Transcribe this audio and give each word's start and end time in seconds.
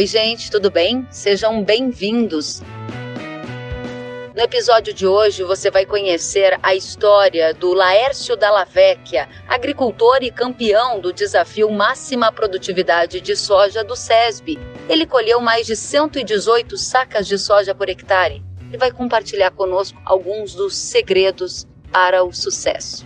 Oi, 0.00 0.06
gente, 0.06 0.50
tudo 0.50 0.70
bem? 0.70 1.06
Sejam 1.10 1.62
bem-vindos. 1.62 2.62
No 4.34 4.40
episódio 4.40 4.94
de 4.94 5.06
hoje, 5.06 5.44
você 5.44 5.70
vai 5.70 5.84
conhecer 5.84 6.58
a 6.62 6.74
história 6.74 7.52
do 7.52 7.74
Laércio 7.74 8.34
Dalla 8.34 8.64
Vecchia, 8.64 9.28
agricultor 9.46 10.22
e 10.22 10.30
campeão 10.30 10.98
do 10.98 11.12
desafio 11.12 11.70
Máxima 11.70 12.32
Produtividade 12.32 13.20
de 13.20 13.36
Soja 13.36 13.84
do 13.84 13.94
SESB. 13.94 14.58
Ele 14.88 15.04
colheu 15.04 15.38
mais 15.38 15.66
de 15.66 15.76
118 15.76 16.78
sacas 16.78 17.28
de 17.28 17.36
soja 17.36 17.74
por 17.74 17.90
hectare 17.90 18.42
e 18.72 18.78
vai 18.78 18.90
compartilhar 18.90 19.50
conosco 19.50 20.00
alguns 20.06 20.54
dos 20.54 20.74
segredos 20.74 21.66
para 21.92 22.24
o 22.24 22.32
sucesso. 22.32 23.04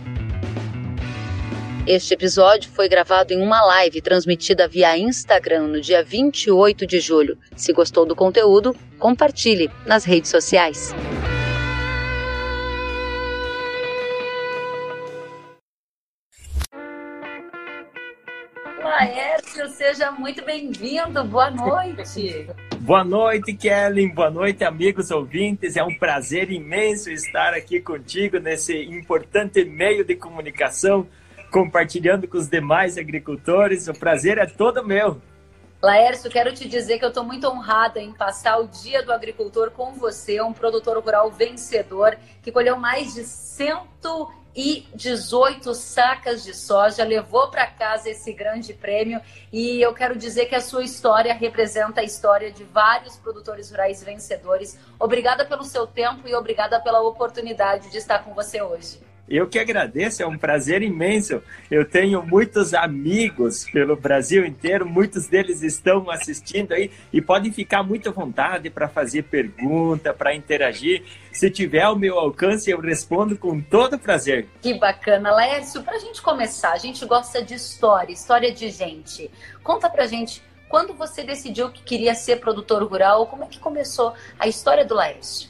Este 1.87 2.15
episódio 2.15 2.71
foi 2.71 2.89
gravado 2.89 3.31
em 3.31 3.39
uma 3.39 3.63
live 3.63 4.01
transmitida 4.01 4.67
via 4.67 4.97
Instagram 4.97 5.67
no 5.67 5.79
dia 5.79 6.03
28 6.03 6.87
de 6.87 6.99
julho. 6.99 7.37
Se 7.55 7.71
gostou 7.71 8.07
do 8.07 8.15
conteúdo, 8.15 8.75
compartilhe 8.97 9.69
nas 9.85 10.03
redes 10.03 10.31
sociais. 10.31 10.95
Laércio, 18.83 19.67
seja 19.69 20.11
muito 20.11 20.43
bem-vindo. 20.43 21.23
Boa 21.25 21.51
noite. 21.51 22.47
Boa 22.81 23.03
noite, 23.03 23.53
Kellen. 23.53 24.09
Boa 24.09 24.31
noite, 24.31 24.63
amigos 24.63 25.11
ouvintes. 25.11 25.77
É 25.77 25.83
um 25.83 25.95
prazer 25.99 26.49
imenso 26.49 27.11
estar 27.11 27.53
aqui 27.53 27.79
contigo 27.79 28.39
nesse 28.39 28.75
importante 28.75 29.63
meio 29.63 30.03
de 30.03 30.15
comunicação 30.15 31.07
compartilhando 31.55 32.27
com 32.27 32.37
os 32.37 32.49
demais 32.49 32.97
agricultores. 32.97 33.87
O 33.87 33.93
prazer 33.93 34.37
é 34.37 34.45
todo 34.45 34.85
meu. 34.85 35.21
Laércio, 35.81 36.29
quero 36.29 36.53
te 36.53 36.67
dizer 36.67 36.99
que 36.99 37.05
eu 37.05 37.09
estou 37.09 37.23
muito 37.23 37.47
honrada 37.47 38.01
em 38.01 38.11
passar 38.11 38.57
o 38.57 38.67
Dia 38.67 39.01
do 39.01 39.13
Agricultor 39.13 39.71
com 39.71 39.93
você, 39.93 40.41
um 40.41 40.51
produtor 40.51 41.01
rural 41.01 41.31
vencedor 41.31 42.17
que 42.43 42.51
colheu 42.51 42.75
mais 42.75 43.13
de 43.13 43.23
118 43.23 45.73
sacas 45.73 46.43
de 46.43 46.53
soja, 46.53 47.05
levou 47.05 47.49
para 47.49 47.65
casa 47.67 48.09
esse 48.09 48.33
grande 48.33 48.73
prêmio 48.73 49.21
e 49.53 49.81
eu 49.81 49.93
quero 49.93 50.17
dizer 50.17 50.47
que 50.47 50.55
a 50.55 50.61
sua 50.61 50.83
história 50.83 51.33
representa 51.33 52.01
a 52.01 52.03
história 52.03 52.51
de 52.51 52.65
vários 52.65 53.15
produtores 53.15 53.71
rurais 53.71 54.03
vencedores. 54.03 54.77
Obrigada 54.99 55.45
pelo 55.45 55.63
seu 55.63 55.87
tempo 55.87 56.27
e 56.27 56.35
obrigada 56.35 56.81
pela 56.81 56.99
oportunidade 56.99 57.89
de 57.89 57.97
estar 57.97 58.25
com 58.25 58.33
você 58.33 58.61
hoje. 58.61 59.04
Eu 59.27 59.47
que 59.47 59.57
agradeço, 59.57 60.21
é 60.21 60.27
um 60.27 60.37
prazer 60.37 60.83
imenso. 60.83 61.41
Eu 61.69 61.83
tenho 61.83 62.23
muitos 62.23 62.75
amigos 62.75 63.65
pelo 63.71 63.95
Brasil 63.95 64.45
inteiro, 64.45 64.87
muitos 64.87 65.27
deles 65.27 65.63
estão 65.63 66.11
assistindo 66.11 66.73
aí 66.73 66.91
e 67.11 67.19
podem 67.21 67.51
ficar 67.51 67.81
muito 67.81 68.09
à 68.09 68.11
vontade 68.11 68.69
para 68.69 68.87
fazer 68.87 69.23
pergunta, 69.23 70.13
para 70.13 70.35
interagir. 70.35 71.03
Se 71.33 71.49
tiver 71.49 71.81
ao 71.81 71.97
meu 71.97 72.19
alcance, 72.19 72.69
eu 72.69 72.79
respondo 72.79 73.35
com 73.35 73.59
todo 73.59 73.97
prazer. 73.97 74.47
Que 74.61 74.75
bacana, 74.75 75.31
Laércio. 75.31 75.81
Para 75.81 75.95
a 75.95 75.99
gente 75.99 76.21
começar, 76.21 76.73
a 76.73 76.77
gente 76.77 77.03
gosta 77.05 77.43
de 77.43 77.55
história, 77.55 78.13
história 78.13 78.51
de 78.51 78.69
gente. 78.69 79.31
Conta 79.63 79.89
para 79.89 80.05
gente 80.05 80.43
quando 80.69 80.93
você 80.93 81.23
decidiu 81.23 81.71
que 81.71 81.81
queria 81.81 82.13
ser 82.13 82.39
produtor 82.39 82.83
rural, 82.83 83.25
como 83.25 83.43
é 83.43 83.47
que 83.47 83.59
começou 83.59 84.13
a 84.37 84.47
história 84.47 84.85
do 84.85 84.93
Laércio? 84.93 85.49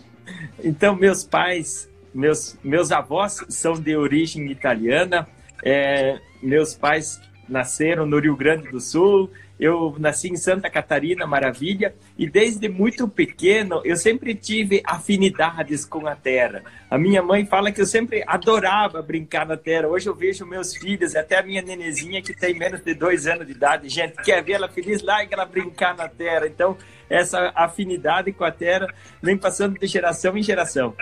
Então, 0.64 0.96
meus 0.96 1.24
pais 1.24 1.90
meus, 2.16 2.58
meus 2.64 2.92
avós 2.94 3.46
são 3.50 3.74
de 3.74 3.96
origem 3.96 4.50
italiana, 4.50 5.28
é, 5.62 6.18
meus 6.42 6.74
pais 6.74 7.20
nasceram 7.48 8.06
no 8.06 8.18
Rio 8.20 8.36
Grande 8.36 8.70
do 8.70 8.80
Sul, 8.80 9.30
eu 9.60 9.96
nasci 10.00 10.30
em 10.30 10.36
Santa 10.36 10.70
Catarina, 10.70 11.28
maravilha, 11.28 11.94
e 12.18 12.28
desde 12.28 12.68
muito 12.68 13.08
pequeno 13.08 13.82
eu 13.86 13.96
sempre 13.96 14.34
tive 14.34 14.82
afinidades 14.86 15.86
com 15.86 16.08
a 16.08 16.16
terra. 16.16 16.64
A 16.90 16.98
minha 16.98 17.22
mãe 17.22 17.46
fala 17.46 17.72
que 17.72 17.80
eu 17.80 17.86
sempre 17.86 18.24
adorava 18.28 19.02
brincar 19.02 19.46
na 19.46 19.56
terra. 19.56 19.88
Hoje 19.88 20.08
eu 20.08 20.16
vejo 20.16 20.46
meus 20.46 20.76
filhos, 20.76 21.16
até 21.16 21.38
a 21.38 21.44
minha 21.44 21.62
nenezinha 21.62 22.22
que 22.22 22.34
tem 22.34 22.58
menos 22.58 22.82
de 22.82 22.94
dois 22.94 23.28
anos 23.28 23.46
de 23.46 23.54
idade, 23.54 23.88
gente, 23.88 24.16
quer 24.24 24.44
ver 24.44 24.54
ela 24.54 24.70
feliz, 24.70 25.02
larga 25.02 25.36
ela 25.36 25.46
brincar 25.46 25.96
na 25.96 26.10
terra. 26.10 26.48
Então, 26.48 26.78
essa 27.10 27.52
afinidade 27.56 28.32
com 28.34 28.44
a 28.44 28.52
terra 28.52 28.88
vem 29.22 29.38
passando 29.38 29.80
de 29.80 29.88
geração 29.88 30.38
em 30.38 30.44
geração. 30.44 30.94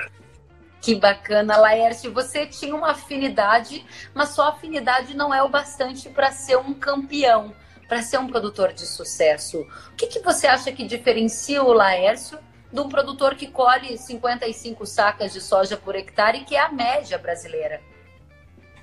Que 0.84 0.96
bacana, 0.96 1.56
Laércio. 1.56 2.12
Você 2.12 2.46
tinha 2.46 2.76
uma 2.76 2.92
afinidade, 2.92 3.86
mas 4.14 4.32
só 4.32 4.50
afinidade 4.50 5.16
não 5.16 5.34
é 5.34 5.42
o 5.42 5.48
bastante 5.48 6.10
para 6.10 6.30
ser 6.30 6.58
um 6.58 6.74
campeão, 6.74 7.54
para 7.88 8.02
ser 8.02 8.18
um 8.18 8.28
produtor 8.28 8.74
de 8.74 8.86
sucesso. 8.86 9.62
O 9.62 9.96
que, 9.96 10.08
que 10.08 10.20
você 10.20 10.46
acha 10.46 10.74
que 10.74 10.84
diferencia 10.84 11.64
o 11.64 11.72
Laércio 11.72 12.38
de 12.70 12.82
um 12.82 12.90
produtor 12.90 13.36
que 13.36 13.48
colhe 13.48 13.98
55 13.98 14.86
sacas 14.86 15.32
de 15.32 15.40
soja 15.40 15.78
por 15.78 15.96
hectare, 15.96 16.44
que 16.44 16.54
é 16.54 16.60
a 16.60 16.70
média 16.70 17.18
brasileira? 17.18 17.80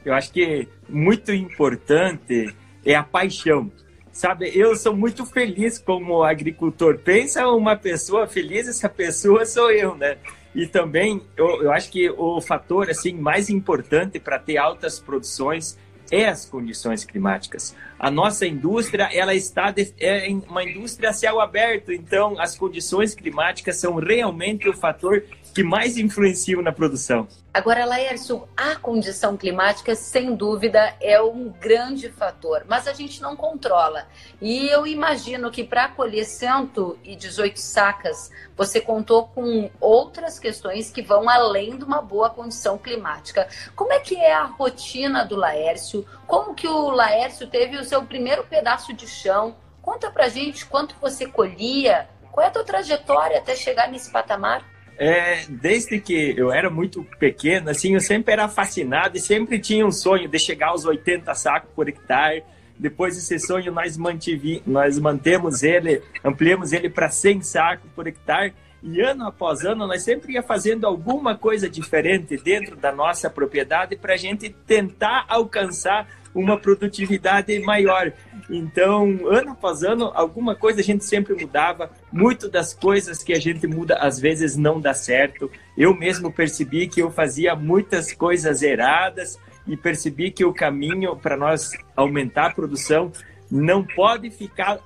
Eu 0.03 0.15
acho 0.15 0.33
que 0.33 0.67
muito 0.89 1.35
importante 1.35 2.57
é 2.83 2.95
a 2.95 3.03
paixão. 3.03 3.71
Sabe, 4.11 4.51
eu 4.59 4.75
sou 4.75 4.97
muito 4.97 5.27
feliz 5.27 5.79
como 5.79 6.23
agricultor. 6.23 6.99
Pensa 6.99 7.47
uma 7.49 7.77
pessoa 7.77 8.27
feliz, 8.27 8.67
essa 8.67 8.89
pessoa 8.89 9.45
sou 9.45 9.71
eu, 9.71 9.95
né? 9.95 10.17
E 10.55 10.67
também, 10.67 11.23
eu, 11.37 11.63
eu 11.63 11.73
acho 11.73 11.91
que 11.91 12.11
o 12.11 12.41
fator 12.41 12.91
assim 12.91 13.15
mais 13.15 13.49
importante 13.49 14.19
para 14.19 14.39
ter 14.39 14.57
altas 14.57 14.99
produções 14.99 15.79
é 16.11 16.27
as 16.27 16.45
condições 16.45 17.05
climáticas. 17.05 17.75
A 17.99 18.11
nossa 18.11 18.45
indústria, 18.47 19.09
ela 19.13 19.35
está 19.35 19.71
de, 19.71 19.95
é 19.99 20.29
uma 20.49 20.65
indústria 20.65 21.11
a 21.11 21.13
céu 21.13 21.41
aberto, 21.41 21.93
então 21.93 22.39
as 22.41 22.59
condições 22.59 23.15
climáticas 23.15 23.77
são 23.77 23.95
realmente 23.95 24.69
o 24.69 24.73
fator 24.73 25.23
que 25.51 25.63
mais 25.63 25.97
influenciam 25.97 26.63
na 26.63 26.73
produção. 26.73 27.27
Agora, 27.53 27.85
Laércio, 27.85 28.49
a 28.57 28.77
condição 28.77 29.37
climática, 29.37 29.95
sem 29.95 30.37
dúvida, 30.37 30.95
é 31.01 31.21
um 31.21 31.49
grande 31.49 32.09
fator, 32.09 32.65
mas 32.69 32.87
a 32.87 32.93
gente 32.93 33.21
não 33.21 33.35
controla. 33.35 34.07
E 34.41 34.69
eu 34.69 34.87
imagino 34.87 35.51
que 35.51 35.65
para 35.65 35.89
colher 35.89 36.25
118 36.25 37.59
sacas, 37.59 38.31
você 38.57 38.81
contou 38.81 39.27
com 39.27 39.69
outras 39.81 40.39
questões 40.39 40.91
que 40.91 41.03
vão 41.03 41.29
além 41.29 41.77
de 41.77 41.85
uma 41.85 42.01
boa 42.01 42.31
condição 42.31 42.79
climática. 42.79 43.49
Como 43.75 43.93
é 43.93 43.99
que 43.99 44.17
é 44.17 44.33
a 44.33 44.45
rotina 44.45 45.25
do 45.25 45.35
Laércio? 45.35 46.07
Como 46.27 46.55
que 46.55 46.69
o 46.69 46.91
Laércio 46.91 47.49
teve 47.49 47.77
o 47.77 47.85
seu 47.85 48.03
primeiro 48.05 48.45
pedaço 48.45 48.93
de 48.93 49.09
chão? 49.09 49.57
Conta 49.83 50.09
pra 50.11 50.29
gente 50.29 50.67
quanto 50.67 50.95
você 51.01 51.27
colhia, 51.27 52.09
qual 52.31 52.45
é 52.45 52.49
a 52.49 52.53
tua 52.53 52.65
trajetória 52.65 53.39
até 53.39 53.57
chegar 53.57 53.89
nesse 53.89 54.11
patamar? 54.11 54.65
É, 55.03 55.47
desde 55.49 55.99
que 55.99 56.35
eu 56.37 56.53
era 56.53 56.69
muito 56.69 57.03
pequeno, 57.19 57.71
assim, 57.71 57.95
eu 57.95 58.01
sempre 58.01 58.35
era 58.35 58.47
fascinado 58.49 59.17
e 59.17 59.21
sempre 59.21 59.59
tinha 59.59 59.87
um 59.87 59.91
sonho 59.91 60.29
de 60.29 60.39
chegar 60.39 60.69
aos 60.69 60.85
80 60.85 61.35
sacos 61.35 61.71
por 61.75 61.89
hectare. 61.89 62.45
Depois 62.79 63.15
desse 63.15 63.39
sonho, 63.39 63.73
nós, 63.73 63.97
mantive, 63.97 64.63
nós 64.67 64.99
mantemos 64.99 65.63
ele, 65.63 66.03
ampliamos 66.23 66.75
ele 66.75 66.91
para 66.91 67.09
100 67.09 67.41
sacos 67.41 67.91
por 67.97 68.07
hectare. 68.07 68.53
E 68.83 69.01
ano 69.01 69.27
após 69.27 69.65
ano, 69.65 69.87
nós 69.87 70.03
sempre 70.03 70.33
ia 70.33 70.43
fazendo 70.43 70.87
alguma 70.87 71.37
coisa 71.37 71.69
diferente 71.69 72.37
dentro 72.37 72.77
da 72.77 72.91
nossa 72.91 73.29
propriedade 73.29 73.95
para 73.97 74.15
a 74.15 74.17
gente 74.17 74.49
tentar 74.67 75.27
alcançar 75.29 76.09
uma 76.35 76.57
produtividade 76.57 77.59
maior. 77.61 78.13
Então, 78.49 79.19
ano 79.27 79.53
após 79.53 79.83
ano, 79.83 80.11
alguma 80.15 80.55
coisa 80.55 80.81
a 80.81 80.85
gente 80.85 81.05
sempre 81.05 81.35
mudava. 81.35 81.91
Muito 82.13 82.49
das 82.49 82.73
coisas 82.73 83.23
que 83.23 83.33
a 83.33 83.39
gente 83.39 83.67
muda 83.67 83.97
às 83.97 84.19
vezes 84.19 84.57
não 84.57 84.81
dá 84.81 84.95
certo. 84.95 85.51
Eu 85.77 85.95
mesmo 85.95 86.33
percebi 86.33 86.87
que 86.87 87.03
eu 87.03 87.11
fazia 87.11 87.55
muitas 87.55 88.13
coisas 88.13 88.63
erradas 88.63 89.39
e 89.67 89.77
percebi 89.77 90.31
que 90.31 90.45
o 90.45 90.55
caminho 90.55 91.17
para 91.17 91.37
nós 91.37 91.73
aumentar 91.95 92.47
a 92.47 92.55
produção 92.55 93.13
não 93.51 93.85
pode 93.85 94.31
ficar 94.31 94.79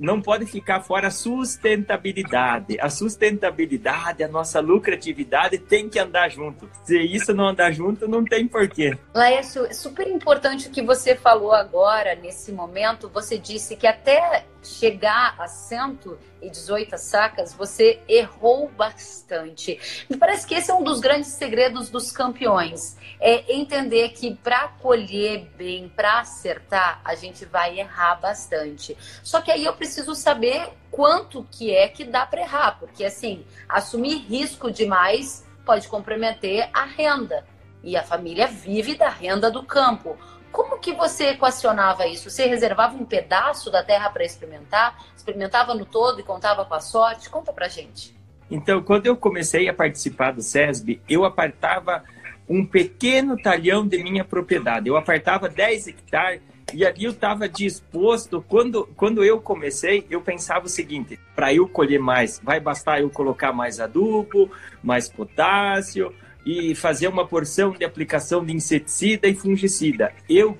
não 0.00 0.20
pode 0.20 0.46
ficar 0.46 0.80
fora 0.80 1.08
a 1.08 1.10
sustentabilidade. 1.10 2.80
A 2.80 2.88
sustentabilidade, 2.88 4.24
a 4.24 4.28
nossa 4.28 4.58
lucratividade 4.58 5.58
tem 5.58 5.90
que 5.90 5.98
andar 5.98 6.30
junto. 6.30 6.68
Se 6.84 6.98
isso 6.98 7.34
não 7.34 7.48
andar 7.48 7.70
junto, 7.72 8.08
não 8.08 8.24
tem 8.24 8.48
porquê. 8.48 8.96
Laércio, 9.14 9.66
é 9.66 9.74
super 9.74 10.08
importante 10.08 10.68
o 10.68 10.70
que 10.70 10.82
você 10.82 11.14
falou 11.14 11.52
agora, 11.52 12.14
nesse 12.14 12.50
momento. 12.50 13.10
Você 13.10 13.36
disse 13.36 13.76
que 13.76 13.86
até 13.86 14.46
chegar 14.62 15.34
a 15.38 15.46
118 16.40 16.98
sacas, 16.98 17.52
você 17.54 18.00
errou 18.08 18.68
bastante. 18.68 19.78
Me 20.08 20.16
parece 20.16 20.46
que 20.46 20.54
esse 20.54 20.70
é 20.70 20.74
um 20.74 20.82
dos 20.82 21.00
grandes 21.00 21.30
segredos 21.30 21.90
dos 21.90 22.10
campeões. 22.10 22.96
É 23.20 23.54
entender 23.54 24.10
que 24.10 24.34
para 24.34 24.68
colher 24.68 25.50
bem, 25.56 25.88
para 25.88 26.20
acertar, 26.20 27.00
a 27.04 27.14
gente 27.14 27.44
vai 27.44 27.78
errar 27.78 28.16
bastante. 28.16 28.96
Só 29.22 29.40
que 29.40 29.50
aí 29.50 29.64
eu 29.64 29.74
preciso 29.74 30.14
saber 30.14 30.68
quanto 30.90 31.46
que 31.50 31.74
é 31.74 31.88
que 31.88 32.04
dá 32.04 32.24
para 32.26 32.40
errar, 32.40 32.78
porque 32.78 33.04
assim, 33.04 33.44
assumir 33.68 34.16
risco 34.16 34.70
demais 34.70 35.44
pode 35.64 35.86
comprometer 35.88 36.68
a 36.72 36.84
renda. 36.84 37.44
E 37.82 37.96
a 37.96 38.02
família 38.02 38.46
vive 38.46 38.94
da 38.94 39.08
renda 39.08 39.50
do 39.50 39.62
campo. 39.62 40.18
Como 40.52 40.78
que 40.78 40.92
você 40.92 41.30
equacionava 41.30 42.06
isso? 42.06 42.30
Você 42.30 42.46
reservava 42.46 42.96
um 42.96 43.04
pedaço 43.04 43.70
da 43.70 43.82
terra 43.82 44.10
para 44.10 44.24
experimentar? 44.24 44.98
Experimentava 45.16 45.74
no 45.74 45.84
todo 45.84 46.20
e 46.20 46.22
contava 46.22 46.64
com 46.64 46.74
a 46.74 46.80
sorte? 46.80 47.30
Conta 47.30 47.52
pra 47.52 47.68
gente. 47.68 48.14
Então, 48.50 48.82
quando 48.82 49.06
eu 49.06 49.16
comecei 49.16 49.68
a 49.68 49.74
participar 49.74 50.32
do 50.32 50.42
SESB, 50.42 51.00
eu 51.08 51.24
apartava 51.24 52.02
um 52.48 52.66
pequeno 52.66 53.40
talhão 53.40 53.86
de 53.86 54.02
minha 54.02 54.24
propriedade. 54.24 54.88
Eu 54.88 54.96
apartava 54.96 55.48
10 55.48 55.86
hectares 55.86 56.42
e 56.74 56.84
ali 56.84 57.04
eu 57.04 57.12
estava 57.12 57.48
disposto. 57.48 58.44
Quando, 58.48 58.88
quando 58.96 59.22
eu 59.22 59.40
comecei, 59.40 60.04
eu 60.10 60.20
pensava 60.20 60.66
o 60.66 60.68
seguinte: 60.68 61.16
para 61.36 61.54
eu 61.54 61.68
colher 61.68 62.00
mais, 62.00 62.40
vai 62.42 62.58
bastar 62.58 63.00
eu 63.00 63.08
colocar 63.08 63.52
mais 63.52 63.78
adubo, 63.78 64.50
mais 64.82 65.08
potássio 65.08 66.12
e 66.44 66.74
fazer 66.74 67.08
uma 67.08 67.26
porção 67.26 67.72
de 67.72 67.84
aplicação 67.84 68.44
de 68.44 68.52
inseticida 68.52 69.28
e 69.28 69.34
fungicida. 69.34 70.12
Eu 70.28 70.56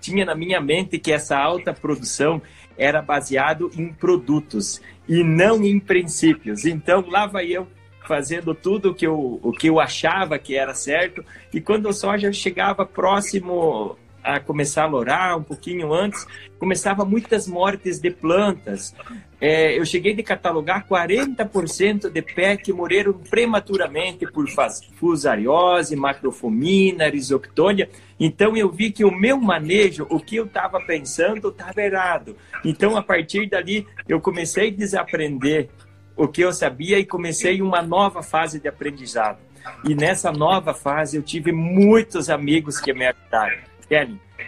tinha 0.00 0.24
na 0.24 0.34
minha 0.34 0.60
mente 0.60 0.98
que 0.98 1.12
essa 1.12 1.38
alta 1.38 1.72
produção 1.72 2.42
era 2.76 3.00
baseado 3.00 3.70
em 3.76 3.92
produtos 3.92 4.80
e 5.08 5.22
não 5.22 5.62
em 5.62 5.78
princípios. 5.78 6.64
Então 6.64 7.04
lá 7.08 7.26
vai 7.26 7.46
eu 7.46 7.66
fazendo 8.06 8.54
tudo 8.54 8.90
o 8.90 8.94
que 8.94 9.06
eu, 9.06 9.38
o 9.42 9.52
que 9.52 9.68
eu 9.68 9.78
achava 9.78 10.38
que 10.38 10.56
era 10.56 10.74
certo 10.74 11.24
e 11.52 11.60
quando 11.60 11.88
a 11.88 11.92
soja 11.92 12.32
chegava 12.32 12.84
próximo 12.84 13.96
a 14.22 14.38
começar 14.38 14.84
a 14.84 14.86
lourar, 14.86 15.36
um 15.36 15.42
pouquinho 15.42 15.92
antes, 15.92 16.26
começava 16.58 17.04
muitas 17.04 17.48
mortes 17.48 17.98
de 17.98 18.10
plantas. 18.10 18.94
É, 19.40 19.76
eu 19.76 19.84
cheguei 19.84 20.14
de 20.14 20.22
catalogar 20.22 20.86
40% 20.86 22.08
de 22.08 22.22
pé 22.22 22.56
que 22.56 22.72
morreram 22.72 23.12
prematuramente 23.12 24.24
por 24.30 24.46
fusariose, 24.94 25.96
macrofomina, 25.96 27.08
risoptônia. 27.08 27.90
Então 28.20 28.56
eu 28.56 28.70
vi 28.70 28.92
que 28.92 29.04
o 29.04 29.10
meu 29.10 29.40
manejo, 29.40 30.06
o 30.08 30.20
que 30.20 30.36
eu 30.36 30.44
estava 30.44 30.80
pensando, 30.80 31.48
estava 31.48 31.82
errado. 31.82 32.36
Então 32.64 32.96
a 32.96 33.02
partir 33.02 33.48
dali 33.48 33.84
eu 34.08 34.20
comecei 34.20 34.68
a 34.68 34.72
desaprender 34.72 35.68
o 36.16 36.28
que 36.28 36.42
eu 36.42 36.52
sabia 36.52 36.98
e 36.98 37.04
comecei 37.04 37.60
uma 37.60 37.82
nova 37.82 38.22
fase 38.22 38.60
de 38.60 38.68
aprendizado. 38.68 39.38
E 39.84 39.94
nessa 39.94 40.30
nova 40.30 40.74
fase 40.74 41.16
eu 41.16 41.22
tive 41.22 41.50
muitos 41.50 42.30
amigos 42.30 42.78
que 42.78 42.92
me 42.92 43.06
ajudaram 43.06 43.71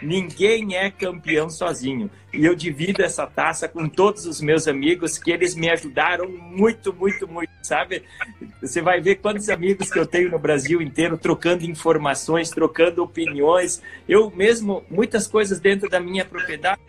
Ninguém 0.01 0.75
é 0.75 0.89
campeão 0.89 1.49
sozinho. 1.49 2.09
E 2.33 2.43
eu 2.43 2.55
divido 2.55 3.01
essa 3.01 3.25
taça 3.25 3.67
com 3.67 3.87
todos 3.87 4.25
os 4.25 4.41
meus 4.41 4.67
amigos 4.67 5.17
que 5.17 5.31
eles 5.31 5.55
me 5.55 5.69
ajudaram 5.69 6.29
muito, 6.29 6.93
muito, 6.93 7.27
muito, 7.27 7.51
sabe? 7.61 8.03
Você 8.61 8.81
vai 8.81 8.99
ver 8.99 9.15
quantos 9.15 9.47
amigos 9.49 9.89
que 9.89 9.99
eu 9.99 10.05
tenho 10.05 10.31
no 10.31 10.39
Brasil 10.39 10.81
inteiro 10.81 11.17
trocando 11.17 11.63
informações, 11.63 12.49
trocando 12.49 13.03
opiniões. 13.03 13.81
Eu 14.07 14.31
mesmo, 14.31 14.83
muitas 14.89 15.27
coisas 15.27 15.59
dentro 15.59 15.89
da 15.89 15.99
minha 15.99 16.25
propriedade, 16.25 16.81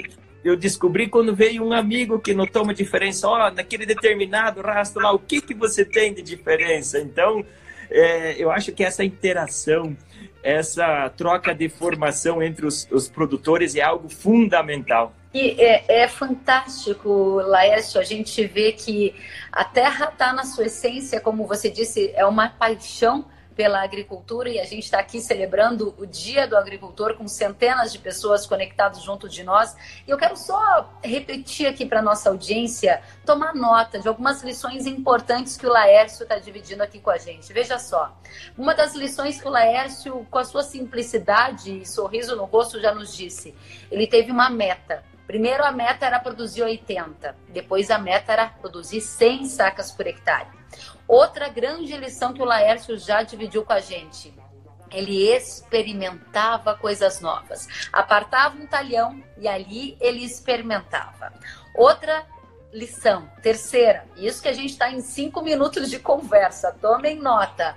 eu 0.44 0.56
descobri 0.56 1.08
quando 1.08 1.34
veio 1.34 1.64
um 1.64 1.72
amigo 1.72 2.18
que 2.18 2.34
notou 2.34 2.62
uma 2.62 2.74
diferença. 2.74 3.28
Oh, 3.28 3.50
naquele 3.50 3.84
determinado 3.86 4.60
rastro 4.60 5.02
lá, 5.02 5.12
o 5.12 5.18
que, 5.18 5.40
que 5.40 5.54
você 5.54 5.84
tem 5.84 6.14
de 6.14 6.22
diferença? 6.22 6.98
Então, 6.98 7.44
é, 7.90 8.34
eu 8.40 8.50
acho 8.50 8.72
que 8.72 8.82
essa 8.84 9.04
interação 9.04 9.96
essa 10.46 11.10
troca 11.16 11.52
de 11.52 11.68
formação 11.68 12.40
entre 12.40 12.64
os, 12.64 12.86
os 12.92 13.08
produtores 13.08 13.74
é 13.74 13.80
algo 13.80 14.08
fundamental. 14.08 15.12
E 15.34 15.60
é, 15.60 16.02
é, 16.02 16.08
fantástico, 16.08 17.42
Laércio, 17.44 18.00
a 18.00 18.04
gente 18.04 18.46
vê 18.46 18.70
que 18.70 19.12
a 19.50 19.64
terra 19.64 20.08
está 20.12 20.32
na 20.32 20.44
sua 20.44 20.66
essência, 20.66 21.20
como 21.20 21.48
você 21.48 21.68
disse, 21.68 22.12
é 22.14 22.24
uma 22.24 22.48
paixão 22.48 23.24
pela 23.56 23.82
agricultura 23.82 24.50
e 24.50 24.60
a 24.60 24.64
gente 24.64 24.84
está 24.84 24.98
aqui 24.98 25.18
celebrando 25.18 25.94
o 25.98 26.06
Dia 26.06 26.46
do 26.46 26.56
Agricultor 26.56 27.14
com 27.14 27.26
centenas 27.26 27.90
de 27.90 27.98
pessoas 27.98 28.46
conectadas 28.46 29.02
junto 29.02 29.28
de 29.28 29.42
nós. 29.42 29.74
E 30.06 30.10
eu 30.10 30.18
quero 30.18 30.36
só 30.36 30.92
repetir 31.02 31.66
aqui 31.66 31.86
para 31.86 32.02
nossa 32.02 32.28
audiência, 32.28 33.02
tomar 33.24 33.54
nota 33.54 33.98
de 33.98 34.06
algumas 34.06 34.42
lições 34.42 34.86
importantes 34.86 35.56
que 35.56 35.66
o 35.66 35.72
Laércio 35.72 36.24
está 36.24 36.38
dividindo 36.38 36.82
aqui 36.82 37.00
com 37.00 37.10
a 37.10 37.16
gente. 37.16 37.50
Veja 37.50 37.78
só, 37.78 38.14
uma 38.58 38.74
das 38.74 38.94
lições 38.94 39.40
que 39.40 39.48
o 39.48 39.50
Laércio, 39.50 40.26
com 40.30 40.38
a 40.38 40.44
sua 40.44 40.62
simplicidade 40.62 41.80
e 41.80 41.86
sorriso 41.86 42.36
no 42.36 42.44
rosto, 42.44 42.78
já 42.78 42.94
nos 42.94 43.16
disse. 43.16 43.54
Ele 43.90 44.06
teve 44.06 44.30
uma 44.30 44.50
meta. 44.50 45.02
Primeiro 45.26 45.64
a 45.64 45.72
meta 45.72 46.06
era 46.06 46.20
produzir 46.20 46.62
80, 46.62 47.34
depois 47.48 47.90
a 47.90 47.98
meta 47.98 48.32
era 48.32 48.46
produzir 48.46 49.00
100 49.00 49.46
sacas 49.46 49.90
por 49.90 50.06
hectare. 50.06 50.46
Outra 51.06 51.48
grande 51.48 51.96
lição 51.96 52.32
que 52.32 52.42
o 52.42 52.44
Laércio 52.44 52.98
já 52.98 53.22
dividiu 53.22 53.64
com 53.64 53.72
a 53.72 53.80
gente. 53.80 54.34
Ele 54.90 55.28
experimentava 55.28 56.74
coisas 56.74 57.20
novas. 57.20 57.66
Apartava 57.92 58.56
um 58.56 58.66
talhão 58.66 59.22
e 59.38 59.48
ali 59.48 59.96
ele 60.00 60.24
experimentava. 60.24 61.32
Outra 61.74 62.26
lição, 62.72 63.28
terceira, 63.42 64.04
isso 64.16 64.42
que 64.42 64.48
a 64.48 64.52
gente 64.52 64.70
está 64.70 64.90
em 64.90 65.00
cinco 65.00 65.40
minutos 65.42 65.88
de 65.88 65.98
conversa, 65.98 66.76
tomem 66.80 67.16
nota. 67.16 67.76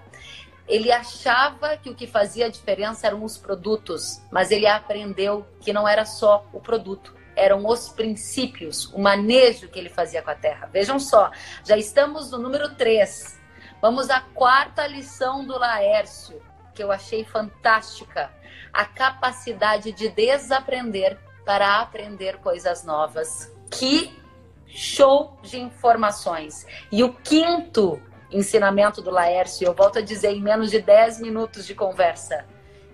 Ele 0.67 0.91
achava 0.91 1.77
que 1.77 1.89
o 1.89 1.95
que 1.95 2.05
fazia 2.05 2.49
diferença 2.49 3.07
eram 3.07 3.23
os 3.23 3.37
produtos, 3.37 4.21
mas 4.31 4.51
ele 4.51 4.67
aprendeu 4.67 5.45
que 5.61 5.73
não 5.73 5.87
era 5.87 6.05
só 6.05 6.45
o 6.53 6.59
produto, 6.59 7.15
eram 7.39 7.65
os 7.65 7.89
princípios, 7.89 8.85
o 8.93 8.99
manejo 8.99 9.69
que 9.69 9.79
ele 9.79 9.89
fazia 9.89 10.21
com 10.21 10.29
a 10.29 10.35
terra. 10.35 10.69
Vejam 10.71 10.99
só, 10.99 11.31
já 11.63 11.77
estamos 11.77 12.31
no 12.31 12.37
número 12.37 12.75
3. 12.75 13.39
Vamos 13.81 14.09
à 14.09 14.19
quarta 14.19 14.85
lição 14.85 15.45
do 15.45 15.57
Laércio, 15.57 16.41
que 16.75 16.83
eu 16.83 16.91
achei 16.91 17.23
fantástica. 17.23 18.31
A 18.73 18.85
capacidade 18.85 19.91
de 19.91 20.09
desaprender 20.09 21.17
para 21.45 21.79
aprender 21.79 22.37
coisas 22.37 22.83
novas. 22.83 23.51
Que 23.71 24.19
show 24.67 25.39
de 25.41 25.59
informações. 25.59 26.67
E 26.91 27.03
o 27.03 27.13
quinto 27.13 28.01
ensinamento 28.31 29.01
do 29.01 29.09
Laércio, 29.09 29.65
eu 29.65 29.73
volto 29.73 29.97
a 29.97 30.01
dizer 30.01 30.31
em 30.31 30.41
menos 30.41 30.69
de 30.69 30.79
10 30.79 31.19
minutos 31.19 31.65
de 31.65 31.73
conversa 31.73 32.45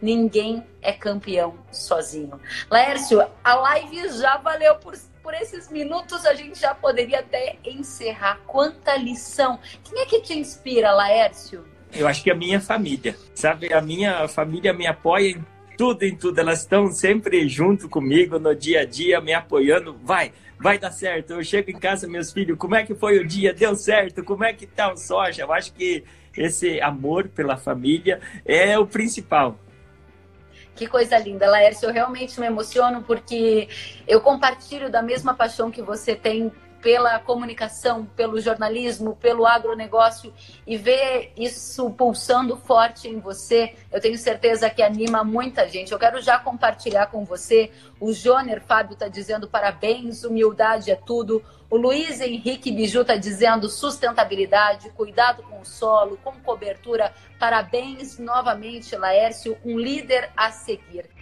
Ninguém 0.02 0.64
é 0.82 0.92
campeão 0.92 1.56
sozinho. 1.72 2.40
Laércio, 2.70 3.26
a 3.44 3.56
live 3.56 4.10
já 4.10 4.38
valeu 4.38 4.76
por, 4.76 4.94
por 5.24 5.34
esses 5.34 5.72
minutos, 5.72 6.26
a 6.26 6.34
gente 6.34 6.60
já 6.60 6.76
poderia 6.76 7.20
até 7.20 7.58
encerrar. 7.66 8.40
Quanta 8.46 8.96
lição! 8.98 9.60
Quem 9.84 10.02
é 10.02 10.06
que 10.06 10.22
te 10.22 10.38
inspira, 10.38 10.92
Laércio? 10.92 11.66
Eu 11.94 12.08
acho 12.08 12.22
que 12.24 12.30
a 12.30 12.36
minha 12.36 12.60
família, 12.60 13.16
sabe? 13.34 13.74
A 13.74 13.82
minha 13.82 14.28
família 14.28 14.74
me 14.74 14.86
apoia 14.86 15.30
em 15.30 15.46
tudo, 15.78 16.04
em 16.04 16.16
tudo. 16.16 16.40
Elas 16.40 16.60
estão 16.60 16.92
sempre 16.92 17.48
junto 17.48 17.88
comigo 17.88 18.38
no 18.38 18.54
dia 18.54 18.82
a 18.82 18.86
dia, 18.86 19.22
me 19.22 19.34
apoiando. 19.34 19.98
Vai, 20.04 20.34
vai 20.60 20.78
dar 20.78 20.92
certo. 20.92 21.34
Eu 21.34 21.44
chego 21.44 21.72
em 21.72 21.80
casa, 21.80 22.08
meus 22.08 22.34
filhos, 22.34 22.58
como 22.58 22.76
é 22.76 22.86
que 22.86 22.94
foi 22.96 23.20
o 23.20 23.26
dia? 23.26 23.54
Deu 23.54 23.76
certo? 23.76 24.24
Como 24.24 24.44
é 24.44 24.54
que 24.54 24.68
tá 24.68 24.92
o 24.92 24.98
soja? 24.98 25.44
Eu 25.44 25.54
acho 25.54 25.74
que 25.74 26.04
esse 26.36 26.82
amor 26.82 27.30
pela 27.30 27.56
família 27.56 28.20
é 28.46 28.78
o 28.78 28.86
principal. 28.86 29.58
Que 30.76 30.88
coisa 30.88 31.18
linda, 31.18 31.50
Laércio. 31.50 31.88
Eu 31.88 31.94
realmente 31.94 32.40
me 32.40 32.46
emociono 32.46 33.02
porque 33.02 33.70
eu 34.08 34.20
compartilho 34.20 34.90
da 34.90 35.02
mesma 35.02 35.34
paixão 35.34 35.72
que 35.72 35.82
você 35.82 36.16
tem 36.16 36.52
pela 36.86 37.18
comunicação, 37.18 38.06
pelo 38.06 38.40
jornalismo, 38.40 39.16
pelo 39.16 39.48
agronegócio 39.48 40.32
e 40.68 40.78
ver 40.78 41.34
isso 41.36 41.90
pulsando 41.90 42.56
forte 42.58 43.08
em 43.08 43.20
você, 43.20 43.74
eu 43.92 44.00
tenho 44.00 44.16
certeza 44.20 44.70
que 44.70 44.84
anima 44.84 45.24
muita 45.24 45.68
gente. 45.68 45.92
Eu 45.92 45.98
quero 45.98 46.22
já 46.22 46.38
compartilhar 46.38 47.08
com 47.08 47.26
você. 47.26 47.72
O 48.00 48.14
Joner 48.14 48.62
Fábio 48.62 48.94
está 48.94 49.08
dizendo 49.08 49.48
parabéns, 49.48 50.24
humildade 50.24 50.92
é 50.92 50.96
tudo. 50.96 51.44
O 51.72 51.76
Luiz 51.76 52.22
Henrique 52.22 52.72
Biju 52.72 53.02
está 53.02 53.16
dizendo 53.16 53.68
sustentabilidade, 53.68 54.92
cuidado 54.92 55.42
com 55.42 55.62
o 55.62 55.66
solo, 55.66 56.20
com 56.24 56.34
cobertura. 56.34 57.12
Parabéns 57.40 58.20
novamente, 58.20 58.96
Laércio, 58.96 59.58
um 59.66 59.80
líder 59.80 60.30
a 60.38 60.52
seguir. 60.52 61.15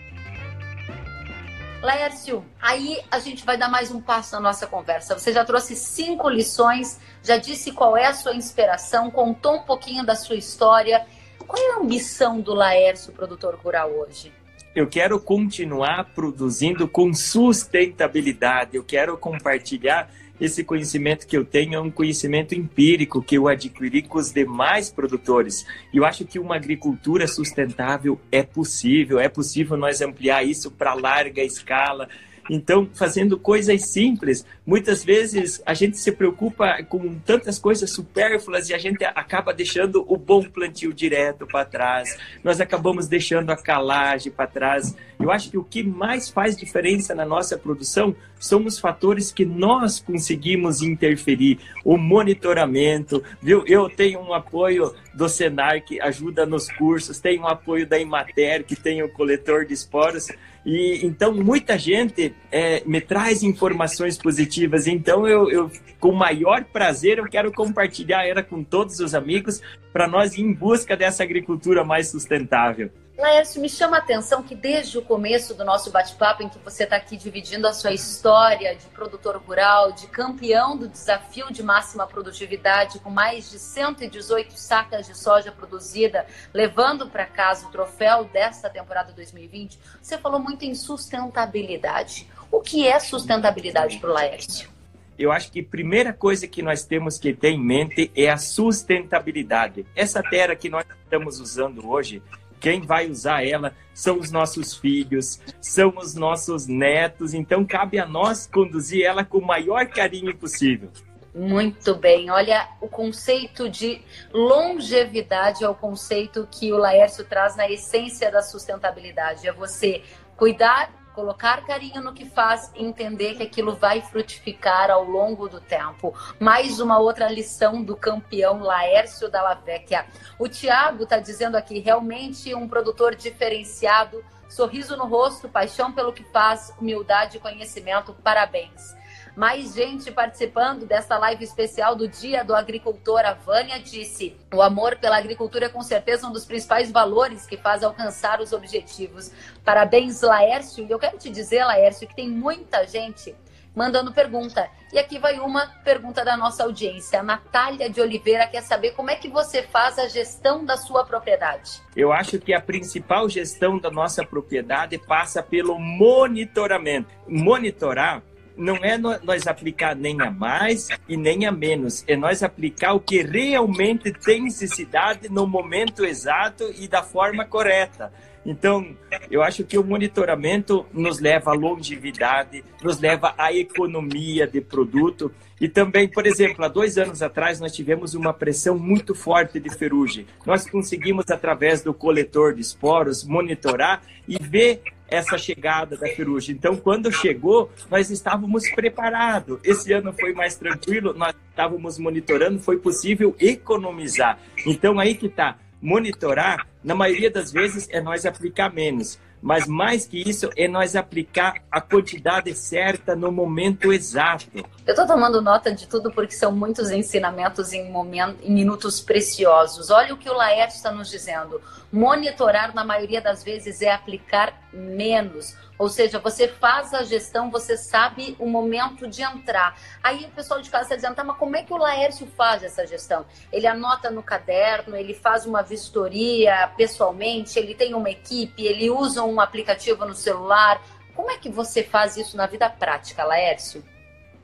Laércio, 1.84 2.46
aí 2.62 2.98
a 3.12 3.20
gente 3.20 3.44
vai 3.46 3.58
dar 3.58 3.68
mais 3.68 3.92
um 3.92 4.00
passo 4.00 4.34
na 4.36 4.40
nossa 4.40 4.66
conversa. 4.66 5.20
Você 5.20 5.34
já 5.34 5.44
trouxe 5.44 5.76
cinco 5.76 6.30
lições, 6.30 6.98
já 7.22 7.36
disse 7.36 7.74
qual 7.74 7.98
é 7.98 8.06
a 8.06 8.14
sua 8.14 8.34
inspiração, 8.34 9.12
contou 9.12 9.56
um 9.56 9.64
pouquinho 9.64 10.06
da 10.06 10.16
sua 10.16 10.38
história. 10.38 11.06
Qual 11.46 11.62
é 11.62 11.74
a 11.74 11.80
ambição 11.80 12.40
do 12.40 12.54
Laércio, 12.54 13.12
produtor 13.12 13.56
rural, 13.62 13.92
hoje? 13.92 14.32
Eu 14.74 14.88
quero 14.88 15.20
continuar 15.20 16.06
produzindo 16.16 16.88
com 16.88 17.14
sustentabilidade. 17.14 18.78
Eu 18.78 18.84
quero 18.86 19.18
compartilhar 19.18 20.10
esse 20.40 20.64
conhecimento 20.64 21.28
que 21.28 21.38
eu 21.38 21.46
tenho 21.46 21.76
é 21.76 21.80
um 21.80 21.92
conhecimento 21.92 22.56
empírico 22.56 23.22
que 23.22 23.38
eu 23.38 23.48
adquiri 23.48 24.02
com 24.02 24.18
os 24.18 24.32
demais 24.32 24.92
produtores. 24.92 25.66
E 25.94 25.98
eu 25.98 26.06
acho 26.06 26.26
que 26.26 26.40
uma 26.40 26.56
agricultura 26.56 27.28
sustentável 27.28 28.20
é 28.32 28.44
possível, 28.44 29.20
é 29.20 29.30
possível 29.30 29.78
nós 29.78 30.02
ampliar 30.02 30.44
isso 30.44 30.72
para 30.72 30.94
larga 30.94 31.44
escala. 31.44 32.10
Então, 32.50 32.90
fazendo 32.94 33.40
coisas 33.40 33.90
simples, 33.90 34.46
muitas 34.66 35.04
vezes 35.04 35.62
a 35.66 35.74
gente 35.74 35.98
se 35.98 36.12
preocupa 36.12 36.84
com 36.84 37.16
tantas 37.20 37.58
coisas 37.58 37.90
supérfluas 37.92 38.70
e 38.70 38.74
a 38.74 38.78
gente 38.78 39.04
acaba 39.06 39.54
deixando 39.54 40.04
o 40.08 40.18
bom 40.18 40.44
plantio 40.44 40.94
direto 40.94 41.48
para 41.48 41.64
trás. 41.64 42.18
Nós 42.44 42.60
acabamos 42.60 43.08
deixando 43.08 43.50
a 43.50 43.58
calagem 43.58 44.32
para 44.32 44.48
trás. 44.48 44.96
Eu 45.20 45.32
acho 45.32 45.50
que 45.50 45.58
o 45.58 45.64
que 45.64 45.84
mais 45.84 46.30
faz 46.30 46.58
diferença 46.58 47.16
na 47.16 47.26
nossa 47.26 47.58
produção 47.58 48.14
são 48.44 48.70
fatores 48.72 49.32
que 49.32 49.46
nós 49.46 50.02
conseguimos 50.02 50.82
interferir, 50.82 51.60
o 51.86 51.98
monitoramento, 51.98 53.24
viu? 53.42 53.64
Eu 53.66 53.90
tenho 53.90 54.20
um 54.20 54.34
apoio 54.34 54.94
do 55.14 55.30
Senar 55.30 55.82
que 55.82 56.02
ajuda 56.02 56.46
nos 56.46 56.70
cursos, 56.74 57.22
tenho 57.22 57.44
um 57.44 57.48
apoio 57.48 57.88
da 57.88 57.98
Imater 57.98 58.66
que 58.66 58.76
tem 58.76 59.02
o 59.02 59.08
coletor 59.08 59.66
de 59.66 59.74
esporos. 59.74 60.28
E 60.66 61.06
então 61.06 61.34
muita 61.34 61.78
gente 61.78 62.36
é, 62.52 62.84
me 62.86 63.00
traz 63.00 63.44
informações 63.44 64.18
positivas. 64.18 64.88
Então 64.88 65.26
eu, 65.26 65.50
eu, 65.50 65.72
com 65.98 66.12
maior 66.12 66.66
prazer, 66.66 67.20
eu 67.20 67.26
quero 67.26 67.50
compartilhar 67.50 68.28
ela 68.28 68.44
com 68.44 68.62
todos 68.62 69.00
os 69.00 69.16
amigos 69.16 69.62
para 69.94 70.06
nós 70.06 70.38
ir 70.38 70.42
em 70.42 70.52
busca 70.52 70.98
dessa 70.98 71.24
agricultura 71.24 71.86
mais 71.86 72.10
sustentável. 72.10 72.90
Laércio, 73.18 73.62
me 73.62 73.70
chama 73.70 73.98
a 73.98 74.00
atenção 74.00 74.42
que 74.42 74.56
desde 74.56 74.98
o 74.98 75.02
começo 75.02 75.54
do 75.54 75.64
nosso 75.64 75.92
bate-papo, 75.92 76.42
em 76.42 76.50
que 76.50 76.58
você 76.58 76.84
está 76.84 76.96
aqui 76.96 77.16
dividindo 77.16 77.68
a 77.68 77.74
sua 77.74 77.92
história 77.92 78.76
de 78.76 78.88
produtor 78.88 79.38
rural, 79.38 79.92
de 79.92 80.08
campeão 80.08 80.76
do 80.76 80.88
desafio 80.88 81.54
de 81.54 81.62
máxima 81.62 82.08
produtividade, 82.08 83.00
com 83.00 83.12
mais 83.12 83.52
de 83.52 83.60
118 83.60 84.54
sacas 84.58 85.06
de 85.06 85.16
soja 85.16 85.52
produzida, 85.52 86.26
levando 86.52 87.08
para 87.08 87.28
casa 87.28 87.68
o 87.68 87.72
troféu 87.72 88.26
desta 88.26 88.68
temporada 88.68 89.14
2020, 89.14 89.80
você 90.02 90.18
falou 90.18 90.40
muito 90.40 90.66
em 90.66 90.74
sustentabilidade. 90.74 92.28
O 92.52 92.62
que 92.62 92.88
é 92.88 93.00
sustentabilidade 93.00 94.00
para 94.00 94.10
o 94.10 94.14
Laércio? 94.14 94.74
eu 95.18 95.32
acho 95.32 95.52
que 95.52 95.60
a 95.60 95.64
primeira 95.64 96.12
coisa 96.12 96.48
que 96.48 96.62
nós 96.62 96.86
temos 96.86 97.18
que 97.18 97.34
ter 97.34 97.50
em 97.50 97.60
mente 97.60 98.12
é 98.16 98.30
a 98.30 98.38
sustentabilidade. 98.38 99.86
Essa 99.96 100.24
terra 100.24 100.56
que 100.56 100.70
nós 100.70 100.86
estamos 101.04 101.40
usando 101.40 101.88
hoje, 101.88 102.22
quem 102.64 102.80
vai 102.80 103.10
usar 103.10 103.46
ela 103.46 103.76
são 103.94 104.18
os 104.18 104.32
nossos 104.32 104.74
filhos, 104.74 105.38
são 105.60 105.94
os 105.98 106.16
nossos 106.16 106.66
netos, 106.66 107.34
então 107.34 107.66
cabe 107.66 108.00
a 108.00 108.06
nós 108.06 108.48
conduzir 108.48 109.04
ela 109.04 109.26
com 109.26 109.40
o 109.40 109.46
maior 109.46 109.86
carinho 109.88 110.34
possível. 110.34 110.90
Muito 111.36 111.94
bem. 111.94 112.32
Olha, 112.32 112.70
o 112.80 112.88
conceito 112.88 113.68
de 113.68 114.02
longevidade 114.32 115.62
é 115.62 115.68
o 115.68 115.76
conceito 115.76 116.48
que 116.50 116.72
o 116.72 116.78
Laércio 116.78 117.26
traz 117.26 117.58
na 117.58 117.70
essência 117.70 118.32
da 118.32 118.42
sustentabilidade. 118.42 119.46
É 119.46 119.52
você 119.52 120.02
cuidar 120.38 121.03
colocar 121.14 121.66
carinho 121.66 122.02
no 122.02 122.14
que 122.14 122.26
faz 122.26 122.72
e 122.76 122.84
entender 122.84 123.36
que 123.36 123.44
aquilo 123.44 123.76
vai 123.76 124.02
frutificar 124.02 124.90
ao 124.90 125.04
longo 125.04 125.48
do 125.48 125.62
tempo. 125.62 126.14
Mais 126.40 126.80
uma 126.80 127.00
outra 127.00 127.30
lição 127.30 127.84
do 127.84 127.96
campeão 127.96 128.62
Laércio 128.62 129.30
Dalla 129.30 129.54
Vecchia. 129.54 130.06
O 130.40 130.48
Tiago 130.48 131.04
está 131.04 131.20
dizendo 131.20 131.56
aqui, 131.56 131.80
realmente 131.80 132.54
um 132.54 132.68
produtor 132.68 133.16
diferenciado, 133.16 134.24
sorriso 134.50 134.98
no 134.98 135.06
rosto, 135.06 135.48
paixão 135.48 135.92
pelo 135.92 136.14
que 136.14 136.24
faz, 136.24 136.74
humildade 136.80 137.38
e 137.38 137.40
conhecimento, 137.40 138.14
parabéns 138.24 139.03
mais 139.36 139.74
gente 139.74 140.12
participando 140.12 140.86
dessa 140.86 141.18
live 141.18 141.44
especial 141.44 141.96
do 141.96 142.08
Dia 142.08 142.44
do 142.44 142.56
Agricultor. 142.56 143.22
A 143.26 143.34
Vânia 143.34 143.80
disse: 143.80 144.38
o 144.54 144.62
amor 144.62 144.98
pela 144.98 145.18
agricultura 145.18 145.66
é 145.66 145.70
com 145.70 145.82
certeza 145.82 146.28
um 146.28 146.32
dos 146.32 146.46
principais 146.46 146.92
valores 146.92 147.46
que 147.46 147.58
faz 147.58 147.84
alcançar 147.84 148.40
os 148.40 148.54
objetivos. 148.54 149.32
Parabéns, 149.64 150.22
Laércio. 150.22 150.86
E 150.86 150.92
eu 150.92 151.00
quero 151.00 151.18
te 151.18 151.30
dizer, 151.30 151.64
Laércio, 151.66 152.08
que 152.08 152.16
tem 152.16 152.30
muita 152.30 152.86
gente 152.88 153.36
mandando 153.76 154.14
pergunta. 154.14 154.70
E 154.92 155.00
aqui 155.00 155.18
vai 155.18 155.40
uma 155.40 155.66
pergunta 155.84 156.24
da 156.24 156.38
nossa 156.38 156.64
audiência. 156.64 157.20
A 157.20 157.24
Natália 157.24 157.90
de 157.90 158.00
Oliveira 158.00 158.46
quer 158.48 158.62
saber 158.62 158.92
como 158.92 159.10
é 159.10 159.16
que 159.16 159.28
você 159.28 159.64
faz 159.64 159.98
a 159.98 160.08
gestão 160.08 160.64
da 160.64 160.78
sua 160.78 161.04
propriedade. 161.04 161.82
Eu 161.96 162.14
acho 162.14 162.38
que 162.40 162.54
a 162.54 162.62
principal 162.62 163.28
gestão 163.28 163.80
da 163.80 163.90
nossa 163.90 164.24
propriedade 164.24 165.00
passa 165.00 165.42
pelo 165.42 165.80
monitoramento. 165.80 167.10
Monitorar 167.28 168.22
não 168.56 168.76
é 168.78 168.98
nós 168.98 169.48
aplicar 169.48 169.96
nem 169.96 170.22
a 170.22 170.30
mais 170.30 170.88
e 171.08 171.18
nem 171.18 171.46
a 171.46 171.52
menos, 171.52 172.04
é 172.08 172.16
nós 172.16 172.44
aplicar 172.44 172.94
o 172.94 173.00
que 173.00 173.22
realmente 173.22 174.12
tem 174.12 174.42
necessidade 174.44 175.30
no 175.30 175.48
momento 175.48 176.06
exato 176.06 176.72
e 176.78 176.88
da 176.88 177.04
forma 177.04 177.46
correta. 177.46 178.12
Então, 178.46 178.96
eu 179.32 179.42
acho 179.42 179.64
que 179.64 179.78
o 179.78 179.84
monitoramento 179.84 180.86
nos 180.92 181.20
leva 181.20 181.52
à 181.52 181.54
longevidade, 181.54 182.64
nos 182.82 183.00
leva 183.00 183.34
à 183.38 183.54
economia 183.54 184.46
de 184.46 184.60
produto. 184.60 185.32
E 185.62 185.70
também, 185.70 186.10
por 186.10 186.28
exemplo, 186.28 186.66
há 186.66 186.68
dois 186.68 186.98
anos 186.98 187.22
atrás 187.22 187.60
nós 187.62 187.72
tivemos 187.72 188.16
uma 188.16 188.34
pressão 188.34 188.78
muito 188.78 189.16
forte 189.16 189.62
de 189.62 189.70
ferrugem. 189.70 190.28
Nós 190.46 190.70
conseguimos, 190.70 191.30
através 191.30 191.82
do 191.82 191.94
coletor 191.94 192.54
de 192.54 192.62
esporos, 192.62 193.24
monitorar 193.24 194.02
e 194.28 194.38
ver 194.38 194.82
essa 195.14 195.38
chegada 195.38 195.96
da 195.96 196.08
ferrugem. 196.08 196.56
Então, 196.56 196.76
quando 196.76 197.12
chegou, 197.12 197.70
nós 197.90 198.10
estávamos 198.10 198.68
preparados. 198.72 199.60
Esse 199.64 199.94
ano 199.94 200.12
foi 200.12 200.34
mais 200.34 200.56
tranquilo, 200.56 201.14
nós 201.14 201.36
estávamos 201.50 202.00
monitorando, 202.00 202.60
foi 202.60 202.78
possível 202.78 203.36
economizar. 203.40 204.40
Então, 204.66 205.00
aí 205.00 205.14
que 205.14 205.28
está. 205.28 205.58
Monitorar, 205.80 206.66
na 206.84 206.96
maioria 206.96 207.30
das 207.30 207.52
vezes, 207.52 207.88
é 207.92 208.02
nós 208.02 208.26
aplicar 208.26 208.74
menos. 208.74 209.20
Mas 209.44 209.68
mais 209.68 210.08
que 210.08 210.18
isso, 210.18 210.50
é 210.56 210.70
nós 210.70 210.96
aplicar 210.96 211.56
a 211.70 211.82
quantidade 211.82 212.56
certa 212.56 213.14
no 213.14 213.30
momento 213.30 213.92
exato. 213.92 214.46
Eu 214.56 214.92
estou 214.94 215.06
tomando 215.06 215.42
nota 215.42 215.76
de 215.76 215.86
tudo 215.86 216.10
porque 216.10 216.34
são 216.34 216.50
muitos 216.50 216.90
ensinamentos 216.90 217.74
em, 217.74 217.92
momento, 217.92 218.38
em 218.42 218.54
minutos 218.54 219.02
preciosos. 219.02 219.90
Olha 219.90 220.14
o 220.14 220.18
que 220.18 220.30
o 220.30 220.34
Laerte 220.34 220.76
está 220.76 220.94
nos 220.94 221.10
dizendo. 221.10 221.62
Monitorar, 221.92 222.74
na 222.74 222.86
maioria 222.86 223.20
das 223.20 223.44
vezes, 223.44 223.82
é 223.82 223.92
aplicar 223.92 224.70
menos. 224.72 225.58
Ou 225.84 225.90
seja, 225.90 226.18
você 226.18 226.48
faz 226.48 226.94
a 226.94 227.04
gestão, 227.04 227.52
você 227.52 227.76
sabe 227.76 228.38
o 228.40 228.48
momento 228.48 229.06
de 229.06 229.22
entrar. 229.22 229.78
Aí 230.02 230.24
o 230.24 230.30
pessoal 230.30 230.62
de 230.62 230.70
casa 230.70 230.84
está 230.84 230.96
dizendo, 230.96 231.14
tá, 231.14 231.26
mas 231.26 231.36
como 231.36 231.58
é 231.58 231.62
que 231.62 231.74
o 231.74 231.78
Laércio 231.78 232.26
faz 232.38 232.64
essa 232.64 232.88
gestão? 232.88 233.26
Ele 233.52 233.68
anota 233.68 234.10
no 234.10 234.24
caderno, 234.24 234.96
ele 234.96 235.14
faz 235.14 235.46
uma 235.46 235.62
vistoria 235.62 236.72
pessoalmente, 236.78 237.60
ele 237.60 237.76
tem 237.76 237.94
uma 237.94 238.10
equipe, 238.10 238.66
ele 238.66 238.90
usa 238.90 239.26
um 239.26 239.42
aplicativo 239.42 240.06
no 240.06 240.16
celular. 240.16 240.82
Como 241.14 241.30
é 241.30 241.38
que 241.38 241.50
você 241.50 241.84
faz 241.84 242.16
isso 242.16 242.38
na 242.38 242.48
vida 242.48 242.70
prática, 242.70 243.26
Laércio? 243.26 243.84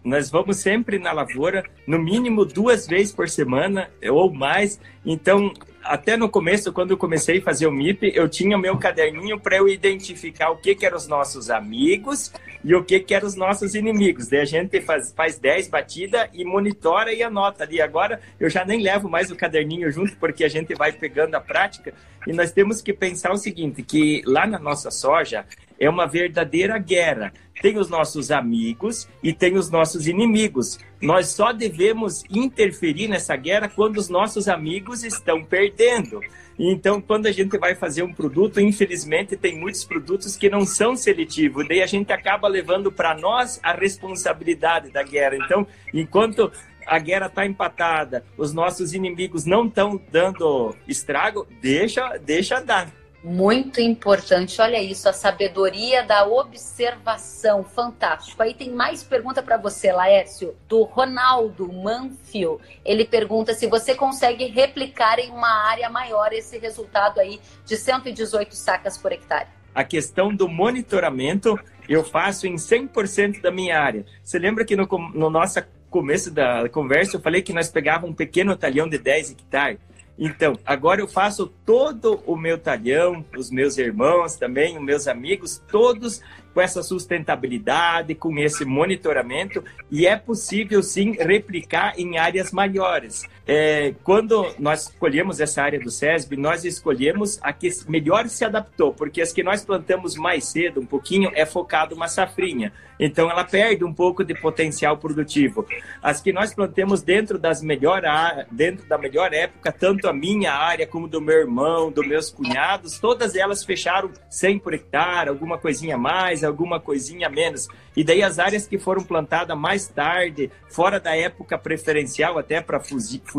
Nós 0.04 0.30
vamos 0.30 0.58
sempre 0.58 1.00
na 1.00 1.14
lavoura, 1.14 1.64
no 1.88 1.98
mínimo 1.98 2.44
duas 2.44 2.86
vezes 2.86 3.14
por 3.14 3.30
semana 3.30 3.90
ou 4.12 4.30
mais. 4.30 4.78
Então, 5.06 5.54
até 5.90 6.16
no 6.16 6.30
começo, 6.30 6.72
quando 6.72 6.92
eu 6.92 6.98
comecei 6.98 7.40
a 7.40 7.42
fazer 7.42 7.66
o 7.66 7.72
MIP, 7.72 8.12
eu 8.14 8.30
tinha 8.30 8.56
o 8.56 8.60
meu 8.60 8.78
caderninho 8.78 9.40
para 9.40 9.58
eu 9.58 9.68
identificar 9.68 10.52
o 10.52 10.58
que, 10.58 10.76
que 10.76 10.86
eram 10.86 10.96
os 10.96 11.08
nossos 11.08 11.50
amigos 11.50 12.32
e 12.64 12.76
o 12.76 12.84
que, 12.84 13.00
que 13.00 13.16
eram 13.16 13.28
os 13.28 13.34
nossos 13.34 13.74
inimigos. 13.74 14.28
Daí 14.28 14.42
a 14.42 14.46
gente 14.46 14.80
faz, 14.82 15.12
faz 15.12 15.40
10 15.40 15.68
batidas 15.68 16.30
e 16.32 16.46
monitora 16.46 17.12
e 17.12 17.24
anota 17.24 17.64
ali. 17.64 17.82
Agora 17.82 18.22
eu 18.40 18.52
já 18.52 18.64
nem 18.64 18.84
levo 18.84 19.10
mais 19.10 19.32
o 19.32 19.36
caderninho 19.36 19.92
junto, 19.92 20.16
porque 20.18 20.44
a 20.44 20.48
gente 20.48 20.76
vai 20.76 20.92
pegando 20.92 21.34
a 21.34 21.42
prática. 21.42 21.92
E 22.28 22.34
nós 22.34 22.52
temos 22.52 22.84
que 22.84 22.94
pensar 22.94 23.32
o 23.32 23.38
seguinte, 23.38 23.82
que 23.82 24.22
lá 24.28 24.46
na 24.46 24.60
nossa 24.60 24.92
soja 24.92 25.44
é 25.80 25.90
uma 25.90 26.06
verdadeira 26.06 26.78
guerra 26.78 27.32
tem 27.62 27.78
os 27.78 27.90
nossos 27.90 28.32
amigos 28.32 29.08
e 29.22 29.34
tem 29.34 29.56
os 29.56 29.70
nossos 29.70 30.08
inimigos. 30.08 30.80
Nós 31.02 31.28
só 31.28 31.52
devemos 31.52 32.24
interferir 32.30 33.08
nessa 33.08 33.36
guerra 33.36 33.70
quando 33.70 33.98
os 33.98 34.10
nossos 34.10 34.48
amigos 34.48 35.04
estão 35.04 35.44
perdendo. 35.44 36.20
Então, 36.58 37.02
quando 37.02 37.26
a 37.26 37.32
gente 37.32 37.58
vai 37.58 37.76
fazer 37.76 38.04
um 38.04 38.14
produto, 38.14 38.60
infelizmente 38.60 39.38
tem 39.38 39.58
muitos 39.58 39.86
produtos 39.86 40.36
que 40.36 40.50
não 40.50 40.66
são 40.66 40.96
seletivos, 40.96 41.66
daí 41.68 41.82
a 41.82 41.86
gente 41.86 42.12
acaba 42.12 42.50
levando 42.50 42.92
para 42.92 43.18
nós 43.18 43.60
a 43.64 43.72
responsabilidade 43.74 44.92
da 44.92 45.04
guerra. 45.04 45.38
Então, 45.38 45.66
enquanto 45.94 46.52
a 46.86 47.00
guerra 47.00 47.28
está 47.28 47.46
empatada, 47.46 48.26
os 48.38 48.52
nossos 48.52 48.94
inimigos 48.94 49.46
não 49.46 49.68
estão 49.68 50.02
dando 50.12 50.76
estrago, 50.88 51.48
deixa, 51.62 52.18
deixa 52.18 52.60
dar. 52.60 52.99
Muito 53.22 53.82
importante, 53.82 54.62
olha 54.62 54.82
isso, 54.82 55.10
a 55.10 55.14
sabedoria 55.14 56.04
da 56.04 56.26
observação, 56.26 57.66
fantástico. 57.66 58.42
Aí 58.42 58.54
tem 58.54 58.72
mais 58.72 59.04
pergunta 59.04 59.44
para 59.44 59.58
você, 59.58 59.92
Laércio, 59.92 60.56
do 60.70 60.84
Ronaldo 60.84 61.72
Manfio. 61.72 62.62
Ele 62.86 63.04
pergunta 63.04 63.54
se 63.54 63.68
você 63.68 63.94
consegue 63.94 64.46
replicar 64.46 65.20
em 65.20 65.32
uma 65.32 65.68
área 65.70 65.90
maior 65.90 66.32
esse 66.32 66.58
resultado 66.58 67.20
aí 67.20 67.42
de 67.66 67.76
118 67.76 68.56
sacas 68.56 68.98
por 68.98 69.12
hectare. 69.12 69.50
A 69.76 69.84
questão 69.84 70.34
do 70.34 70.48
monitoramento 70.48 71.60
eu 71.90 72.06
faço 72.06 72.48
em 72.48 72.56
100% 72.56 73.42
da 73.42 73.52
minha 73.52 73.80
área. 73.80 74.06
Você 74.24 74.40
lembra 74.40 74.64
que 74.64 74.78
no, 74.78 74.88
no 75.14 75.30
nosso 75.30 75.62
começo 75.90 76.32
da 76.32 76.70
conversa 76.70 77.18
eu 77.18 77.22
falei 77.22 77.42
que 77.42 77.52
nós 77.52 77.68
pegávamos 77.68 78.12
um 78.12 78.14
pequeno 78.14 78.56
talhão 78.56 78.88
de 78.88 78.98
10 78.98 79.32
hectares? 79.32 79.80
Então, 80.20 80.60
agora 80.66 81.00
eu 81.00 81.08
faço 81.08 81.48
todo 81.66 82.22
o 82.28 82.36
meu 82.36 82.58
talhão, 82.58 83.24
os 83.38 83.50
meus 83.50 83.78
irmãos 83.78 84.36
também, 84.36 84.78
os 84.78 84.84
meus 84.84 85.08
amigos, 85.08 85.64
todos 85.72 86.22
com 86.54 86.60
essa 86.60 86.84
sustentabilidade, 86.84 88.14
com 88.16 88.38
esse 88.38 88.66
monitoramento, 88.66 89.64
e 89.90 90.06
é 90.06 90.18
possível 90.18 90.84
sim 90.84 91.14
replicar 91.14 91.94
em 91.98 92.18
áreas 92.18 92.52
maiores. 92.52 93.24
É, 93.52 93.96
quando 94.04 94.46
nós 94.60 94.90
escolhemos 94.90 95.40
essa 95.40 95.64
área 95.64 95.80
do 95.80 95.90
SESB, 95.90 96.38
nós 96.38 96.64
escolhemos 96.64 97.40
a 97.42 97.52
que 97.52 97.68
melhor 97.88 98.30
se 98.30 98.46
adaptou, 98.46 98.94
porque 98.94 99.24
as 99.24 99.34
que 99.34 99.42
nós 99.42 99.66
plantamos 99.66 100.16
mais 100.16 100.46
cedo, 100.46 100.80
um 100.80 100.86
pouquinho, 100.86 101.32
é 101.34 101.48
focado 101.48 101.96
uma 101.96 102.08
safrinha. 102.08 102.72
Então 103.00 103.32
ela 103.32 103.44
perde 103.46 103.84
um 103.86 103.94
pouco 103.94 104.24
de 104.24 104.36
potencial 104.36 104.98
produtivo. 104.98 105.66
As 106.04 106.22
que 106.22 106.34
nós 106.34 106.54
plantamos 106.54 107.02
dentro 107.02 107.40
das 107.40 107.62
melhor 107.62 108.04
dentro 108.52 108.86
da 108.88 108.98
melhor 108.98 109.34
época, 109.34 109.72
tanto 109.72 110.08
a 110.08 110.14
minha 110.14 110.54
área 110.54 110.86
como 110.86 111.08
do 111.08 111.22
meu 111.22 111.38
irmão, 111.38 111.90
dos 111.90 112.06
meus 112.06 112.30
cunhados, 112.30 113.00
todas 113.00 113.36
elas 113.36 113.64
fecharam 113.64 114.12
100 114.30 114.60
por 114.60 114.74
hectare, 114.74 115.30
alguma 115.30 115.58
coisinha 115.58 115.98
mais, 115.98 116.44
alguma 116.44 116.80
coisinha 116.80 117.30
menos. 117.30 117.68
E 117.96 118.04
daí 118.04 118.22
as 118.22 118.38
áreas 118.38 118.68
que 118.68 118.78
foram 118.78 119.04
plantadas 119.04 119.58
mais 119.58 119.88
tarde, 119.88 120.52
fora 120.70 121.00
da 121.00 121.16
época 121.16 121.58
preferencial, 121.58 122.38
até 122.38 122.62
para 122.62 122.80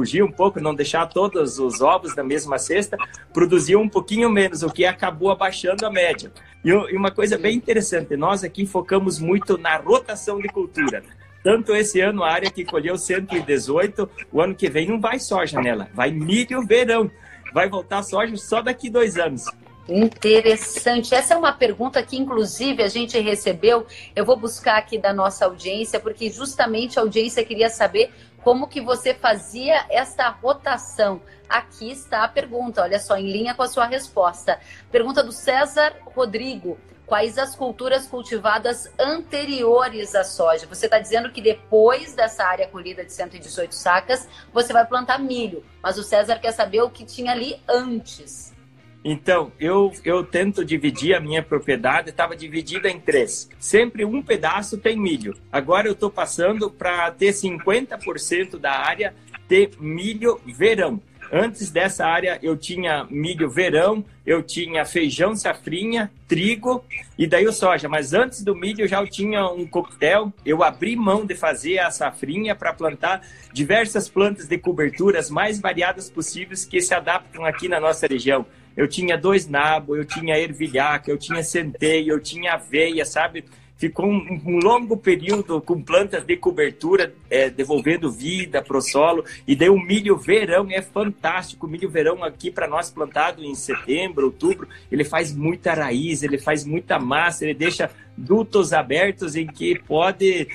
fugir 0.01 0.23
um 0.23 0.33
pouco, 0.33 0.59
não 0.59 0.75
deixar 0.75 1.07
todos 1.07 1.59
os 1.59 1.83
ovos 1.83 2.17
na 2.17 2.25
mesma 2.25 2.59
cesta, 2.59 2.97
produziam 3.35 3.83
um 3.83 3.89
pouquinho 3.89 4.31
menos, 4.31 4.63
o 4.63 4.71
que 4.71 4.87
acabou 4.87 5.31
abaixando 5.31 5.85
a 5.85 5.91
média. 5.91 6.33
E 6.65 6.73
uma 6.97 7.11
coisa 7.11 7.37
bem 7.37 7.55
interessante, 7.55 8.17
nós 8.17 8.43
aqui 8.43 8.65
focamos 8.65 9.19
muito 9.19 9.59
na 9.59 9.77
rotação 9.77 10.39
de 10.39 10.49
cultura. 10.49 11.03
Tanto 11.45 11.77
esse 11.77 12.01
ano 12.01 12.25
a 12.25 12.33
área 12.33 12.51
que 12.51 12.65
colheu 12.65 12.97
118, 12.97 14.09
o 14.33 14.41
ano 14.41 14.55
que 14.55 14.71
vem 14.71 14.89
não 14.89 14.99
vai 14.99 15.21
soja 15.21 15.61
nela, 15.61 15.91
vai 15.93 16.11
milho 16.11 16.67
verão. 16.67 17.11
Vai 17.53 17.69
voltar 17.69 18.03
soja 18.03 18.35
só 18.39 18.63
daqui 18.63 18.89
dois 18.89 19.19
anos. 19.19 19.45
Interessante. 19.91 21.13
Essa 21.15 21.35
é 21.35 21.37
uma 21.37 21.53
pergunta 21.53 22.01
que, 22.01 22.17
inclusive, 22.17 22.81
a 22.81 22.87
gente 22.87 23.19
recebeu. 23.19 23.85
Eu 24.15 24.25
vou 24.25 24.37
buscar 24.37 24.79
aqui 24.79 24.97
da 24.97 25.13
nossa 25.13 25.47
audiência, 25.47 25.99
porque 25.99 26.31
justamente 26.31 26.97
a 26.97 27.03
audiência 27.03 27.45
queria 27.45 27.69
saber 27.69 28.13
como 28.43 28.69
que 28.69 28.81
você 28.81 29.15
fazia 29.15 29.85
essa 29.91 30.29
rotação. 30.29 31.21
Aqui 31.49 31.91
está 31.91 32.25
a 32.25 32.29
pergunta, 32.29 32.83
olha 32.83 32.99
só, 32.99 33.17
em 33.17 33.31
linha 33.31 33.55
com 33.55 33.63
a 33.63 33.69
sua 33.69 33.87
resposta. 33.87 34.61
Pergunta 34.91 35.23
do 35.23 35.33
César 35.33 35.95
Rodrigo. 36.15 36.79
Quais 37.07 37.39
as 37.39 37.57
culturas 37.57 38.07
cultivadas 38.07 38.89
anteriores 38.97 40.15
à 40.15 40.23
soja? 40.23 40.65
Você 40.69 40.87
está 40.87 41.01
dizendo 41.01 41.33
que 41.33 41.43
depois 41.43 42.15
dessa 42.15 42.45
área 42.45 42.69
colhida 42.69 43.05
de 43.05 43.13
118 43.13 43.75
sacas, 43.75 44.29
você 44.53 44.73
vai 44.73 44.87
plantar 44.87 45.19
milho. 45.19 45.65
Mas 45.83 45.99
o 45.99 46.05
César 46.05 46.39
quer 46.39 46.53
saber 46.53 46.83
o 46.83 46.91
que 46.91 47.05
tinha 47.05 47.33
ali 47.33 47.61
antes. 47.69 48.55
Então, 49.05 49.51
eu, 49.59 49.93
eu 50.05 50.23
tento 50.23 50.65
dividir 50.65 51.15
a 51.15 51.21
minha 51.21 51.43
propriedade, 51.43 52.11
estava 52.11 52.37
dividida 52.37 52.91
em 52.91 53.01
três. 53.01 53.49
Sempre 53.59 54.05
um 54.05 54.23
pedaço 54.23 54.77
tem 54.77 54.97
milho. 54.97 55.35
Agora 55.51 55.89
eu 55.89 55.93
estou 55.93 56.11
passando 56.11 56.71
para 56.71 57.11
ter 57.11 57.33
50% 57.33 58.59
da 58.59 58.73
área 58.73 59.15
ter 59.49 59.71
milho 59.81 60.41
verão. 60.47 61.01
Antes 61.33 61.71
dessa 61.71 62.05
área 62.05 62.39
eu 62.43 62.57
tinha 62.57 63.07
milho 63.09 63.49
verão, 63.49 64.05
eu 64.27 64.43
tinha 64.43 64.85
feijão 64.85 65.35
safrinha, 65.35 66.11
trigo 66.27 66.85
e 67.17 67.27
daí 67.27 67.47
o 67.47 67.53
soja. 67.53 67.89
Mas 67.89 68.13
antes 68.13 68.43
do 68.43 68.55
milho 68.55 68.83
eu 68.83 68.89
já 68.89 69.05
tinha 69.07 69.47
um 69.49 69.67
coquetel. 69.67 70.33
Eu 70.45 70.63
abri 70.63 70.95
mão 70.95 71.25
de 71.25 71.35
fazer 71.35 71.79
a 71.79 71.91
safrinha 71.91 72.55
para 72.55 72.75
plantar 72.75 73.23
diversas 73.53 74.09
plantas 74.09 74.47
de 74.47 74.59
coberturas 74.59 75.31
mais 75.31 75.61
variadas 75.61 76.11
possíveis 76.11 76.65
que 76.65 76.81
se 76.81 76.93
adaptam 76.95 77.45
aqui 77.45 77.69
na 77.69 77.81
nossa 77.81 78.07
região. 78.07 78.45
Eu 78.77 78.89
tinha 78.89 79.17
dois 79.17 79.49
nabos, 79.49 79.99
eu 79.99 80.05
tinha 80.05 80.39
ervilhaca, 80.39 81.11
eu 81.11 81.19
tinha 81.19 81.43
centeio, 81.43 82.13
eu 82.13 82.21
tinha 82.21 82.55
aveia, 82.55 83.05
sabe? 83.05 83.45
ficou 83.81 84.05
um, 84.05 84.43
um, 84.45 84.59
longo 84.59 84.95
período 84.95 85.59
com 85.63 85.83
plantas 85.83 86.23
de 86.23 86.37
cobertura, 86.37 87.15
é, 87.31 87.49
devolvendo 87.49 88.13
vida 88.13 88.61
para 88.61 88.77
o 88.77 88.83
solo. 88.83 89.25
E 89.49 89.57
daí 89.57 89.71
o 89.71 89.81
milho 89.81 90.19
verão 90.19 90.69
é 90.71 90.83
fantástico. 90.83 91.67
O 91.67 91.71
milho 91.71 91.89
verão 91.89 92.23
aqui 92.23 92.51
para 92.51 92.69
nós 92.69 92.91
plantado 92.91 93.43
em 93.43 93.55
setembro, 93.55 94.27
outubro, 94.27 94.69
ele 94.93 95.03
faz 95.03 95.35
muita 95.35 95.73
raiz, 95.73 96.23
ele 96.23 96.37
faz 96.37 96.63
muita 96.63 96.99
massa, 96.99 97.45
ele 97.45 97.55
deixa 97.55 97.91
dutos 98.17 98.73
abertos 98.73 99.37
em 99.37 99.47
que 99.47 99.79
pode 99.79 100.49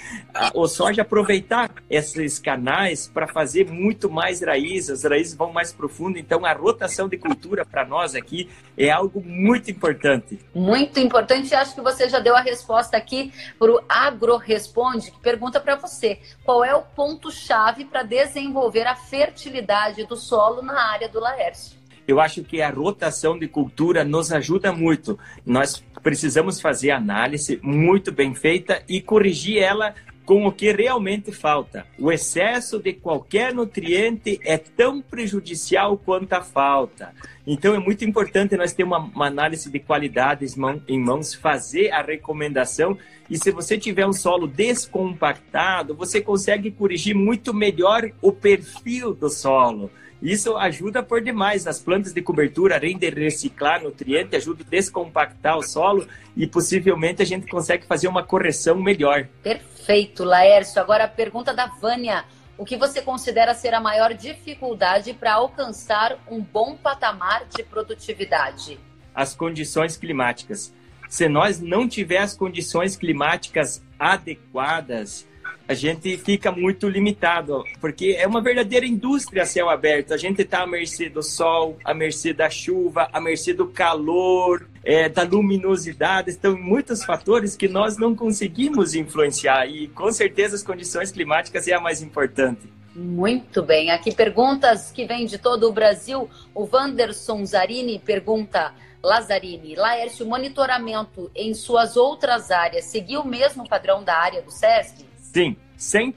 o 0.53 0.67
soja 0.67 1.01
aproveitar 1.01 1.71
esses 1.89 2.39
canais 2.39 3.07
para 3.07 3.27
fazer 3.27 3.69
muito 3.71 4.09
mais 4.09 4.41
raízes, 4.41 4.89
as 4.89 5.03
raízes 5.03 5.35
vão 5.35 5.51
mais 5.51 5.73
profundo, 5.73 6.17
então 6.17 6.45
a 6.45 6.53
rotação 6.53 7.07
de 7.07 7.17
cultura 7.17 7.65
para 7.65 7.85
nós 7.85 8.15
aqui 8.15 8.49
é 8.77 8.91
algo 8.91 9.21
muito 9.21 9.71
importante. 9.71 10.39
Muito 10.53 10.99
importante, 10.99 11.53
acho 11.55 11.75
que 11.75 11.81
você 11.81 12.07
já 12.09 12.19
deu 12.19 12.35
a 12.35 12.41
resposta 12.41 12.97
aqui 12.97 13.31
para 13.57 13.71
o 13.71 13.81
Agro 13.87 14.37
Responde, 14.37 15.11
que 15.11 15.19
pergunta 15.19 15.59
para 15.59 15.75
você, 15.75 16.19
qual 16.43 16.63
é 16.63 16.75
o 16.75 16.81
ponto-chave 16.81 17.85
para 17.85 18.03
desenvolver 18.03 18.85
a 18.87 18.95
fertilidade 18.95 20.05
do 20.05 20.15
solo 20.15 20.61
na 20.61 20.91
área 20.91 21.09
do 21.09 21.19
Laércio? 21.19 21.84
Eu 22.07 22.19
acho 22.19 22.43
que 22.43 22.61
a 22.61 22.69
rotação 22.69 23.37
de 23.37 23.47
cultura 23.47 24.03
nos 24.03 24.31
ajuda 24.31 24.71
muito. 24.71 25.17
Nós 25.45 25.83
precisamos 26.03 26.61
fazer 26.61 26.91
análise 26.91 27.59
muito 27.63 28.11
bem 28.11 28.35
feita 28.35 28.83
e 28.87 29.01
corrigir 29.01 29.57
ela 29.57 29.95
com 30.25 30.45
o 30.47 30.51
que 30.51 30.71
realmente 30.71 31.31
falta. 31.31 31.85
O 31.99 32.11
excesso 32.11 32.79
de 32.79 32.93
qualquer 32.93 33.53
nutriente 33.53 34.39
é 34.43 34.57
tão 34.57 35.01
prejudicial 35.01 35.97
quanto 35.97 36.33
a 36.33 36.41
falta. 36.41 37.13
Então 37.45 37.75
é 37.75 37.79
muito 37.79 38.03
importante 38.03 38.57
nós 38.57 38.73
ter 38.73 38.83
uma, 38.83 38.97
uma 38.97 39.27
análise 39.27 39.69
de 39.69 39.79
qualidades 39.79 40.55
em 40.87 40.99
mãos, 40.99 41.35
fazer 41.35 41.91
a 41.91 42.01
recomendação. 42.01 42.97
E 43.29 43.37
se 43.37 43.51
você 43.51 43.77
tiver 43.77 44.07
um 44.07 44.13
solo 44.13 44.47
descompactado, 44.47 45.95
você 45.95 46.19
consegue 46.19 46.71
corrigir 46.71 47.15
muito 47.15 47.53
melhor 47.53 48.09
o 48.19 48.31
perfil 48.31 49.13
do 49.13 49.29
solo. 49.29 49.91
Isso 50.21 50.55
ajuda 50.57 51.03
por 51.03 51.21
demais. 51.21 51.67
As 51.67 51.79
plantas 51.79 52.13
de 52.13 52.21
cobertura, 52.21 52.75
além 52.75 52.97
de 52.97 53.09
reciclar 53.09 53.83
nutriente, 53.83 54.35
ajuda 54.35 54.63
a 54.65 54.69
descompactar 54.69 55.57
o 55.57 55.63
solo 55.63 56.07
e 56.35 56.47
possivelmente 56.47 57.21
a 57.21 57.25
gente 57.25 57.47
consegue 57.47 57.85
fazer 57.85 58.07
uma 58.07 58.23
correção 58.23 58.81
melhor. 58.81 59.27
Perfeito, 59.43 60.23
Laércio. 60.23 60.81
Agora 60.81 61.03
a 61.03 61.07
pergunta 61.07 61.53
da 61.53 61.67
Vânia. 61.67 62.25
O 62.57 62.63
que 62.63 62.77
você 62.77 63.01
considera 63.01 63.53
ser 63.53 63.73
a 63.73 63.81
maior 63.81 64.13
dificuldade 64.13 65.13
para 65.13 65.33
alcançar 65.33 66.17
um 66.31 66.39
bom 66.41 66.75
patamar 66.77 67.45
de 67.53 67.63
produtividade? 67.63 68.79
As 69.13 69.35
condições 69.35 69.97
climáticas. 69.97 70.73
Se 71.09 71.27
nós 71.27 71.59
não 71.59 71.87
tiver 71.87 72.19
as 72.19 72.33
condições 72.33 72.95
climáticas 72.95 73.83
adequadas, 73.99 75.27
a 75.67 75.73
gente 75.73 76.15
fica 76.17 76.51
muito 76.51 76.87
limitado, 76.87 77.63
porque 77.81 78.15
é 78.19 78.27
uma 78.27 78.41
verdadeira 78.41 78.85
indústria 78.85 79.43
a 79.43 79.45
céu 79.45 79.69
aberto. 79.69 80.13
A 80.13 80.17
gente 80.17 80.41
está 80.43 80.61
à 80.61 80.67
mercê 80.67 81.09
do 81.09 81.23
sol, 81.23 81.77
à 81.83 81.93
mercê 81.93 82.33
da 82.33 82.49
chuva, 82.49 83.09
à 83.11 83.19
mercê 83.19 83.53
do 83.53 83.67
calor, 83.67 84.67
é, 84.83 85.09
da 85.09 85.23
luminosidade. 85.23 86.29
Estão 86.29 86.55
muitos 86.55 87.03
fatores 87.03 87.55
que 87.55 87.67
nós 87.67 87.97
não 87.97 88.15
conseguimos 88.15 88.93
influenciar 88.93 89.65
e 89.65 89.87
com 89.87 90.11
certeza 90.11 90.55
as 90.55 90.63
condições 90.63 91.11
climáticas 91.11 91.67
é 91.67 91.73
a 91.73 91.79
mais 91.79 92.01
importante. 92.01 92.61
Muito 92.95 93.61
bem. 93.61 93.91
Aqui 93.91 94.13
perguntas 94.13 94.91
que 94.91 95.05
vêm 95.05 95.25
de 95.25 95.37
todo 95.37 95.67
o 95.67 95.73
Brasil. 95.73 96.29
O 96.53 96.69
Wanderson 96.71 97.43
Zarini 97.43 97.99
pergunta. 97.99 98.73
Lazzarini, 99.03 99.75
Laércio, 99.75 100.25
monitoramento 100.25 101.29
em 101.35 101.53
suas 101.53 101.95
outras 101.95 102.49
áreas 102.49 102.85
seguiu 102.85 103.21
o 103.21 103.27
mesmo 103.27 103.69
padrão 103.69 104.03
da 104.03 104.17
área 104.17 104.41
do 104.41 104.49
SESC? 104.49 105.05
Sim, 105.35 105.57
sem 105.75 106.15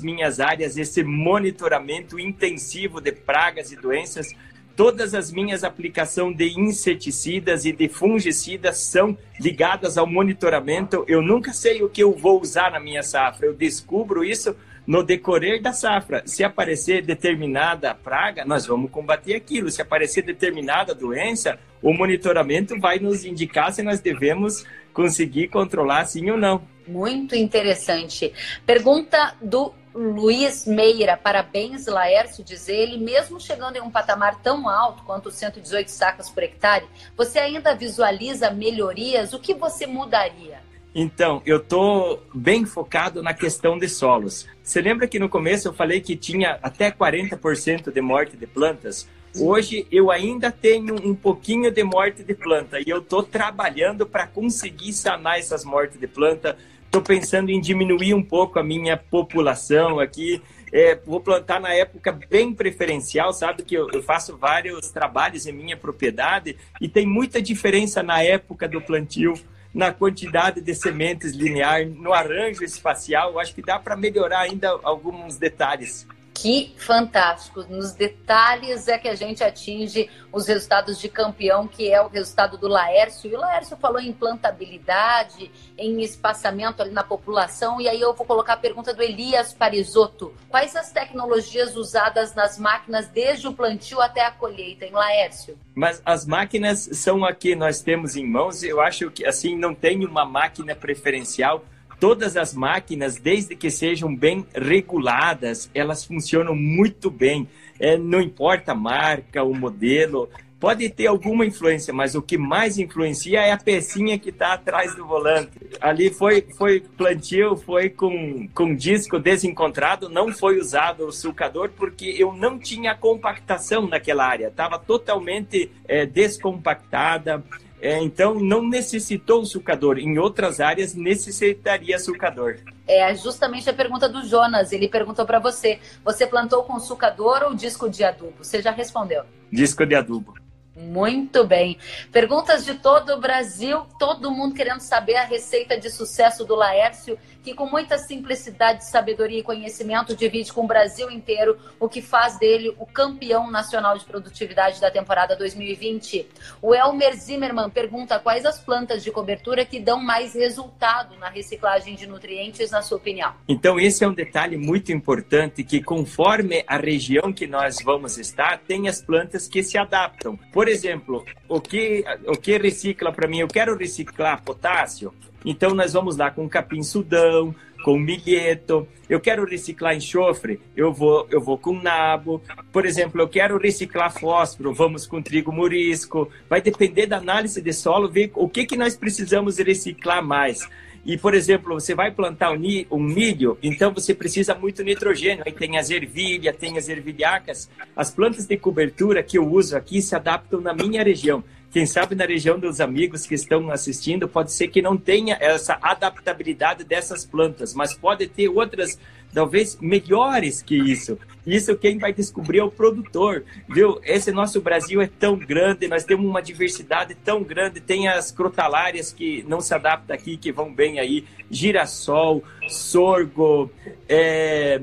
minhas 0.00 0.40
áreas, 0.40 0.76
esse 0.76 1.04
monitoramento 1.04 2.18
intensivo 2.18 3.00
de 3.00 3.12
pragas 3.12 3.70
e 3.70 3.76
doenças, 3.76 4.34
todas 4.74 5.14
as 5.14 5.30
minhas 5.30 5.62
aplicações 5.62 6.36
de 6.36 6.58
inseticidas 6.58 7.64
e 7.64 7.70
de 7.70 7.88
fungicidas 7.88 8.78
são 8.78 9.16
ligadas 9.38 9.96
ao 9.96 10.04
monitoramento. 10.04 11.04
Eu 11.06 11.22
nunca 11.22 11.52
sei 11.52 11.80
o 11.80 11.88
que 11.88 12.02
eu 12.02 12.10
vou 12.10 12.40
usar 12.42 12.72
na 12.72 12.80
minha 12.80 13.04
safra, 13.04 13.46
eu 13.46 13.54
descubro 13.54 14.24
isso 14.24 14.56
no 14.84 15.04
decorrer 15.04 15.62
da 15.62 15.72
safra. 15.72 16.24
Se 16.26 16.42
aparecer 16.42 17.06
determinada 17.06 17.94
praga, 17.94 18.44
nós 18.44 18.66
vamos 18.66 18.90
combater 18.90 19.36
aquilo. 19.36 19.70
Se 19.70 19.80
aparecer 19.80 20.22
determinada 20.22 20.92
doença, 20.92 21.56
o 21.80 21.94
monitoramento 21.94 22.76
vai 22.80 22.98
nos 22.98 23.24
indicar 23.24 23.72
se 23.72 23.84
nós 23.84 24.00
devemos 24.00 24.66
conseguir 24.92 25.50
controlar 25.50 26.04
sim 26.06 26.28
ou 26.30 26.36
não. 26.36 26.75
Muito 26.86 27.34
interessante. 27.34 28.32
Pergunta 28.64 29.34
do 29.42 29.72
Luiz 29.94 30.66
Meira. 30.66 31.16
Parabéns, 31.16 31.86
Laércio, 31.86 32.44
diz 32.44 32.68
ele. 32.68 32.98
Mesmo 32.98 33.40
chegando 33.40 33.76
em 33.76 33.80
um 33.80 33.90
patamar 33.90 34.40
tão 34.42 34.68
alto 34.68 35.02
quanto 35.04 35.30
os 35.30 35.34
118 35.34 35.90
sacas 35.90 36.30
por 36.30 36.42
hectare, 36.42 36.86
você 37.16 37.38
ainda 37.38 37.74
visualiza 37.74 38.50
melhorias? 38.50 39.32
O 39.32 39.38
que 39.40 39.54
você 39.54 39.86
mudaria? 39.86 40.60
Então, 40.94 41.42
eu 41.44 41.58
estou 41.58 42.22
bem 42.32 42.64
focado 42.64 43.22
na 43.22 43.34
questão 43.34 43.78
de 43.78 43.88
solos. 43.88 44.46
Você 44.62 44.80
lembra 44.80 45.06
que 45.06 45.18
no 45.18 45.28
começo 45.28 45.68
eu 45.68 45.74
falei 45.74 46.00
que 46.00 46.16
tinha 46.16 46.58
até 46.62 46.90
40% 46.90 47.92
de 47.92 48.00
morte 48.00 48.36
de 48.36 48.46
plantas? 48.46 49.06
Hoje 49.38 49.86
eu 49.92 50.10
ainda 50.10 50.50
tenho 50.50 50.94
um 51.06 51.14
pouquinho 51.14 51.70
de 51.70 51.84
morte 51.84 52.24
de 52.24 52.34
planta 52.34 52.80
e 52.80 52.88
eu 52.88 53.00
estou 53.00 53.22
trabalhando 53.22 54.06
para 54.06 54.26
conseguir 54.26 54.94
sanar 54.94 55.38
essas 55.38 55.62
mortes 55.62 56.00
de 56.00 56.06
planta. 56.06 56.56
Estou 56.96 57.14
pensando 57.14 57.50
em 57.50 57.60
diminuir 57.60 58.14
um 58.14 58.22
pouco 58.22 58.58
a 58.58 58.62
minha 58.62 58.96
população 58.96 60.00
aqui. 60.00 60.40
É, 60.72 60.98
vou 61.04 61.20
plantar 61.20 61.60
na 61.60 61.74
época 61.74 62.10
bem 62.10 62.54
preferencial, 62.54 63.34
sabe 63.34 63.64
que 63.64 63.74
eu, 63.74 63.90
eu, 63.92 64.02
faço 64.02 64.34
vários 64.38 64.88
trabalhos 64.88 65.46
em 65.46 65.52
minha 65.52 65.76
propriedade 65.76 66.56
e 66.80 66.88
tem 66.88 67.06
muita 67.06 67.42
diferença 67.42 68.02
na 68.02 68.22
época 68.22 68.66
do 68.66 68.80
plantio, 68.80 69.34
na 69.74 69.92
quantidade 69.92 70.62
de 70.62 70.74
sementes 70.74 71.32
linear, 71.32 71.84
no 71.84 72.14
arranjo 72.14 72.64
espacial. 72.64 73.32
Eu 73.32 73.40
acho 73.40 73.54
que 73.54 73.60
dá 73.60 73.78
para 73.78 73.94
melhorar 73.94 74.40
ainda 74.40 74.70
alguns 74.82 75.36
detalhes. 75.36 76.06
Que 76.36 76.74
fantástico! 76.76 77.62
Nos 77.62 77.92
detalhes 77.92 78.88
é 78.88 78.98
que 78.98 79.08
a 79.08 79.14
gente 79.14 79.42
atinge 79.42 80.10
os 80.30 80.46
resultados 80.46 81.00
de 81.00 81.08
campeão, 81.08 81.66
que 81.66 81.90
é 81.90 82.00
o 82.02 82.08
resultado 82.08 82.58
do 82.58 82.68
Laércio. 82.68 83.30
E 83.30 83.34
o 83.34 83.40
Laércio 83.40 83.74
falou 83.78 83.98
em 83.98 84.12
plantabilidade, 84.12 85.50
em 85.78 86.02
espaçamento 86.02 86.82
ali 86.82 86.90
na 86.90 87.02
população. 87.02 87.80
E 87.80 87.88
aí 87.88 88.02
eu 88.02 88.12
vou 88.12 88.26
colocar 88.26 88.52
a 88.52 88.58
pergunta 88.58 88.92
do 88.92 89.02
Elias 89.02 89.54
Parisotto. 89.54 90.34
Quais 90.50 90.76
as 90.76 90.92
tecnologias 90.92 91.74
usadas 91.74 92.34
nas 92.34 92.58
máquinas 92.58 93.08
desde 93.08 93.48
o 93.48 93.54
plantio 93.54 94.02
até 94.02 94.20
a 94.26 94.30
colheita, 94.30 94.84
em 94.84 94.92
Laércio? 94.92 95.58
Mas 95.74 96.02
as 96.04 96.26
máquinas 96.26 96.86
são 96.92 97.24
a 97.24 97.32
que 97.32 97.56
nós 97.56 97.80
temos 97.80 98.14
em 98.14 98.26
mãos. 98.26 98.62
Eu 98.62 98.78
acho 98.82 99.10
que 99.10 99.24
assim 99.24 99.56
não 99.56 99.74
tem 99.74 100.04
uma 100.04 100.26
máquina 100.26 100.74
preferencial 100.74 101.64
Todas 101.98 102.36
as 102.36 102.54
máquinas, 102.54 103.16
desde 103.16 103.56
que 103.56 103.70
sejam 103.70 104.14
bem 104.14 104.46
reguladas, 104.54 105.70
elas 105.74 106.04
funcionam 106.04 106.54
muito 106.54 107.10
bem. 107.10 107.48
É, 107.78 107.96
não 107.96 108.20
importa 108.20 108.72
a 108.72 108.74
marca, 108.74 109.42
o 109.42 109.54
modelo, 109.54 110.28
pode 110.58 110.88
ter 110.90 111.06
alguma 111.06 111.44
influência, 111.44 111.92
mas 111.92 112.14
o 112.14 112.22
que 112.22 112.38
mais 112.38 112.78
influencia 112.78 113.40
é 113.40 113.52
a 113.52 113.58
pecinha 113.58 114.18
que 114.18 114.30
está 114.30 114.54
atrás 114.54 114.94
do 114.94 115.06
volante. 115.06 115.50
Ali 115.80 116.10
foi, 116.10 116.46
foi 116.56 116.80
plantio, 116.80 117.56
foi 117.56 117.90
com, 117.90 118.48
com 118.54 118.74
disco 118.74 119.18
desencontrado, 119.18 120.08
não 120.08 120.32
foi 120.32 120.58
usado 120.58 121.06
o 121.06 121.12
sulcador 121.12 121.70
porque 121.76 122.14
eu 122.18 122.32
não 122.32 122.58
tinha 122.58 122.94
compactação 122.94 123.86
naquela 123.86 124.26
área, 124.26 124.48
estava 124.48 124.78
totalmente 124.78 125.70
é, 125.86 126.06
descompactada. 126.06 127.44
É, 127.80 127.98
então, 128.02 128.34
não 128.34 128.62
necessitou 128.62 129.42
o 129.42 129.46
sulcador. 129.46 129.98
Em 129.98 130.18
outras 130.18 130.60
áreas, 130.60 130.94
necessitaria 130.94 131.98
sulcador. 131.98 132.58
É 132.86 133.14
justamente 133.14 133.68
a 133.68 133.74
pergunta 133.74 134.08
do 134.08 134.24
Jonas. 134.24 134.72
Ele 134.72 134.88
perguntou 134.88 135.26
para 135.26 135.38
você: 135.38 135.78
você 136.04 136.26
plantou 136.26 136.62
com 136.64 136.78
sulcador 136.78 137.42
ou 137.44 137.54
disco 137.54 137.88
de 137.88 138.02
adubo? 138.04 138.34
Você 138.38 138.62
já 138.62 138.70
respondeu. 138.70 139.24
Disco 139.52 139.84
de 139.84 139.94
adubo. 139.94 140.34
Muito 140.76 141.42
bem. 141.44 141.78
Perguntas 142.12 142.64
de 142.64 142.74
todo 142.74 143.14
o 143.14 143.20
Brasil, 143.20 143.86
todo 143.98 144.30
mundo 144.30 144.54
querendo 144.54 144.80
saber 144.80 145.16
a 145.16 145.24
receita 145.24 145.80
de 145.80 145.88
sucesso 145.88 146.44
do 146.44 146.54
Laércio, 146.54 147.18
que 147.46 147.54
com 147.54 147.66
muita 147.66 147.96
simplicidade, 147.96 148.84
sabedoria 148.84 149.38
e 149.38 149.42
conhecimento 149.42 150.16
divide 150.16 150.52
com 150.52 150.64
o 150.64 150.66
Brasil 150.66 151.08
inteiro 151.08 151.56
o 151.78 151.88
que 151.88 152.02
faz 152.02 152.36
dele 152.40 152.74
o 152.76 152.84
campeão 152.84 153.48
nacional 153.48 153.96
de 153.96 154.04
produtividade 154.04 154.80
da 154.80 154.90
temporada 154.90 155.36
2020. 155.36 156.26
O 156.60 156.74
Elmer 156.74 157.14
Zimmermann 157.14 157.70
pergunta 157.70 158.18
quais 158.18 158.44
as 158.44 158.58
plantas 158.58 159.04
de 159.04 159.12
cobertura 159.12 159.64
que 159.64 159.78
dão 159.78 160.02
mais 160.02 160.34
resultado 160.34 161.16
na 161.18 161.28
reciclagem 161.28 161.94
de 161.94 162.08
nutrientes, 162.08 162.72
na 162.72 162.82
sua 162.82 162.96
opinião. 162.96 163.32
Então, 163.46 163.78
esse 163.78 164.02
é 164.02 164.08
um 164.08 164.14
detalhe 164.14 164.56
muito 164.56 164.90
importante 164.90 165.62
que 165.62 165.80
conforme 165.80 166.64
a 166.66 166.76
região 166.76 167.32
que 167.32 167.46
nós 167.46 167.76
vamos 167.80 168.18
estar, 168.18 168.58
tem 168.58 168.88
as 168.88 169.00
plantas 169.00 169.46
que 169.46 169.62
se 169.62 169.78
adaptam. 169.78 170.36
Por 170.52 170.66
exemplo, 170.66 171.24
o 171.48 171.60
que, 171.60 172.04
o 172.26 172.36
que 172.36 172.58
recicla 172.58 173.12
para 173.12 173.28
mim? 173.28 173.38
Eu 173.38 173.48
quero 173.48 173.76
reciclar 173.76 174.42
potássio, 174.42 175.14
então 175.46 175.74
nós 175.74 175.92
vamos 175.92 176.16
lá 176.16 176.28
com 176.28 176.48
capim-sudão, 176.48 177.54
com 177.84 177.96
milheto. 177.96 178.86
Eu 179.08 179.20
quero 179.20 179.44
reciclar 179.44 179.94
enxofre, 179.94 180.60
eu 180.76 180.92
vou, 180.92 181.24
eu 181.30 181.40
vou 181.40 181.56
com 181.56 181.80
nabo. 181.80 182.42
Por 182.72 182.84
exemplo, 182.84 183.20
eu 183.20 183.28
quero 183.28 183.56
reciclar 183.56 184.12
fósforo, 184.12 184.74
vamos 184.74 185.06
com 185.06 185.22
trigo 185.22 185.52
murisco. 185.52 186.28
Vai 186.50 186.60
depender 186.60 187.06
da 187.06 187.18
análise 187.18 187.62
de 187.62 187.72
solo, 187.72 188.10
ver 188.10 188.32
o 188.34 188.48
que, 188.48 188.66
que 188.66 188.76
nós 188.76 188.96
precisamos 188.96 189.58
reciclar 189.58 190.20
mais. 190.20 190.68
E, 191.04 191.16
por 191.16 191.34
exemplo, 191.34 191.74
você 191.74 191.94
vai 191.94 192.10
plantar 192.10 192.50
um 192.50 192.98
milho, 192.98 193.56
então 193.62 193.94
você 193.94 194.12
precisa 194.12 194.56
muito 194.56 194.82
nitrogênio. 194.82 195.44
Aí 195.46 195.52
tem 195.52 195.78
as 195.78 195.88
ervilhas, 195.88 196.56
tem 196.56 196.76
as 196.76 196.88
ervilhacas. 196.88 197.70
As 197.94 198.10
plantas 198.10 198.46
de 198.46 198.56
cobertura 198.56 199.22
que 199.22 199.38
eu 199.38 199.48
uso 199.48 199.76
aqui 199.76 200.02
se 200.02 200.16
adaptam 200.16 200.60
na 200.60 200.74
minha 200.74 201.04
região. 201.04 201.44
Quem 201.76 201.84
sabe 201.84 202.14
na 202.14 202.24
região 202.24 202.58
dos 202.58 202.80
amigos 202.80 203.26
que 203.26 203.34
estão 203.34 203.70
assistindo, 203.70 204.26
pode 204.26 204.50
ser 204.50 204.68
que 204.68 204.80
não 204.80 204.96
tenha 204.96 205.36
essa 205.38 205.78
adaptabilidade 205.82 206.82
dessas 206.84 207.22
plantas, 207.22 207.74
mas 207.74 207.92
pode 207.92 208.26
ter 208.28 208.48
outras 208.48 208.98
talvez 209.32 209.78
melhores 209.80 210.62
que 210.62 210.76
isso. 210.76 211.18
Isso 211.46 211.76
quem 211.76 211.96
vai 211.96 212.12
descobrir 212.12 212.58
é 212.58 212.64
o 212.64 212.70
produtor, 212.70 213.44
viu? 213.68 214.00
Esse 214.02 214.32
nosso 214.32 214.60
Brasil 214.60 215.00
é 215.00 215.06
tão 215.06 215.36
grande, 215.36 215.86
nós 215.86 216.04
temos 216.04 216.26
uma 216.26 216.42
diversidade 216.42 217.14
tão 217.14 217.42
grande, 217.44 217.80
tem 217.80 218.08
as 218.08 218.32
crotalárias 218.32 219.12
que 219.12 219.44
não 219.46 219.60
se 219.60 219.72
adaptam 219.72 220.16
aqui, 220.16 220.36
que 220.36 220.50
vão 220.50 220.74
bem 220.74 220.98
aí, 220.98 221.24
girassol, 221.48 222.42
sorgo, 222.68 223.70
é, 224.08 224.80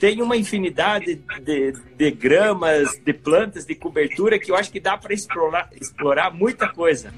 tem 0.00 0.20
uma 0.20 0.36
infinidade 0.36 1.20
de, 1.42 1.72
de 1.96 2.10
gramas, 2.10 2.98
de 3.04 3.12
plantas, 3.12 3.64
de 3.64 3.76
cobertura 3.76 4.36
que 4.36 4.50
eu 4.50 4.56
acho 4.56 4.72
que 4.72 4.80
dá 4.80 4.96
para 4.96 5.14
explorar, 5.14 5.70
explorar 5.80 6.32
muita 6.32 6.68
coisa 6.68 7.12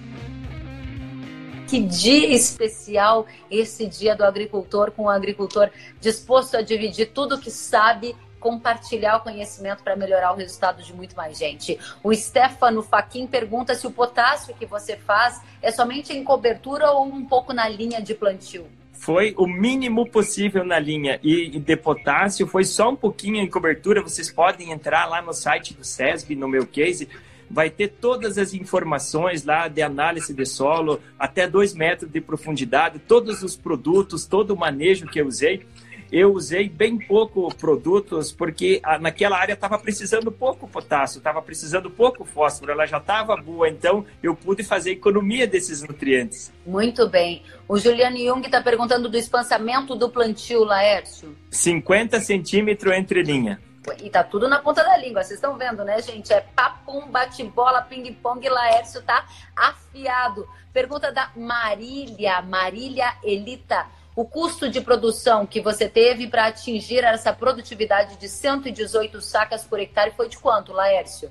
que 1.73 1.81
dia 1.81 2.35
especial 2.35 3.27
esse 3.51 3.87
dia 3.87 4.15
do 4.15 4.23
agricultor, 4.23 4.91
com 4.91 5.05
o 5.05 5.09
agricultor 5.09 5.71
disposto 6.03 6.55
a 6.55 6.61
dividir 6.61 7.13
tudo 7.15 7.41
que 7.41 7.51
sabe 7.51 8.15
compartilhar 8.39 9.17
o 9.17 9.21
conhecimento 9.21 9.83
para 9.83 9.97
melhorar 9.97 10.35
o 10.35 10.37
resultado 10.37 10.83
de 10.83 10.93
muito 10.93 11.17
mais 11.17 11.39
gente. 11.39 11.79
O 12.05 12.15
Stefano 12.15 12.83
Faquin 12.83 13.27
pergunta 13.27 13.75
se 13.75 13.87
o 13.87 13.91
potássio 13.91 14.55
que 14.55 14.67
você 14.67 14.99
faz 14.99 15.41
é 15.63 15.73
somente 15.73 16.13
em 16.13 16.23
cobertura 16.23 16.91
ou 16.91 17.07
um 17.07 17.25
pouco 17.25 17.55
na 17.55 17.67
linha 17.71 18.03
de 18.03 18.15
plantio. 18.15 18.67
Foi 18.93 19.35
o 19.39 19.47
mínimo 19.47 20.07
possível 20.11 20.67
na 20.67 20.79
linha 20.79 21.19
e 21.23 21.59
de 21.59 21.77
potássio, 21.77 22.47
foi 22.47 22.65
só 22.65 22.91
um 22.91 22.97
pouquinho 22.97 23.37
em 23.37 23.49
cobertura. 23.49 24.03
Vocês 24.03 24.31
podem 24.31 24.73
entrar 24.73 25.07
lá 25.07 25.23
no 25.23 25.33
site 25.33 25.73
do 25.73 25.83
SESB, 25.83 26.37
no 26.37 26.49
meu 26.49 26.67
case, 26.67 27.09
vai 27.53 27.69
ter 27.69 27.89
todas 27.89 28.39
as 28.39 28.55
informações 28.55 29.45
lá 29.45 29.69
de 29.69 29.83
análise 29.83 30.33
de 30.33 30.47
solo, 30.47 30.99
até 31.19 31.47
dois 31.47 31.75
metros 31.75 32.11
de 32.11 32.21
profundidade, 32.21 32.99
todos 32.99 33.43
os 33.43 33.55
produtos, 33.55 34.27
todo 34.27 34.53
o 34.53 34.57
manejo 34.57 35.07
que 35.07 35.21
eu 35.21 35.27
usei. 35.27 35.67
Eu 36.11 36.35
usei 36.35 36.69
bem 36.69 36.99
pouco 36.99 37.55
produtos 37.55 38.33
porque 38.33 38.83
naquela 39.01 39.39
área 39.39 39.55
estava 39.55 39.79
precisando 39.79 40.31
pouco 40.31 40.69
potássio, 40.69 41.19
estava 41.19 41.41
precisando 41.41 41.91
pouco 41.91 42.23
fósforo, 42.23 42.71
ela 42.71 42.85
já 42.85 42.99
estava 42.99 43.35
boa, 43.37 43.67
então 43.67 44.05
eu 44.23 44.35
pude 44.35 44.63
fazer 44.63 44.91
economia 44.91 45.47
desses 45.47 45.83
nutrientes. 45.83 46.53
Muito 46.67 47.09
bem. 47.09 47.43
O 47.67 47.79
Juliano 47.79 48.19
Jung 48.19 48.45
está 48.45 48.61
perguntando 48.61 49.09
do 49.09 49.17
espaçamento 49.17 49.95
do 49.95 50.11
plantio, 50.11 50.65
Laércio. 50.65 51.35
50 51.51 52.21
centímetros 52.21 52.95
entre 52.95 53.23
linha. 53.23 53.59
E 54.03 54.09
tá 54.09 54.23
tudo 54.23 54.49
na 54.49 54.61
ponta 54.61 54.85
da 54.85 54.97
língua, 54.97 55.23
vocês 55.23 55.39
estão 55.39 55.59
vendo, 55.59 55.85
né, 55.85 56.01
gente? 56.01 56.33
É 56.33 56.41
papum, 56.41 57.11
bate-bola, 57.11 57.83
ping-pong, 57.83 58.49
Laércio 58.49 59.03
tá 59.03 59.27
afiado. 59.57 60.49
Pergunta 60.73 61.11
da 61.11 61.31
Marília, 61.35 62.41
Marília 62.43 63.15
Elita. 63.23 63.87
O 64.15 64.25
custo 64.25 64.69
de 64.69 64.81
produção 64.81 65.47
que 65.47 65.61
você 65.61 65.89
teve 65.89 66.29
para 66.29 66.47
atingir 66.47 67.03
essa 67.03 67.33
produtividade 67.33 68.17
de 68.19 68.29
118 68.29 69.21
sacas 69.21 69.65
por 69.65 69.81
hectare 69.81 70.13
foi 70.17 70.29
de 70.29 70.39
quanto, 70.39 70.73
Laércio? 70.73 71.31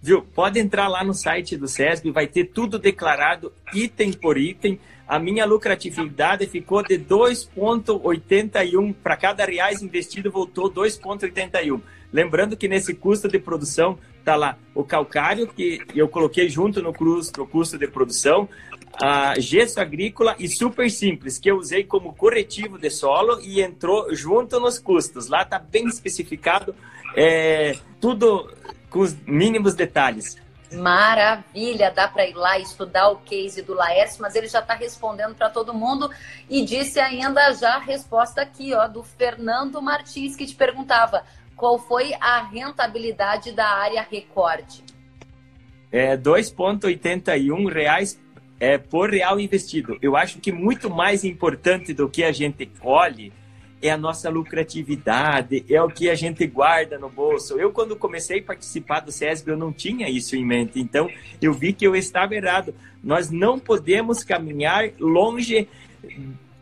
Viu? 0.00 0.20
Pode 0.20 0.58
entrar 0.58 0.88
lá 0.88 1.04
no 1.04 1.14
site 1.14 1.56
do 1.56 1.68
SESB, 1.68 2.10
vai 2.10 2.26
ter 2.26 2.46
tudo 2.46 2.76
declarado, 2.76 3.52
item 3.72 4.12
por 4.12 4.36
item 4.36 4.80
a 5.12 5.18
minha 5.18 5.44
lucratividade 5.44 6.46
ficou 6.46 6.82
de 6.82 6.98
2,81 6.98 8.94
para 8.94 9.14
cada 9.14 9.44
reais 9.44 9.82
investido 9.82 10.30
voltou 10.30 10.72
2,81. 10.72 11.82
Lembrando 12.10 12.56
que 12.56 12.66
nesse 12.66 12.94
custo 12.94 13.28
de 13.28 13.38
produção 13.38 13.98
está 14.18 14.36
lá 14.36 14.56
o 14.74 14.82
calcário 14.82 15.48
que 15.48 15.82
eu 15.94 16.08
coloquei 16.08 16.48
junto 16.48 16.80
no 16.80 16.94
no 17.36 17.46
custo 17.46 17.76
de 17.76 17.86
produção, 17.88 18.48
a 19.02 19.38
gesso 19.38 19.82
agrícola 19.82 20.34
e 20.38 20.48
super 20.48 20.90
simples 20.90 21.38
que 21.38 21.50
eu 21.50 21.58
usei 21.58 21.84
como 21.84 22.14
corretivo 22.14 22.78
de 22.78 22.88
solo 22.88 23.38
e 23.42 23.60
entrou 23.60 24.14
junto 24.14 24.58
nos 24.58 24.78
custos. 24.78 25.28
Lá 25.28 25.42
está 25.42 25.58
bem 25.58 25.88
especificado 25.88 26.74
é, 27.14 27.76
tudo 28.00 28.50
com 28.88 29.00
os 29.00 29.14
mínimos 29.26 29.74
detalhes. 29.74 30.38
Maravilha, 30.74 31.90
dá 31.90 32.08
para 32.08 32.26
ir 32.26 32.34
lá 32.34 32.58
estudar 32.58 33.08
o 33.10 33.16
case 33.16 33.62
do 33.62 33.74
Laércio, 33.74 34.22
mas 34.22 34.34
ele 34.34 34.48
já 34.48 34.60
está 34.60 34.74
respondendo 34.74 35.34
para 35.34 35.50
todo 35.50 35.74
mundo 35.74 36.10
e 36.48 36.64
disse 36.64 37.00
ainda 37.00 37.52
já 37.52 37.76
a 37.76 37.78
resposta 37.78 38.42
aqui, 38.42 38.74
ó, 38.74 38.86
do 38.86 39.02
Fernando 39.02 39.80
Martins, 39.82 40.36
que 40.36 40.46
te 40.46 40.54
perguntava 40.54 41.24
qual 41.56 41.78
foi 41.78 42.12
a 42.20 42.42
rentabilidade 42.42 43.52
da 43.52 43.66
área 43.66 44.02
recorde? 44.02 44.82
É 45.90 46.16
2,81 46.16 47.70
reais 47.70 48.20
é, 48.58 48.78
por 48.78 49.10
real 49.10 49.38
investido. 49.38 49.98
Eu 50.00 50.16
acho 50.16 50.38
que 50.38 50.50
muito 50.50 50.88
mais 50.88 51.24
importante 51.24 51.92
do 51.92 52.08
que 52.08 52.24
a 52.24 52.32
gente 52.32 52.66
colhe 52.66 53.32
é 53.82 53.90
a 53.90 53.96
nossa 53.96 54.30
lucratividade, 54.30 55.64
é 55.68 55.82
o 55.82 55.88
que 55.88 56.08
a 56.08 56.14
gente 56.14 56.46
guarda 56.46 56.98
no 56.98 57.10
bolso. 57.10 57.58
Eu, 57.58 57.72
quando 57.72 57.96
comecei 57.96 58.38
a 58.38 58.44
participar 58.44 59.00
do 59.00 59.10
SESB, 59.10 59.50
eu 59.50 59.56
não 59.56 59.72
tinha 59.72 60.08
isso 60.08 60.36
em 60.36 60.44
mente. 60.44 60.80
Então, 60.80 61.10
eu 61.40 61.52
vi 61.52 61.72
que 61.72 61.84
eu 61.84 61.96
estava 61.96 62.34
errado. 62.34 62.72
Nós 63.02 63.30
não 63.30 63.58
podemos 63.58 64.22
caminhar 64.22 64.90
longe 65.00 65.68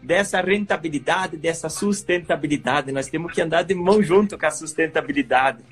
dessa 0.02 0.40
rentabilidade, 0.40 1.36
dessa 1.36 1.68
sustentabilidade. 1.68 2.90
Nós 2.90 3.08
temos 3.08 3.32
que 3.32 3.42
andar 3.42 3.62
de 3.62 3.74
mão 3.74 4.02
junto 4.02 4.38
com 4.38 4.46
a 4.46 4.50
sustentabilidade. 4.50 5.62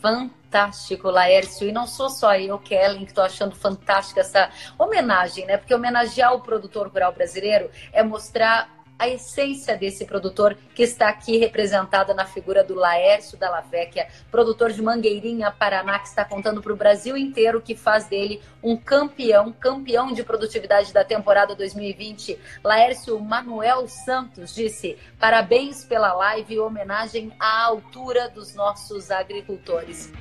Fantástico, 0.00 1.08
Laércio. 1.08 1.68
E 1.68 1.72
não 1.72 1.86
sou 1.86 2.10
só 2.10 2.34
eu, 2.36 2.58
Kellen, 2.58 3.04
que 3.04 3.10
estou 3.10 3.24
achando 3.24 3.54
fantástica 3.54 4.20
essa 4.20 4.50
homenagem, 4.78 5.46
né? 5.46 5.56
Porque 5.56 5.74
homenagear 5.74 6.34
o 6.34 6.40
produtor 6.40 6.88
rural 6.88 7.12
brasileiro 7.12 7.70
é 7.92 8.02
mostrar 8.02 8.73
a 8.98 9.08
essência 9.08 9.76
desse 9.76 10.04
produtor 10.04 10.56
que 10.74 10.82
está 10.82 11.08
aqui 11.08 11.36
representada 11.36 12.14
na 12.14 12.24
figura 12.24 12.62
do 12.62 12.74
Laércio 12.74 13.36
Dalla 13.36 13.60
Vecchia, 13.60 14.08
produtor 14.30 14.72
de 14.72 14.80
Mangueirinha, 14.80 15.50
Paraná, 15.50 15.98
que 15.98 16.08
está 16.08 16.24
contando 16.24 16.62
para 16.62 16.72
o 16.72 16.76
Brasil 16.76 17.16
inteiro 17.16 17.60
que 17.60 17.74
faz 17.74 18.06
dele 18.06 18.40
um 18.62 18.76
campeão, 18.76 19.52
campeão 19.52 20.12
de 20.12 20.22
produtividade 20.22 20.92
da 20.92 21.04
temporada 21.04 21.54
2020. 21.54 22.38
Laércio 22.62 23.18
Manuel 23.20 23.88
Santos 23.88 24.54
disse: 24.54 24.96
parabéns 25.18 25.84
pela 25.84 26.12
live 26.12 26.54
e 26.54 26.60
homenagem 26.60 27.32
à 27.38 27.64
altura 27.64 28.28
dos 28.28 28.54
nossos 28.54 29.10
agricultores. 29.10 30.12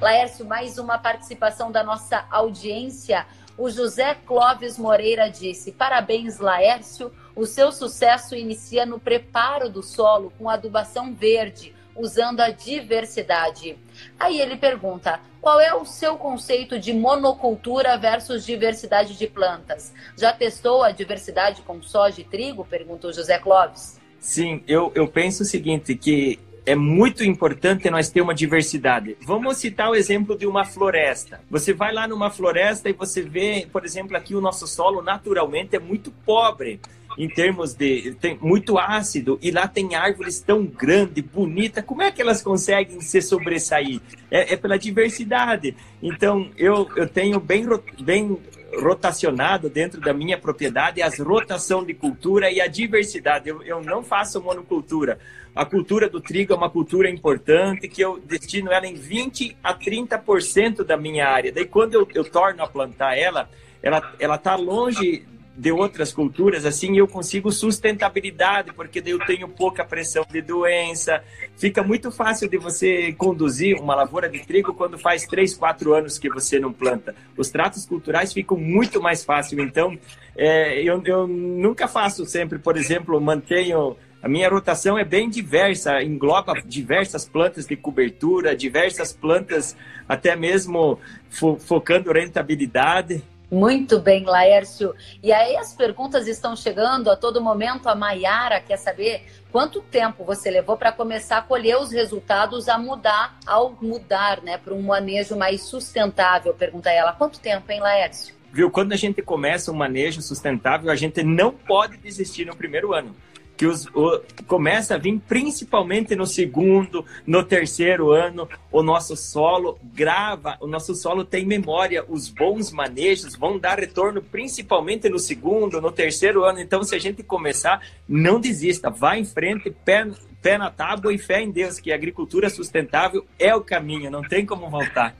Laércio, 0.00 0.46
mais 0.46 0.78
uma 0.78 0.96
participação 0.96 1.70
da 1.70 1.84
nossa 1.84 2.24
audiência. 2.30 3.26
O 3.58 3.68
José 3.68 4.14
Clóvis 4.14 4.78
Moreira 4.78 5.28
disse: 5.28 5.72
Parabéns, 5.72 6.38
Laércio. 6.38 7.12
O 7.34 7.46
seu 7.46 7.70
sucesso 7.72 8.34
inicia 8.34 8.84
no 8.84 8.98
preparo 8.98 9.68
do 9.68 9.82
solo 9.82 10.32
com 10.38 10.48
adubação 10.48 11.14
verde, 11.14 11.74
usando 11.96 12.40
a 12.40 12.50
diversidade. 12.50 13.76
Aí 14.18 14.40
ele 14.40 14.56
pergunta: 14.56 15.20
qual 15.40 15.60
é 15.60 15.74
o 15.74 15.84
seu 15.84 16.16
conceito 16.16 16.78
de 16.78 16.92
monocultura 16.92 17.96
versus 17.96 18.44
diversidade 18.44 19.16
de 19.16 19.26
plantas? 19.26 19.92
Já 20.16 20.32
testou 20.32 20.82
a 20.82 20.90
diversidade 20.90 21.62
com 21.62 21.82
soja 21.82 22.20
e 22.20 22.24
trigo? 22.24 22.64
Perguntou 22.64 23.12
José 23.12 23.38
Clóvis. 23.38 23.98
Sim, 24.18 24.62
eu, 24.68 24.92
eu 24.94 25.08
penso 25.08 25.42
o 25.42 25.46
seguinte, 25.46 25.94
que 25.94 26.38
é 26.66 26.74
muito 26.74 27.24
importante 27.24 27.88
nós 27.90 28.10
ter 28.10 28.20
uma 28.20 28.34
diversidade. 28.34 29.16
Vamos 29.22 29.56
citar 29.56 29.90
o 29.90 29.94
exemplo 29.94 30.36
de 30.36 30.46
uma 30.46 30.64
floresta. 30.64 31.40
Você 31.50 31.72
vai 31.72 31.92
lá 31.92 32.06
numa 32.06 32.30
floresta 32.30 32.90
e 32.90 32.92
você 32.92 33.22
vê, 33.22 33.66
por 33.72 33.84
exemplo, 33.84 34.16
aqui 34.16 34.34
o 34.34 34.40
nosso 34.40 34.66
solo 34.66 35.00
naturalmente 35.00 35.74
é 35.74 35.78
muito 35.78 36.10
pobre 36.10 36.80
em 37.18 37.28
termos 37.28 37.74
de 37.74 38.14
tem 38.20 38.38
muito 38.40 38.78
ácido 38.78 39.38
e 39.42 39.50
lá 39.50 39.66
tem 39.66 39.94
árvores 39.94 40.40
tão 40.40 40.64
grandes, 40.64 41.24
bonitas. 41.24 41.84
Como 41.84 42.02
é 42.02 42.10
que 42.10 42.22
elas 42.22 42.42
conseguem 42.42 43.00
se 43.00 43.20
sobressair? 43.20 44.00
É, 44.30 44.54
é 44.54 44.56
pela 44.56 44.78
diversidade. 44.78 45.76
Então 46.02 46.50
eu, 46.56 46.88
eu 46.96 47.08
tenho 47.08 47.40
bem 47.40 47.66
bem 48.00 48.38
rotacionado 48.78 49.68
dentro 49.68 50.00
da 50.00 50.14
minha 50.14 50.38
propriedade 50.38 51.02
as 51.02 51.18
rotação 51.18 51.84
de 51.84 51.92
cultura 51.94 52.50
e 52.50 52.60
a 52.60 52.66
diversidade. 52.66 53.48
Eu, 53.48 53.62
eu 53.62 53.82
não 53.82 54.02
faço 54.02 54.40
monocultura. 54.40 55.18
A 55.54 55.64
cultura 55.64 56.08
do 56.08 56.20
trigo 56.20 56.52
é 56.52 56.56
uma 56.56 56.70
cultura 56.70 57.10
importante 57.10 57.88
que 57.88 58.00
eu 58.00 58.20
destino 58.20 58.70
ela 58.70 58.86
em 58.86 58.94
20 58.94 59.56
a 59.62 59.74
30% 59.74 60.84
da 60.84 60.96
minha 60.96 61.26
área. 61.28 61.52
Daí 61.52 61.66
quando 61.66 61.94
eu, 61.94 62.08
eu 62.14 62.24
torno 62.24 62.62
a 62.62 62.68
plantar 62.68 63.18
ela, 63.18 63.50
ela 63.82 64.14
ela 64.20 64.36
está 64.36 64.54
longe 64.54 65.24
de 65.56 65.72
outras 65.72 66.12
culturas, 66.12 66.64
assim 66.64 66.96
eu 66.96 67.06
consigo 67.06 67.50
sustentabilidade, 67.50 68.72
porque 68.72 69.02
eu 69.04 69.18
tenho 69.26 69.48
pouca 69.48 69.84
pressão 69.84 70.24
de 70.30 70.40
doença. 70.40 71.22
Fica 71.56 71.82
muito 71.82 72.10
fácil 72.10 72.48
de 72.48 72.56
você 72.56 73.12
conduzir 73.12 73.78
uma 73.80 73.94
lavoura 73.94 74.28
de 74.28 74.40
trigo 74.40 74.72
quando 74.72 74.98
faz 74.98 75.26
3, 75.26 75.54
4 75.54 75.94
anos 75.94 76.18
que 76.18 76.28
você 76.28 76.58
não 76.58 76.72
planta. 76.72 77.14
Os 77.36 77.50
tratos 77.50 77.84
culturais 77.84 78.32
ficam 78.32 78.56
muito 78.56 79.02
mais 79.02 79.24
fácil. 79.24 79.60
Então, 79.60 79.98
é, 80.36 80.82
eu, 80.82 81.02
eu 81.04 81.26
nunca 81.26 81.86
faço 81.86 82.24
sempre, 82.24 82.58
por 82.58 82.76
exemplo, 82.76 83.20
mantenho 83.20 83.96
a 84.22 84.28
minha 84.28 84.50
rotação 84.50 84.98
é 84.98 85.04
bem 85.04 85.30
diversa, 85.30 86.02
engloba 86.02 86.52
diversas 86.66 87.26
plantas 87.26 87.66
de 87.66 87.74
cobertura, 87.74 88.54
diversas 88.54 89.14
plantas, 89.14 89.74
até 90.06 90.36
mesmo 90.36 90.98
fo 91.30 91.56
focando 91.56 92.12
rentabilidade. 92.12 93.22
Muito 93.50 93.98
bem, 93.98 94.24
Laércio. 94.24 94.94
E 95.22 95.32
aí 95.32 95.56
as 95.56 95.74
perguntas 95.74 96.28
estão 96.28 96.54
chegando 96.54 97.10
a 97.10 97.16
todo 97.16 97.40
momento. 97.40 97.88
A 97.88 97.96
Maiara 97.96 98.60
quer 98.60 98.76
saber 98.76 99.24
quanto 99.50 99.80
tempo 99.82 100.24
você 100.24 100.50
levou 100.50 100.76
para 100.76 100.92
começar 100.92 101.38
a 101.38 101.42
colher 101.42 101.76
os 101.76 101.90
resultados 101.90 102.68
a 102.68 102.78
mudar, 102.78 103.38
ao 103.44 103.76
mudar, 103.80 104.40
né, 104.42 104.56
para 104.56 104.72
um 104.72 104.82
manejo 104.82 105.36
mais 105.36 105.62
sustentável. 105.62 106.54
Pergunta 106.54 106.90
ela. 106.90 107.12
Quanto 107.12 107.40
tempo, 107.40 107.70
hein, 107.72 107.80
Laércio? 107.80 108.34
Viu, 108.52 108.70
quando 108.70 108.92
a 108.92 108.96
gente 108.96 109.20
começa 109.22 109.72
um 109.72 109.76
manejo 109.76 110.22
sustentável, 110.22 110.90
a 110.90 110.96
gente 110.96 111.22
não 111.22 111.52
pode 111.52 111.96
desistir 111.96 112.44
no 112.44 112.54
primeiro 112.54 112.92
ano 112.92 113.14
que 113.60 113.66
os, 113.66 113.84
o, 113.88 114.22
começa 114.46 114.94
a 114.94 114.98
vir 114.98 115.20
principalmente 115.28 116.16
no 116.16 116.24
segundo, 116.24 117.04
no 117.26 117.44
terceiro 117.44 118.10
ano, 118.10 118.48
o 118.72 118.82
nosso 118.82 119.14
solo 119.14 119.78
grava, 119.92 120.56
o 120.62 120.66
nosso 120.66 120.94
solo 120.94 121.26
tem 121.26 121.44
memória, 121.44 122.02
os 122.08 122.30
bons 122.30 122.72
manejos 122.72 123.36
vão 123.36 123.58
dar 123.58 123.78
retorno 123.78 124.22
principalmente 124.22 125.10
no 125.10 125.18
segundo, 125.18 125.78
no 125.78 125.92
terceiro 125.92 126.42
ano. 126.42 126.58
Então, 126.58 126.82
se 126.82 126.94
a 126.94 126.98
gente 126.98 127.22
começar, 127.22 127.86
não 128.08 128.40
desista, 128.40 128.88
vá 128.88 129.18
em 129.18 129.26
frente, 129.26 129.70
pé, 129.70 130.08
pé 130.40 130.56
na 130.56 130.70
tábua 130.70 131.12
e 131.12 131.18
fé 131.18 131.42
em 131.42 131.50
Deus, 131.50 131.78
que 131.78 131.92
a 131.92 131.96
agricultura 131.96 132.48
sustentável 132.48 133.26
é 133.38 133.54
o 133.54 133.60
caminho, 133.60 134.10
não 134.10 134.22
tem 134.22 134.46
como 134.46 134.70
voltar. 134.70 135.14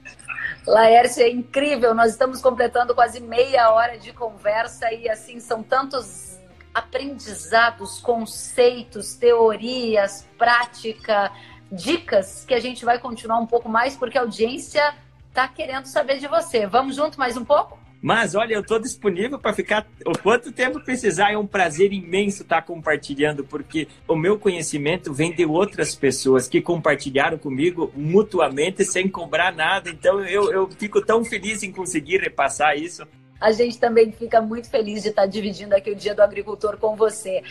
Laércio, 0.66 1.22
é 1.22 1.28
incrível. 1.28 1.94
Nós 1.94 2.12
estamos 2.12 2.40
completando 2.40 2.94
quase 2.94 3.20
meia 3.20 3.70
hora 3.70 3.98
de 3.98 4.14
conversa 4.14 4.90
e 4.94 5.10
assim 5.10 5.40
são 5.40 5.62
tantos 5.62 6.29
aprendizados, 6.74 8.00
conceitos, 8.00 9.14
teorias, 9.14 10.28
prática, 10.38 11.32
dicas 11.70 12.44
que 12.44 12.54
a 12.54 12.60
gente 12.60 12.84
vai 12.84 12.98
continuar 12.98 13.38
um 13.38 13.46
pouco 13.46 13.68
mais 13.68 13.96
porque 13.96 14.18
a 14.18 14.22
audiência 14.22 14.94
está 15.28 15.46
querendo 15.48 15.86
saber 15.86 16.18
de 16.18 16.26
você. 16.26 16.66
Vamos 16.66 16.96
junto 16.96 17.18
mais 17.18 17.36
um 17.36 17.44
pouco? 17.44 17.78
Mas 18.02 18.34
olha, 18.34 18.54
eu 18.54 18.62
estou 18.62 18.78
disponível 18.78 19.38
para 19.38 19.52
ficar 19.52 19.86
o 20.06 20.18
quanto 20.18 20.50
tempo 20.50 20.80
precisar. 20.80 21.32
É 21.32 21.38
um 21.38 21.46
prazer 21.46 21.92
imenso 21.92 22.42
estar 22.42 22.56
tá 22.56 22.62
compartilhando, 22.62 23.44
porque 23.44 23.88
o 24.08 24.16
meu 24.16 24.38
conhecimento 24.38 25.12
vem 25.12 25.34
de 25.34 25.44
outras 25.44 25.94
pessoas 25.94 26.48
que 26.48 26.62
compartilharam 26.62 27.36
comigo 27.36 27.92
mutuamente 27.94 28.84
sem 28.84 29.06
cobrar 29.06 29.52
nada. 29.52 29.90
Então 29.90 30.24
eu, 30.24 30.50
eu 30.50 30.70
fico 30.70 31.04
tão 31.04 31.22
feliz 31.24 31.62
em 31.62 31.70
conseguir 31.70 32.18
repassar 32.18 32.74
isso. 32.76 33.06
A 33.40 33.52
gente 33.52 33.78
também 33.78 34.12
fica 34.12 34.40
muito 34.42 34.68
feliz 34.68 35.02
de 35.02 35.08
estar 35.08 35.24
dividindo 35.24 35.74
aqui 35.74 35.90
o 35.90 35.96
Dia 35.96 36.14
do 36.14 36.20
Agricultor 36.20 36.76
com 36.76 36.94
você. 36.94 37.42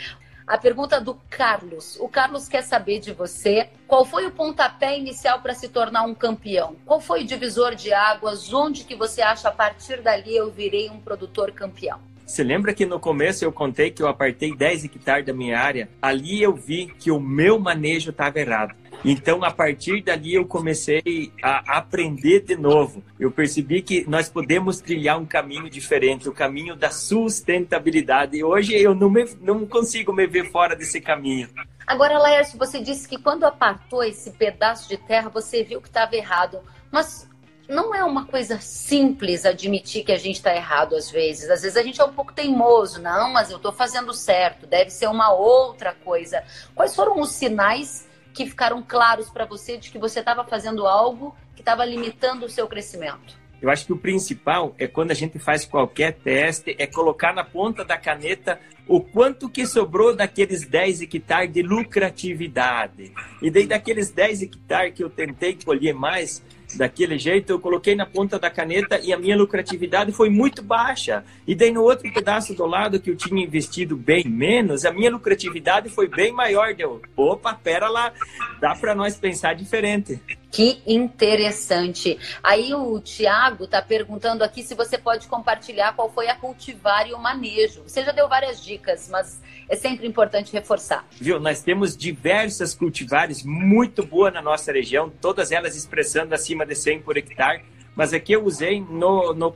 A 0.46 0.56
pergunta 0.56 1.00
do 1.00 1.14
Carlos. 1.28 1.96
O 1.98 2.08
Carlos 2.08 2.48
quer 2.48 2.62
saber 2.62 3.00
de 3.00 3.12
você 3.12 3.68
qual 3.88 4.04
foi 4.04 4.24
o 4.24 4.30
pontapé 4.30 4.96
inicial 4.96 5.40
para 5.40 5.52
se 5.52 5.68
tornar 5.68 6.02
um 6.02 6.14
campeão? 6.14 6.76
Qual 6.86 7.00
foi 7.00 7.22
o 7.22 7.26
divisor 7.26 7.74
de 7.74 7.92
águas? 7.92 8.52
Onde 8.52 8.84
que 8.84 8.94
você 8.94 9.20
acha 9.20 9.48
a 9.48 9.52
partir 9.52 10.00
dali 10.00 10.36
eu 10.36 10.48
virei 10.48 10.88
um 10.88 11.00
produtor 11.00 11.50
campeão? 11.50 11.98
Você 12.24 12.44
lembra 12.44 12.72
que 12.72 12.86
no 12.86 13.00
começo 13.00 13.44
eu 13.44 13.50
contei 13.50 13.90
que 13.90 14.00
eu 14.00 14.06
apartei 14.06 14.54
10 14.54 14.84
hectares 14.84 15.26
da 15.26 15.32
minha 15.32 15.58
área? 15.58 15.88
Ali 16.00 16.40
eu 16.40 16.54
vi 16.54 16.86
que 16.86 17.10
o 17.10 17.18
meu 17.18 17.58
manejo 17.58 18.10
estava 18.10 18.38
errado. 18.38 18.76
Então, 19.04 19.42
a 19.42 19.50
partir 19.50 20.02
dali, 20.02 20.34
eu 20.34 20.46
comecei 20.46 21.32
a 21.42 21.78
aprender 21.78 22.40
de 22.40 22.56
novo. 22.56 23.02
Eu 23.18 23.30
percebi 23.30 23.80
que 23.82 24.08
nós 24.08 24.28
podemos 24.28 24.80
trilhar 24.80 25.18
um 25.18 25.24
caminho 25.24 25.70
diferente, 25.70 26.28
o 26.28 26.32
caminho 26.32 26.76
da 26.76 26.90
sustentabilidade. 26.90 28.36
E 28.36 28.44
hoje 28.44 28.74
eu 28.76 28.94
não, 28.94 29.08
me, 29.08 29.24
não 29.40 29.66
consigo 29.66 30.12
me 30.12 30.26
ver 30.26 30.50
fora 30.50 30.76
desse 30.76 31.00
caminho. 31.00 31.48
Agora, 31.86 32.18
Laércio, 32.18 32.58
você 32.58 32.80
disse 32.80 33.08
que 33.08 33.18
quando 33.18 33.44
apartou 33.44 34.04
esse 34.04 34.30
pedaço 34.32 34.88
de 34.88 34.96
terra, 34.96 35.28
você 35.28 35.64
viu 35.64 35.80
que 35.80 35.88
estava 35.88 36.14
errado. 36.14 36.60
Mas 36.90 37.28
não 37.68 37.94
é 37.94 38.04
uma 38.04 38.26
coisa 38.26 38.60
simples 38.60 39.46
admitir 39.46 40.04
que 40.04 40.12
a 40.12 40.18
gente 40.18 40.36
está 40.36 40.54
errado 40.54 40.94
às 40.94 41.10
vezes. 41.10 41.48
Às 41.48 41.62
vezes 41.62 41.76
a 41.76 41.82
gente 41.82 42.00
é 42.00 42.04
um 42.04 42.12
pouco 42.12 42.32
teimoso. 42.32 43.00
Não, 43.00 43.32
mas 43.32 43.50
eu 43.50 43.56
estou 43.56 43.72
fazendo 43.72 44.12
certo. 44.12 44.66
Deve 44.66 44.90
ser 44.90 45.08
uma 45.08 45.32
outra 45.32 45.94
coisa. 45.94 46.44
Quais 46.74 46.94
foram 46.94 47.18
os 47.18 47.30
sinais 47.30 48.09
que 48.32 48.46
ficaram 48.46 48.82
claros 48.82 49.28
para 49.30 49.44
você 49.44 49.76
de 49.76 49.90
que 49.90 49.98
você 49.98 50.20
estava 50.20 50.44
fazendo 50.44 50.86
algo 50.86 51.34
que 51.54 51.62
estava 51.62 51.84
limitando 51.84 52.46
o 52.46 52.48
seu 52.48 52.66
crescimento? 52.66 53.38
Eu 53.60 53.68
acho 53.68 53.84
que 53.84 53.92
o 53.92 53.98
principal 53.98 54.74
é 54.78 54.86
quando 54.86 55.10
a 55.10 55.14
gente 55.14 55.38
faz 55.38 55.66
qualquer 55.66 56.14
teste, 56.14 56.74
é 56.78 56.86
colocar 56.86 57.34
na 57.34 57.44
ponta 57.44 57.84
da 57.84 57.98
caneta 57.98 58.58
o 58.88 59.00
quanto 59.00 59.50
que 59.50 59.66
sobrou 59.66 60.16
daqueles 60.16 60.66
10 60.66 61.02
hectares 61.02 61.52
de 61.52 61.62
lucratividade. 61.62 63.12
E 63.42 63.50
daí 63.50 63.66
daqueles 63.66 64.10
10 64.10 64.42
hectares 64.42 64.94
que 64.94 65.04
eu 65.04 65.10
tentei 65.10 65.58
colher 65.62 65.94
mais, 65.94 66.42
daquele 66.76 67.18
jeito, 67.18 67.50
eu 67.50 67.60
coloquei 67.60 67.94
na 67.94 68.06
ponta 68.06 68.38
da 68.38 68.50
caneta 68.50 68.98
e 69.02 69.12
a 69.12 69.18
minha 69.18 69.36
lucratividade 69.36 70.12
foi 70.12 70.30
muito 70.30 70.62
baixa. 70.62 71.24
E 71.46 71.54
daí 71.54 71.70
no 71.70 71.82
outro 71.82 72.12
pedaço 72.12 72.54
do 72.54 72.66
lado 72.66 73.00
que 73.00 73.10
eu 73.10 73.16
tinha 73.16 73.42
investido 73.42 73.96
bem 73.96 74.24
menos, 74.28 74.84
a 74.84 74.92
minha 74.92 75.10
lucratividade 75.10 75.88
foi 75.88 76.08
bem 76.08 76.32
maior. 76.32 76.74
Deu, 76.74 77.00
opa, 77.16 77.54
pera 77.54 77.88
lá, 77.88 78.12
dá 78.60 78.74
para 78.74 78.94
nós 78.94 79.16
pensar 79.16 79.54
diferente. 79.54 80.20
Que 80.50 80.82
interessante. 80.86 82.18
Aí 82.42 82.74
o 82.74 82.98
Tiago 83.00 83.64
está 83.64 83.80
perguntando 83.80 84.42
aqui 84.42 84.62
se 84.62 84.74
você 84.74 84.98
pode 84.98 85.28
compartilhar 85.28 85.94
qual 85.94 86.10
foi 86.12 86.28
a 86.28 86.34
cultivar 86.34 87.08
e 87.08 87.12
o 87.12 87.18
manejo. 87.18 87.82
Você 87.86 88.04
já 88.04 88.12
deu 88.12 88.28
várias 88.28 88.62
dicas, 88.62 89.08
mas 89.08 89.40
é 89.68 89.76
sempre 89.76 90.06
importante 90.06 90.52
reforçar. 90.52 91.06
Viu, 91.12 91.38
nós 91.38 91.62
temos 91.62 91.96
diversas 91.96 92.74
cultivares 92.74 93.44
muito 93.44 94.04
boas 94.04 94.32
na 94.32 94.42
nossa 94.42 94.72
região, 94.72 95.08
todas 95.20 95.52
elas 95.52 95.76
expressando 95.76 96.34
acima 96.34 96.66
de 96.66 96.74
100 96.74 97.02
por 97.02 97.16
hectare 97.16 97.62
mas 97.94 98.14
aqui 98.14 98.32
eu 98.32 98.44
usei 98.44 98.80
no, 98.80 99.34
no 99.34 99.52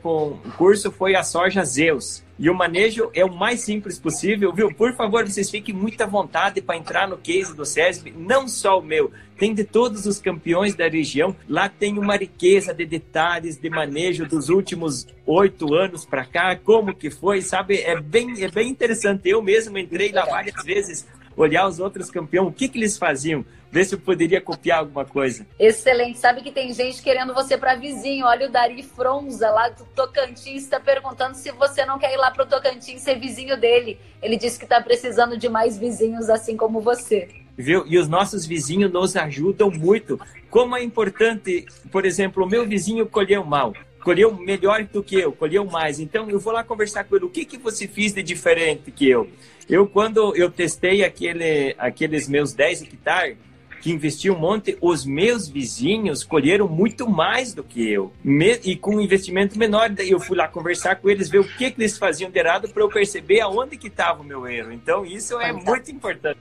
curso 0.57 0.91
foi 0.91 1.15
a 1.15 1.23
soja 1.23 1.63
Zeus. 1.63 2.24
E 2.37 2.49
o 2.49 2.53
manejo 2.53 3.09
é 3.13 3.23
o 3.23 3.33
mais 3.33 3.61
simples 3.61 3.97
possível, 3.97 4.51
viu? 4.51 4.73
Por 4.73 4.93
favor, 4.95 5.25
vocês 5.25 5.49
fiquem 5.49 5.73
muito 5.73 6.01
à 6.01 6.05
vontade 6.05 6.61
para 6.61 6.75
entrar 6.75 7.07
no 7.07 7.17
case 7.17 7.55
do 7.55 7.65
SESB, 7.65 8.13
não 8.17 8.45
só 8.47 8.79
o 8.79 8.83
meu, 8.83 9.11
tem 9.37 9.53
de 9.53 9.63
todos 9.63 10.05
os 10.05 10.19
campeões 10.19 10.75
da 10.75 10.87
região. 10.87 11.35
Lá 11.47 11.69
tem 11.69 11.97
uma 11.97 12.15
riqueza 12.17 12.73
de 12.73 12.85
detalhes 12.85 13.57
de 13.57 13.69
manejo 13.69 14.25
dos 14.25 14.49
últimos 14.49 15.07
oito 15.25 15.73
anos 15.73 16.05
para 16.05 16.25
cá, 16.25 16.55
como 16.55 16.95
que 16.95 17.09
foi, 17.09 17.41
sabe? 17.41 17.77
É 17.81 17.99
bem, 17.99 18.43
é 18.43 18.49
bem 18.49 18.69
interessante. 18.69 19.29
Eu 19.29 19.41
mesmo 19.41 19.77
entrei 19.77 20.11
lá 20.11 20.25
várias 20.25 20.63
vezes 20.63 21.05
olhar 21.35 21.67
os 21.67 21.79
outros 21.79 22.09
campeões, 22.09 22.47
o 22.47 22.51
que, 22.51 22.67
que 22.67 22.77
eles 22.77 22.97
faziam, 22.97 23.45
ver 23.71 23.85
se 23.85 23.95
eu 23.95 23.99
poderia 23.99 24.39
copiar 24.39 24.79
alguma 24.79 25.05
coisa. 25.05 25.45
Excelente. 25.59 26.17
Sabe 26.17 26.41
que 26.41 26.51
tem 26.51 26.73
gente 26.73 27.01
querendo 27.01 27.33
você 27.33 27.57
para 27.57 27.75
vizinho. 27.75 28.25
Olha 28.25 28.47
o 28.47 28.51
Dari 28.51 28.81
Fronza, 28.83 29.49
lá 29.49 29.69
do 29.69 29.83
Tocantins, 29.95 30.63
está 30.63 30.79
perguntando 30.79 31.35
se 31.35 31.51
você 31.51 31.85
não 31.85 31.99
quer 31.99 32.13
ir 32.13 32.17
lá 32.17 32.31
para 32.31 32.43
o 32.43 32.47
Tocantins 32.47 33.01
ser 33.01 33.19
vizinho 33.19 33.59
dele. 33.59 33.99
Ele 34.21 34.37
disse 34.37 34.57
que 34.57 34.65
está 34.65 34.81
precisando 34.81 35.37
de 35.37 35.49
mais 35.49 35.77
vizinhos 35.77 36.29
assim 36.29 36.55
como 36.55 36.79
você. 36.79 37.27
Viu? 37.57 37.85
E 37.87 37.97
os 37.97 38.07
nossos 38.07 38.45
vizinhos 38.45 38.91
nos 38.91 39.15
ajudam 39.15 39.69
muito. 39.69 40.19
Como 40.49 40.75
é 40.75 40.83
importante, 40.83 41.65
por 41.91 42.05
exemplo, 42.05 42.43
o 42.43 42.49
meu 42.49 42.65
vizinho 42.65 43.05
colheu 43.05 43.43
mal 43.43 43.73
colheu 44.05 44.31
melhor 44.37 44.83
do 44.83 45.01
que 45.01 45.15
eu, 45.15 45.31
colheu 45.31 45.65
mais. 45.65 45.99
Então 45.99 46.29
eu 46.29 46.39
vou 46.39 46.53
lá 46.53 46.63
conversar 46.63 47.03
com 47.05 47.15
ele. 47.15 47.25
O 47.25 47.29
que, 47.29 47.43
que 47.43 47.57
você 47.57 47.87
fez 47.87 48.13
de 48.13 48.21
diferente 48.21 48.91
que 48.91 49.09
eu? 49.09 49.27
Eu, 49.67 49.87
quando 49.87 50.35
eu 50.35 50.51
testei 50.51 51.03
aquele, 51.03 51.73
aqueles 51.79 52.29
meus 52.29 52.53
10 52.53 52.83
hectares, 52.83 53.35
que 53.81 53.91
investi 53.91 54.29
um 54.29 54.37
monte, 54.37 54.77
os 54.79 55.05
meus 55.05 55.47
vizinhos 55.47 56.23
colheram 56.23 56.67
muito 56.67 57.09
mais 57.09 57.53
do 57.53 57.63
que 57.63 57.87
eu. 57.87 58.13
Me, 58.23 58.59
e 58.63 58.75
com 58.75 58.95
um 58.95 59.01
investimento 59.01 59.57
menor, 59.57 59.89
daí 59.89 60.11
eu 60.11 60.19
fui 60.19 60.37
lá 60.37 60.47
conversar 60.47 60.95
com 60.97 61.09
eles, 61.09 61.29
ver 61.29 61.39
o 61.39 61.43
que, 61.43 61.71
que 61.71 61.81
eles 61.81 61.97
faziam 61.97 62.29
de 62.29 62.39
errado 62.39 62.69
para 62.69 62.83
eu 62.83 62.89
perceber 62.89 63.41
aonde 63.41 63.75
que 63.75 63.87
estava 63.87 64.21
o 64.21 64.25
meu 64.25 64.47
erro. 64.47 64.71
Então, 64.71 65.05
isso 65.05 65.39
é 65.39 65.51
muito 65.51 65.91
importante. 65.91 66.39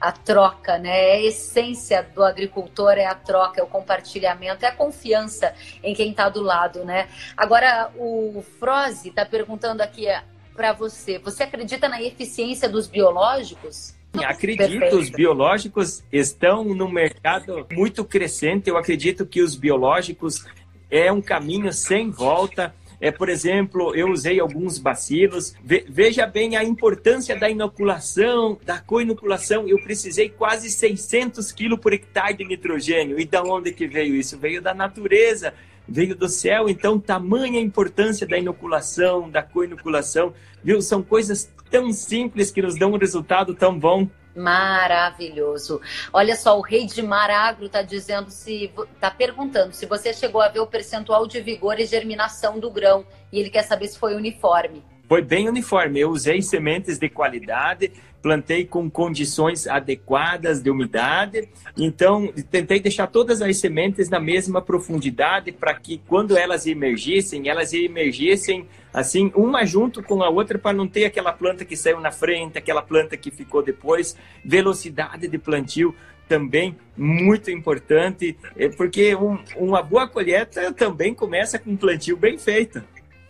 A 0.00 0.12
troca, 0.12 0.78
né? 0.78 0.90
É 0.90 1.12
a 1.14 1.22
essência 1.22 2.02
do 2.14 2.22
agricultor 2.22 2.92
é 2.92 3.06
a 3.06 3.14
troca, 3.14 3.60
é 3.60 3.64
o 3.64 3.66
compartilhamento, 3.66 4.64
é 4.64 4.68
a 4.68 4.74
confiança 4.74 5.54
em 5.82 5.94
quem 5.94 6.10
está 6.10 6.28
do 6.28 6.42
lado, 6.42 6.84
né? 6.84 7.08
Agora, 7.36 7.90
o 7.96 8.44
Froze 8.58 9.08
está 9.08 9.24
perguntando 9.24 9.82
aqui 9.82 10.06
para 10.54 10.72
você: 10.72 11.18
você 11.18 11.44
acredita 11.44 11.88
na 11.88 12.02
eficiência 12.02 12.68
dos 12.68 12.86
biológicos? 12.86 13.94
Acredito, 14.24 14.80
Perfeito. 14.80 14.96
os 14.96 15.10
biológicos 15.10 16.04
estão 16.10 16.64
no 16.64 16.88
mercado 16.88 17.66
muito 17.70 18.04
crescente. 18.04 18.70
Eu 18.70 18.78
acredito 18.78 19.26
que 19.26 19.42
os 19.42 19.54
biológicos 19.54 20.46
é 20.90 21.12
um 21.12 21.20
caminho 21.20 21.72
sem 21.72 22.10
volta. 22.10 22.74
É, 23.00 23.10
por 23.10 23.28
exemplo, 23.28 23.94
eu 23.94 24.08
usei 24.10 24.40
alguns 24.40 24.78
bacilos. 24.78 25.54
Ve 25.62 25.84
veja 25.88 26.26
bem 26.26 26.56
a 26.56 26.64
importância 26.64 27.38
da 27.38 27.48
inoculação, 27.48 28.58
da 28.64 28.78
co-inoculação. 28.78 29.68
Eu 29.68 29.78
precisei 29.82 30.28
quase 30.28 30.70
600 30.70 31.52
quilos 31.52 31.78
por 31.78 31.92
hectare 31.92 32.34
de 32.38 32.44
nitrogênio. 32.44 33.20
E 33.20 33.24
da 33.24 33.42
onde 33.42 33.72
que 33.72 33.86
veio 33.86 34.14
isso? 34.14 34.38
Veio 34.38 34.62
da 34.62 34.72
natureza 34.74 35.52
veio 35.88 36.16
do 36.16 36.28
céu, 36.28 36.68
então 36.68 36.98
tamanha 36.98 37.60
importância 37.60 38.26
da 38.26 38.36
inoculação, 38.36 39.30
da 39.30 39.42
co-inoculação, 39.42 40.34
viu? 40.62 40.82
São 40.82 41.02
coisas 41.02 41.48
tão 41.70 41.92
simples 41.92 42.50
que 42.50 42.62
nos 42.62 42.76
dão 42.76 42.92
um 42.92 42.98
resultado 42.98 43.54
tão 43.54 43.78
bom. 43.78 44.08
Maravilhoso. 44.36 45.80
Olha 46.12 46.36
só, 46.36 46.58
o 46.58 46.62
rei 46.62 46.84
de 46.84 47.00
Maragro 47.02 47.66
está 47.66 47.80
dizendo 47.80 48.30
se 48.30 48.70
está 48.94 49.10
perguntando 49.10 49.72
se 49.72 49.86
você 49.86 50.12
chegou 50.12 50.42
a 50.42 50.48
ver 50.48 50.60
o 50.60 50.66
percentual 50.66 51.26
de 51.26 51.40
vigor 51.40 51.80
e 51.80 51.86
germinação 51.86 52.58
do 52.58 52.70
grão 52.70 53.06
e 53.32 53.40
ele 53.40 53.48
quer 53.48 53.62
saber 53.62 53.88
se 53.88 53.98
foi 53.98 54.14
uniforme. 54.14 54.84
Foi 55.08 55.22
bem 55.22 55.48
uniforme. 55.48 56.00
Eu 56.00 56.10
usei 56.10 56.42
sementes 56.42 56.98
de 56.98 57.08
qualidade, 57.08 57.92
plantei 58.20 58.64
com 58.64 58.90
condições 58.90 59.66
adequadas 59.66 60.60
de 60.60 60.68
umidade. 60.68 61.48
Então, 61.76 62.32
tentei 62.50 62.80
deixar 62.80 63.06
todas 63.06 63.40
as 63.40 63.56
sementes 63.58 64.08
na 64.08 64.18
mesma 64.18 64.60
profundidade 64.60 65.52
para 65.52 65.74
que 65.74 66.02
quando 66.08 66.36
elas 66.36 66.66
emergissem, 66.66 67.48
elas 67.48 67.72
emergissem 67.72 68.66
assim, 68.92 69.30
uma 69.34 69.64
junto 69.64 70.02
com 70.02 70.22
a 70.22 70.28
outra 70.28 70.58
para 70.58 70.76
não 70.76 70.88
ter 70.88 71.04
aquela 71.04 71.32
planta 71.32 71.64
que 71.64 71.76
saiu 71.76 72.00
na 72.00 72.10
frente, 72.10 72.58
aquela 72.58 72.82
planta 72.82 73.16
que 73.16 73.30
ficou 73.30 73.62
depois. 73.62 74.16
Velocidade 74.44 75.28
de 75.28 75.38
plantio 75.38 75.94
também 76.28 76.76
muito 76.96 77.50
importante, 77.50 78.36
é 78.56 78.68
porque 78.68 79.14
um, 79.14 79.38
uma 79.56 79.82
boa 79.82 80.08
colheita 80.08 80.72
também 80.72 81.14
começa 81.14 81.58
com 81.58 81.70
um 81.70 81.76
plantio 81.76 82.16
bem 82.16 82.36
feito. 82.38 82.82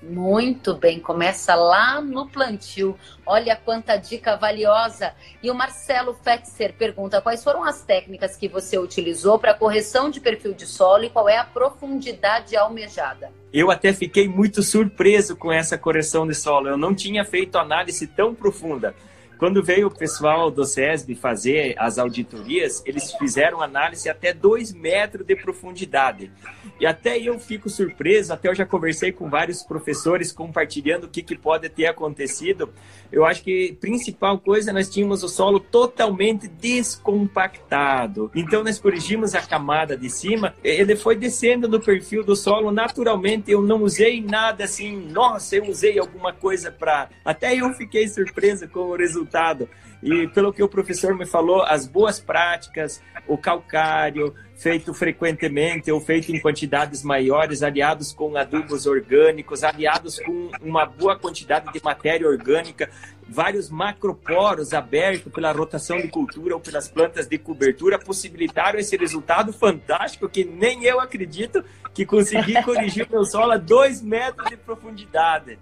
Muito 0.09 0.73
bem, 0.75 1.01
começa 1.01 1.55
lá 1.57 2.01
no 2.01 2.29
plantio. 2.29 2.97
Olha 3.25 3.57
quanta 3.57 3.97
dica 3.97 4.37
valiosa. 4.37 5.13
E 5.43 5.51
o 5.51 5.55
Marcelo 5.55 6.15
Fetzer 6.15 6.75
pergunta: 6.75 7.21
quais 7.21 7.43
foram 7.43 7.65
as 7.65 7.83
técnicas 7.83 8.37
que 8.37 8.47
você 8.47 8.79
utilizou 8.79 9.37
para 9.37 9.53
correção 9.53 10.09
de 10.09 10.21
perfil 10.21 10.55
de 10.55 10.65
solo 10.65 11.05
e 11.05 11.11
qual 11.11 11.29
é 11.29 11.39
a 11.39 11.45
profundidade 11.45 12.57
almejada? 12.57 13.33
Eu 13.53 13.69
até 13.71 13.93
fiquei 13.93 14.29
muito 14.29 14.63
surpreso 14.63 15.35
com 15.35 15.53
essa 15.53 15.77
correção 15.77 16.27
de 16.27 16.35
solo. 16.35 16.69
Eu 16.69 16.77
não 16.77 16.95
tinha 16.95 17.25
feito 17.25 17.59
análise 17.59 18.07
tão 18.07 18.33
profunda. 18.33 18.95
Quando 19.39 19.63
veio 19.63 19.89
o 19.89 19.95
pessoal 19.95 20.51
do 20.51 20.65
SESB 20.65 21.15
fazer 21.15 21.75
as 21.79 21.99
auditorias, 21.99 22.83
eles 22.87 23.13
fizeram 23.13 23.61
análise 23.61 24.09
até 24.09 24.33
2 24.33 24.73
metros 24.73 25.27
de 25.27 25.37
profundidade. 25.37 26.33
E 26.81 26.87
até 26.87 27.19
eu 27.19 27.39
fico 27.39 27.69
surpreso, 27.69 28.33
até 28.33 28.49
eu 28.49 28.55
já 28.55 28.65
conversei 28.65 29.13
com 29.13 29.29
vários 29.29 29.63
professores 29.63 30.33
compartilhando 30.33 31.05
o 31.05 31.09
que, 31.09 31.23
que 31.23 31.37
pode 31.37 31.69
ter 31.69 31.87
acontecido. 31.87 32.73
Eu 33.13 33.27
acho 33.27 33.43
que 33.43 33.77
principal 33.79 34.39
coisa, 34.39 34.73
nós 34.73 34.89
tínhamos 34.89 35.23
o 35.23 35.29
solo 35.29 35.61
totalmente 35.61 36.49
descompactado. 36.49 38.31
Então 38.35 38.65
nós 38.65 38.79
corrigimos 38.79 39.35
a 39.35 39.43
camada 39.43 39.99
de 39.99 40.09
cima, 40.09 40.55
ele 40.65 40.97
foi 40.97 41.15
descendo 41.15 41.69
no 41.69 41.79
perfil 41.81 42.25
do 42.25 42.35
solo 42.35 42.73
naturalmente. 42.73 43.51
Eu 43.51 43.61
não 43.61 43.83
usei 43.83 44.23
nada 44.23 44.65
assim, 44.65 44.97
nossa, 44.97 45.57
eu 45.57 45.65
usei 45.67 45.99
alguma 45.99 46.33
coisa 46.33 46.71
para. 46.71 47.11
Até 47.23 47.55
eu 47.55 47.73
fiquei 47.75 48.09
surpreso 48.09 48.67
com 48.69 48.81
o 48.81 48.97
resultado 48.97 49.26
resultado. 49.27 49.69
E 50.03 50.29
pelo 50.29 50.53
que 50.53 50.63
o 50.63 50.69
professor 50.69 51.15
me 51.15 51.27
falou, 51.27 51.63
as 51.63 51.87
boas 51.87 52.21
práticas, 52.21 53.03
o 53.27 53.37
calcário, 53.37 54.35
feito 54.55 54.93
frequentemente 54.95 55.91
ou 55.91 56.01
feito 56.01 56.31
em 56.31 56.41
quantidades 56.41 57.03
maiores, 57.03 57.63
aliados 57.63 58.13
com 58.13 58.37
adubos 58.37 58.87
orgânicos, 58.87 59.65
aliados 59.65 60.21
com 60.21 60.51
uma 60.61 60.87
boa 60.87 61.19
quantidade 61.19 61.73
de 61.73 61.83
matéria 61.83 62.29
orgânica, 62.29 62.91
vários 63.27 63.69
macroporos 63.71 64.73
abertos 64.73 65.33
pela 65.33 65.51
rotação 65.51 65.97
de 65.97 66.09
cultura 66.09 66.55
ou 66.55 66.61
pelas 66.61 66.89
plantas 66.89 67.27
de 67.27 67.39
cobertura, 67.39 67.99
possibilitaram 67.99 68.79
esse 68.79 68.97
resultado 68.97 69.53
fantástico 69.53 70.29
que 70.29 70.45
nem 70.45 70.85
eu 70.85 71.01
acredito 71.01 71.65
que 71.93 72.05
consegui 72.05 72.61
corrigir 72.63 73.07
o 73.09 73.11
meu 73.11 73.25
solo 73.25 73.53
a 73.53 73.57
dois 73.57 74.03
metros 74.03 74.49
de 74.51 74.57
profundidade. 74.57 75.59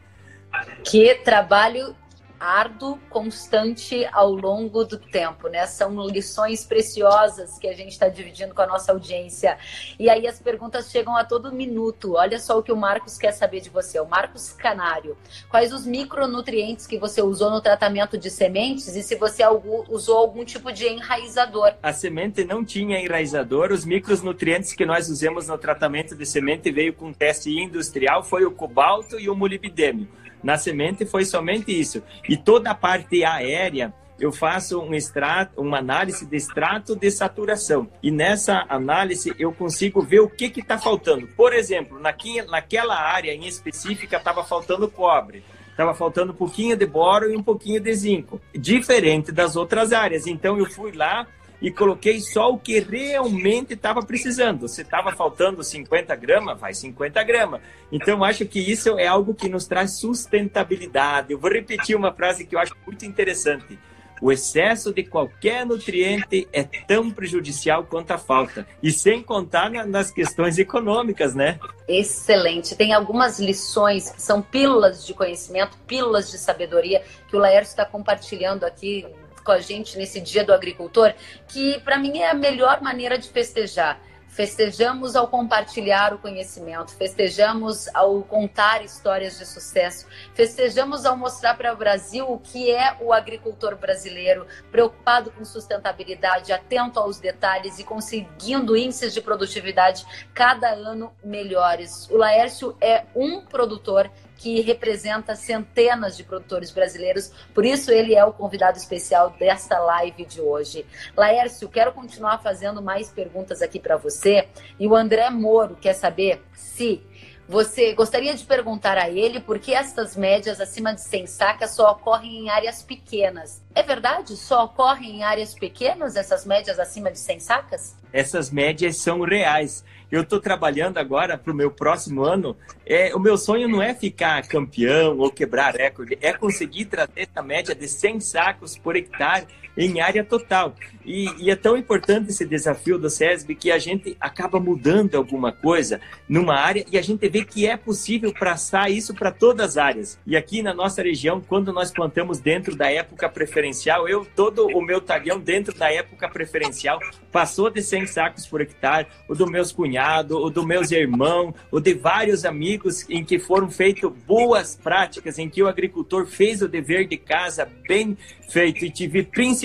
Que 0.85 1.15
trabalho 1.17 1.97
árduo, 2.45 2.99
constante 3.09 4.07
ao 4.13 4.31
longo 4.33 4.85
do 4.85 4.99
tempo, 4.99 5.49
né? 5.49 5.67
São 5.67 6.07
lições 6.07 6.65
preciosas 6.65 7.59
que 7.59 7.67
a 7.67 7.73
gente 7.73 7.93
está 7.93 8.09
dividindo 8.09 8.55
com 8.55 8.61
a 8.61 8.67
nossa 8.67 8.93
audiência. 8.93 9.57
E 9.99 10.11
aí 10.11 10.27
as 10.27 10.39
perguntas 10.39 10.91
chegam 10.91 11.17
a 11.17 11.25
todo 11.25 11.51
minuto. 11.51 12.15
Olha 12.15 12.39
só 12.39 12.59
o 12.59 12.63
que 12.63 12.73
o 12.73 12.77
Marcos 12.77 13.17
quer 13.17 13.33
saber 13.33 13.61
de 13.61 13.71
você. 13.71 13.99
O 13.99 14.07
Marcos 14.07 14.53
Canário. 14.53 15.17
Quais 15.49 15.73
os 15.73 15.87
micronutrientes 15.87 16.87
que 16.87 16.99
você 16.99 17.23
usou 17.23 17.51
no 17.51 17.61
tratamento 17.61 18.19
de 18.19 18.31
sementes 18.31 18.95
e 18.95 19.03
se 19.03 19.17
você 19.17 19.43
usou 19.89 20.19
algum 20.19 20.45
tipo 20.45 20.71
de 20.71 20.87
enraizador? 20.87 21.75
A 21.83 21.93
semente 21.93 22.45
não 22.45 22.65
tinha 22.65 23.01
enraizador. 23.01 23.73
Os 23.73 23.85
micronutrientes 23.85 24.73
que 24.75 24.85
nós 24.85 25.09
usamos 25.09 25.49
no 25.49 25.57
tratamento 25.57 26.15
de 26.15 26.27
semente 26.27 26.71
veio 26.71 26.93
com 26.93 27.13
teste 27.13 27.51
industrial 27.51 28.23
foi 28.23 28.45
o 28.45 28.51
cobalto 28.51 29.19
e 29.19 29.31
o 29.31 29.35
molibdênio. 29.35 30.09
Na 30.45 30.59
semente 30.59 31.07
foi 31.07 31.25
somente 31.25 31.73
isso. 31.73 32.03
E 32.29 32.37
toda 32.37 32.71
a 32.71 32.75
parte 32.75 33.25
aérea, 33.25 33.93
eu 34.21 34.31
faço 34.31 34.79
um 34.81 34.95
extrato, 34.95 35.61
uma 35.61 35.79
análise 35.79 36.27
de 36.27 36.37
extrato 36.37 36.95
de 36.95 37.11
saturação. 37.11 37.89
E 38.03 38.11
nessa 38.11 38.65
análise 38.69 39.35
eu 39.39 39.53
consigo 39.53 40.03
ver 40.03 40.21
o 40.21 40.29
que 40.29 40.53
está 40.61 40.79
faltando. 40.79 41.27
Por 41.29 41.55
exemplo, 41.55 41.99
naqui, 41.99 42.43
naquela 42.43 42.95
área 42.95 43.33
em 43.33 43.47
específica 43.47 44.19
estava 44.19 44.45
faltando 44.45 44.89
cobre. 44.89 45.43
Estava 45.71 45.95
faltando 45.95 46.33
um 46.33 46.37
pouquinho 46.37 46.77
de 46.77 46.87
boro 46.87 47.33
e 47.33 47.37
um 47.37 47.43
pouquinho 47.43 47.81
de 47.81 47.93
zinco. 47.95 48.41
Diferente 48.55 49.33
das 49.33 49.57
outras 49.57 49.93
áreas. 49.93 50.27
Então 50.27 50.57
eu 50.57 50.67
fui 50.67 50.93
lá, 50.93 51.27
e 51.61 51.71
coloquei 51.71 52.21
só 52.21 52.51
o 52.53 52.59
que 52.59 52.79
realmente 52.81 53.75
estava 53.75 54.03
precisando. 54.03 54.69
Se 54.69 54.83
estava 54.83 55.13
faltando 55.13 55.63
50 55.63 56.15
gramas, 56.17 56.61
vai 56.61 56.75
50 56.75 57.23
gramas. 57.23 57.61
Então, 57.91 58.23
acho 58.23 58.45
que 58.47 58.59
isso 58.61 58.99
é 58.99 59.07
algo 59.07 59.35
que 59.35 59.49
nos 59.49 59.67
traz 59.67 59.99
sustentabilidade. 59.99 61.33
Eu 61.33 61.39
vou 61.39 61.51
repetir 61.51 61.97
uma 61.97 62.13
frase 62.13 62.45
que 62.45 62.55
eu 62.55 62.61
acho 62.61 62.75
muito 62.87 63.05
interessante. 63.05 63.79
O 64.21 64.33
excesso 64.33 64.93
de 64.93 65.03
qualquer 65.03 65.67
nutriente 65.67 66.49
é 66.53 66.63
tão 66.63 67.11
prejudicial 67.11 67.85
quanto 67.85 68.13
a 68.13 68.19
falta. 68.19 68.67
E 68.83 68.91
sem 68.91 69.23
contar 69.23 69.71
nas 69.87 70.11
questões 70.11 70.57
econômicas, 70.59 71.35
né? 71.35 71.59
Excelente. 71.87 72.75
Tem 72.75 72.95
algumas 72.95 73.39
lições 73.39 74.11
que 74.11 74.23
são 74.23 74.41
pílulas 74.41 75.05
de 75.05 75.13
conhecimento, 75.13 75.77
pílulas 75.87 76.31
de 76.31 76.39
sabedoria 76.39 77.03
que 77.29 77.37
o 77.37 77.39
Laércio 77.39 77.73
está 77.73 77.85
compartilhando 77.85 78.65
aqui 78.65 79.07
com 79.45 79.53
a 79.53 79.61
gente 79.61 79.97
nesse 79.99 80.21
Dia 80.21 80.43
do 80.43 80.53
Agricultor, 80.53 81.15
que 81.47 81.79
para 81.81 81.99
mim 81.99 82.19
é 82.19 82.31
a 82.31 82.35
melhor 82.35 82.81
maneira 82.81 83.19
de 83.19 83.29
festejar. 83.29 84.01
Festejamos 84.35 85.15
ao 85.15 85.29
compartilhar 85.29 86.13
o 86.13 86.19
conhecimento, 86.19 86.93
festejamos 86.97 87.87
ao 87.95 88.21
contar 88.23 88.85
histórias 88.85 89.39
de 89.39 89.47
sucesso, 89.47 90.09
festejamos 90.35 91.07
ao 91.07 91.17
mostrar 91.17 91.57
para 91.57 91.73
o 91.73 91.77
Brasil 91.77 92.29
o 92.29 92.41
que 92.41 92.69
é 92.69 92.97
o 93.01 93.13
agricultor 93.13 93.77
brasileiro, 93.77 94.45
preocupado 94.73 95.31
com 95.31 95.45
sustentabilidade, 95.45 96.53
atento 96.53 96.99
aos 96.99 97.21
detalhes 97.21 97.79
e 97.79 97.85
conseguindo 97.85 98.77
índices 98.77 99.15
de 99.15 99.21
produtividade 99.21 100.05
cada 100.35 100.69
ano 100.69 101.15
melhores. 101.23 102.11
O 102.11 102.17
Laércio 102.17 102.77
é 102.81 103.05
um 103.15 103.41
produtor 103.41 104.11
que 104.37 104.61
representa 104.61 105.35
centenas 105.35 106.17
de 106.17 106.25
produtores 106.25 106.71
brasileiros, 106.71 107.31
por 107.55 107.65
isso 107.65 107.91
ele 107.91 108.15
é 108.15 108.25
o 108.25 108.33
convidado 108.33 108.79
especial 108.79 109.31
desta 109.39 109.79
live 109.79 110.25
de 110.25 110.41
hoje. 110.41 110.87
Laércio, 111.17 111.69
quero 111.69 111.93
continuar 111.93 112.43
fazendo 112.43 112.83
mais 112.83 113.09
perguntas 113.11 113.63
aqui 113.63 113.79
para 113.79 113.97
você, 113.97 114.49
e 114.79 114.87
o 114.87 114.95
André 114.95 115.29
Moro 115.31 115.77
quer 115.77 115.95
saber 115.95 116.43
se 116.53 117.03
você 117.47 117.93
gostaria 117.93 118.35
de 118.35 118.43
perguntar 118.45 118.97
a 118.97 119.11
ele 119.11 119.39
por 119.39 119.59
que 119.59 119.75
estas 119.75 120.17
médias 120.17 120.61
acima 120.63 120.95
de 120.95 121.03
100 121.03 121.27
sacas 121.27 121.75
só 121.75 121.93
ocorrem 121.93 122.39
em 122.39 122.49
áreas 122.49 122.83
pequenas. 122.83 123.63
É 123.75 123.83
verdade? 123.83 124.35
Só 124.37 124.65
ocorrem 124.65 125.17
em 125.17 125.23
áreas 125.23 125.55
pequenas 125.55 126.17
essas 126.17 126.47
médias 126.47 126.79
acima 126.79 127.11
de 127.11 127.19
100 127.19 127.41
sacas? 127.41 127.97
Essas 128.13 128.51
médias 128.51 128.97
são 128.97 129.21
reais 129.21 129.85
eu 130.15 130.23
estou 130.23 130.41
trabalhando 130.41 130.99
agora 130.99 131.37
para 131.37 131.53
o 131.53 131.57
meu 131.57 131.71
próximo 131.71 132.23
ano. 132.23 132.57
É, 132.87 133.15
o 133.15 133.19
meu 133.19 133.37
sonho 133.37 133.69
não 133.69 133.83
é 133.83 133.95
ficar 133.95 134.47
campeão 134.47 135.19
ou 135.19 135.31
quebrar 135.31 135.75
recorde, 135.75 136.19
é 136.21 136.33
conseguir 136.33 136.87
trazer 136.87 137.29
essa 137.29 137.43
média 137.43 137.75
de 137.75 137.89
100 137.89 138.21
sacos 138.21 138.79
por 138.79 138.97
hectare 138.97 139.47
em 139.77 140.01
área 140.01 140.25
total. 140.25 140.75
E, 141.05 141.29
e, 141.39 141.51
é 141.51 141.57
tão 141.57 141.77
importante 141.77 142.31
esse 142.31 142.47
desafio 142.47 142.99
do 142.99 143.11
SESB 143.11 143.55
que 143.55 143.71
a 143.71 143.79
gente 143.79 144.17
acaba 144.19 144.59
mudando 144.59 145.15
alguma 145.17 145.53
coisa 145.53 146.01
numa 146.27 146.55
área 146.55 146.85
e 146.91 146.97
a 146.97 147.03
gente 147.03 147.29
vê 147.29 147.45
que 147.45 147.67
é 147.67 147.77
possível 147.77 148.33
passar 148.33 148.91
isso 148.91 149.13
para 149.13 149.31
todas 149.31 149.65
as 149.71 149.77
áreas. 149.77 150.19
E 150.27 150.35
aqui 150.35 150.63
na 150.63 150.73
nossa 150.73 151.03
região, 151.03 151.43
quando 151.43 151.73
nós 151.73 151.91
plantamos 151.91 152.39
dentro 152.39 152.75
da 152.75 152.91
época 152.91 153.29
preferencial, 153.29 154.09
eu, 154.09 154.27
todo 154.35 154.67
o 154.67 154.81
meu 154.81 155.01
talhão 155.01 155.39
dentro 155.39 155.77
da 155.77 155.93
época 155.93 156.29
preferencial 156.29 156.99
passou 157.31 157.69
de 157.69 157.83
100 157.83 158.07
sacos 158.07 158.47
por 158.47 158.63
hectare, 158.63 159.07
o 159.29 159.35
dos 159.35 159.51
meus 159.51 159.73
cunhados, 159.73 160.37
o 160.37 160.49
dos 160.49 160.65
meus 160.65 160.91
irmãos, 160.91 161.55
o 161.71 161.81
de 161.81 161.93
vários 161.93 162.47
amigos 162.47 163.09
em 163.11 163.25
que 163.25 163.39
foram 163.39 163.71
feitas 163.71 164.11
boas 164.27 164.75
práticas, 164.75 165.39
em 165.39 165.51
que 165.51 165.63
o 165.63 165.69
agricultor 165.69 166.27
fez 166.27 166.63
o 166.63 166.69
dever 166.69 167.07
de 167.07 167.19
casa 167.19 167.69
bem 167.87 168.17
feito 168.49 168.85
e 168.85 168.91
tive 168.91 169.23
principalmente 169.23 169.64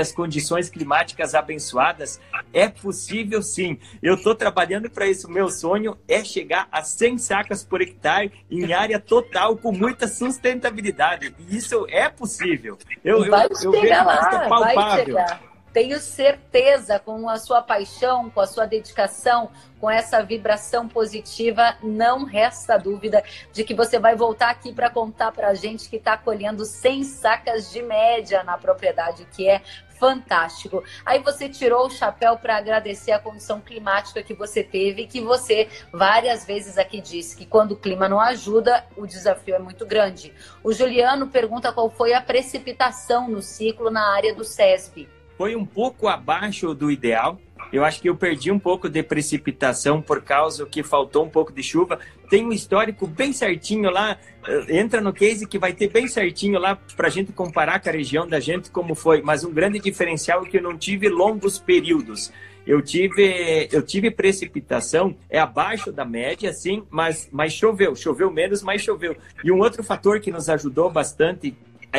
as 0.00 0.12
condições 0.12 0.68
climáticas 0.68 1.34
abençoadas, 1.34 2.20
é 2.52 2.68
possível 2.68 3.42
sim. 3.42 3.78
Eu 4.02 4.14
estou 4.14 4.34
trabalhando 4.34 4.90
para 4.90 5.06
isso. 5.06 5.30
Meu 5.30 5.48
sonho 5.48 5.96
é 6.08 6.24
chegar 6.24 6.68
a 6.70 6.82
100 6.82 7.18
sacas 7.18 7.64
por 7.64 7.80
hectare 7.80 8.32
em 8.50 8.72
área 8.72 8.98
total 9.00 9.56
com 9.56 9.72
muita 9.72 10.08
sustentabilidade. 10.08 11.34
E 11.38 11.56
isso 11.56 11.86
é 11.88 12.08
possível. 12.08 12.78
Eu, 13.04 13.28
vai 13.28 13.46
eu, 13.46 13.72
eu 13.72 13.80
vejo 13.80 13.88
lá, 13.88 14.48
palpável. 14.48 15.16
Tenho 15.74 15.98
certeza, 15.98 17.00
com 17.00 17.28
a 17.28 17.36
sua 17.36 17.60
paixão, 17.60 18.30
com 18.30 18.40
a 18.40 18.46
sua 18.46 18.64
dedicação, 18.64 19.50
com 19.80 19.90
essa 19.90 20.22
vibração 20.22 20.88
positiva, 20.88 21.76
não 21.82 22.22
resta 22.22 22.78
dúvida 22.78 23.24
de 23.52 23.64
que 23.64 23.74
você 23.74 23.98
vai 23.98 24.14
voltar 24.14 24.50
aqui 24.50 24.72
para 24.72 24.88
contar 24.88 25.32
para 25.32 25.48
a 25.48 25.54
gente 25.54 25.90
que 25.90 25.96
está 25.96 26.16
colhendo 26.16 26.64
100 26.64 27.02
sacas 27.02 27.72
de 27.72 27.82
média 27.82 28.44
na 28.44 28.56
propriedade, 28.56 29.26
que 29.32 29.48
é 29.48 29.62
fantástico. 29.98 30.84
Aí 31.04 31.18
você 31.18 31.48
tirou 31.48 31.86
o 31.86 31.90
chapéu 31.90 32.36
para 32.36 32.56
agradecer 32.56 33.10
a 33.10 33.18
condição 33.18 33.60
climática 33.60 34.22
que 34.22 34.32
você 34.32 34.62
teve, 34.62 35.08
que 35.08 35.20
você 35.20 35.68
várias 35.92 36.44
vezes 36.44 36.78
aqui 36.78 37.00
disse 37.00 37.36
que 37.36 37.46
quando 37.46 37.72
o 37.72 37.76
clima 37.76 38.08
não 38.08 38.20
ajuda, 38.20 38.86
o 38.96 39.08
desafio 39.08 39.56
é 39.56 39.58
muito 39.58 39.84
grande. 39.84 40.32
O 40.62 40.72
Juliano 40.72 41.26
pergunta 41.26 41.72
qual 41.72 41.90
foi 41.90 42.12
a 42.12 42.20
precipitação 42.20 43.28
no 43.28 43.42
ciclo 43.42 43.90
na 43.90 44.14
área 44.14 44.32
do 44.32 44.44
SESB 44.44 45.08
foi 45.36 45.56
um 45.56 45.64
pouco 45.64 46.08
abaixo 46.08 46.74
do 46.74 46.90
ideal. 46.90 47.38
Eu 47.72 47.84
acho 47.84 48.00
que 48.00 48.08
eu 48.08 48.14
perdi 48.14 48.52
um 48.52 48.58
pouco 48.58 48.88
de 48.88 49.02
precipitação 49.02 50.00
por 50.00 50.22
causa 50.22 50.64
que 50.66 50.82
faltou 50.82 51.24
um 51.24 51.28
pouco 51.28 51.52
de 51.52 51.62
chuva. 51.62 51.98
Tem 52.30 52.44
um 52.44 52.52
histórico 52.52 53.06
bem 53.06 53.32
certinho 53.32 53.90
lá. 53.90 54.16
Eh, 54.46 54.78
entra 54.78 55.00
no 55.00 55.12
case 55.12 55.46
que 55.46 55.58
vai 55.58 55.72
ter 55.72 55.88
bem 55.88 56.06
certinho 56.06 56.58
lá 56.58 56.78
para 56.96 57.08
a 57.08 57.10
gente 57.10 57.32
comparar 57.32 57.80
com 57.80 57.88
a 57.88 57.92
região 57.92 58.28
da 58.28 58.38
gente 58.38 58.70
como 58.70 58.94
foi. 58.94 59.22
Mas 59.22 59.44
um 59.44 59.52
grande 59.52 59.80
diferencial 59.80 60.44
é 60.44 60.48
que 60.48 60.58
eu 60.58 60.62
não 60.62 60.76
tive 60.76 61.08
longos 61.08 61.58
períodos. 61.58 62.30
Eu 62.66 62.80
tive, 62.80 63.68
eu 63.70 63.82
tive 63.82 64.10
precipitação, 64.10 65.14
é 65.28 65.38
abaixo 65.38 65.92
da 65.92 66.04
média, 66.04 66.50
sim, 66.52 66.82
mas, 66.88 67.28
mas 67.30 67.52
choveu. 67.52 67.94
Choveu 67.94 68.30
menos, 68.30 68.62
mas 68.62 68.80
choveu. 68.80 69.16
E 69.42 69.52
um 69.52 69.58
outro 69.58 69.82
fator 69.82 70.18
que 70.18 70.30
nos 70.30 70.48
ajudou 70.48 70.90
bastante 70.90 71.54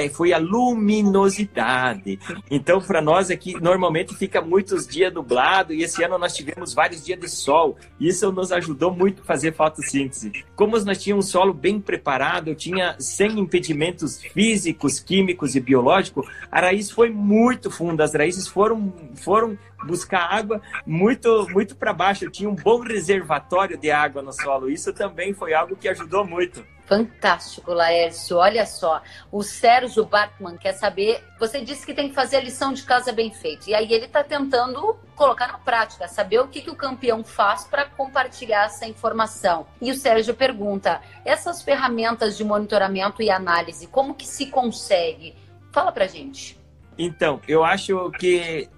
foi 0.09 0.33
a 0.33 0.37
luminosidade. 0.37 2.19
Então, 2.51 2.81
para 2.81 3.01
nós 3.01 3.31
aqui, 3.31 3.53
normalmente 3.61 4.13
fica 4.15 4.41
muitos 4.41 4.85
dias 4.85 5.13
nublado 5.13 5.73
e 5.73 5.83
esse 5.83 6.03
ano 6.03 6.17
nós 6.17 6.35
tivemos 6.35 6.73
vários 6.73 7.03
dias 7.03 7.19
de 7.19 7.29
sol. 7.29 7.77
Isso 7.99 8.31
nos 8.31 8.51
ajudou 8.51 8.91
muito 8.91 9.21
a 9.21 9.25
fazer 9.25 9.53
fotossíntese. 9.53 10.43
Como 10.55 10.77
nós 10.79 11.01
tínhamos 11.01 11.27
um 11.27 11.29
solo 11.29 11.53
bem 11.53 11.79
preparado, 11.79 12.49
eu 12.49 12.55
tinha 12.55 12.95
sem 12.99 13.39
impedimentos 13.39 14.21
físicos, 14.21 14.99
químicos 14.99 15.55
e 15.55 15.59
biológicos, 15.59 16.27
a 16.51 16.59
raiz 16.59 16.91
foi 16.91 17.09
muito 17.09 17.71
funda. 17.71 18.03
As 18.03 18.13
raízes 18.13 18.47
foram, 18.47 18.93
foram 19.15 19.57
buscar 19.85 20.27
água 20.33 20.61
muito, 20.85 21.47
muito 21.51 21.75
para 21.75 21.93
baixo. 21.93 22.25
Eu 22.25 22.31
tinha 22.31 22.49
um 22.49 22.55
bom 22.55 22.79
reservatório 22.81 23.77
de 23.77 23.89
água 23.91 24.21
no 24.21 24.33
solo. 24.33 24.69
Isso 24.69 24.91
também 24.93 25.33
foi 25.33 25.53
algo 25.53 25.75
que 25.75 25.87
ajudou 25.87 26.25
muito. 26.25 26.63
Fantástico, 26.85 27.73
Laércio. 27.73 28.37
Olha 28.37 28.65
só, 28.65 29.01
o 29.31 29.41
Sérgio 29.41 30.05
Bartman 30.05 30.55
quer 30.55 30.73
saber. 30.73 31.23
Você 31.39 31.61
disse 31.61 31.85
que 31.85 31.93
tem 31.93 32.09
que 32.09 32.15
fazer 32.15 32.37
a 32.37 32.41
lição 32.41 32.73
de 32.73 32.83
casa 32.83 33.11
bem 33.11 33.33
feita. 33.33 33.69
E 33.69 33.75
aí 33.75 33.91
ele 33.91 34.05
está 34.05 34.23
tentando 34.23 34.95
colocar 35.15 35.47
na 35.47 35.57
prática, 35.57 36.07
saber 36.07 36.39
o 36.39 36.47
que, 36.47 36.61
que 36.61 36.69
o 36.69 36.75
campeão 36.75 37.23
faz 37.23 37.63
para 37.63 37.85
compartilhar 37.85 38.65
essa 38.65 38.85
informação. 38.85 39.65
E 39.81 39.91
o 39.91 39.95
Sérgio 39.95 40.35
pergunta: 40.35 41.01
essas 41.23 41.63
ferramentas 41.63 42.37
de 42.37 42.43
monitoramento 42.43 43.21
e 43.21 43.31
análise, 43.31 43.87
como 43.87 44.13
que 44.13 44.27
se 44.27 44.47
consegue? 44.47 45.35
Fala 45.71 45.91
pra 45.91 46.07
gente. 46.07 46.59
Então, 46.97 47.41
eu 47.47 47.63
acho 47.63 48.11
que 48.11 48.69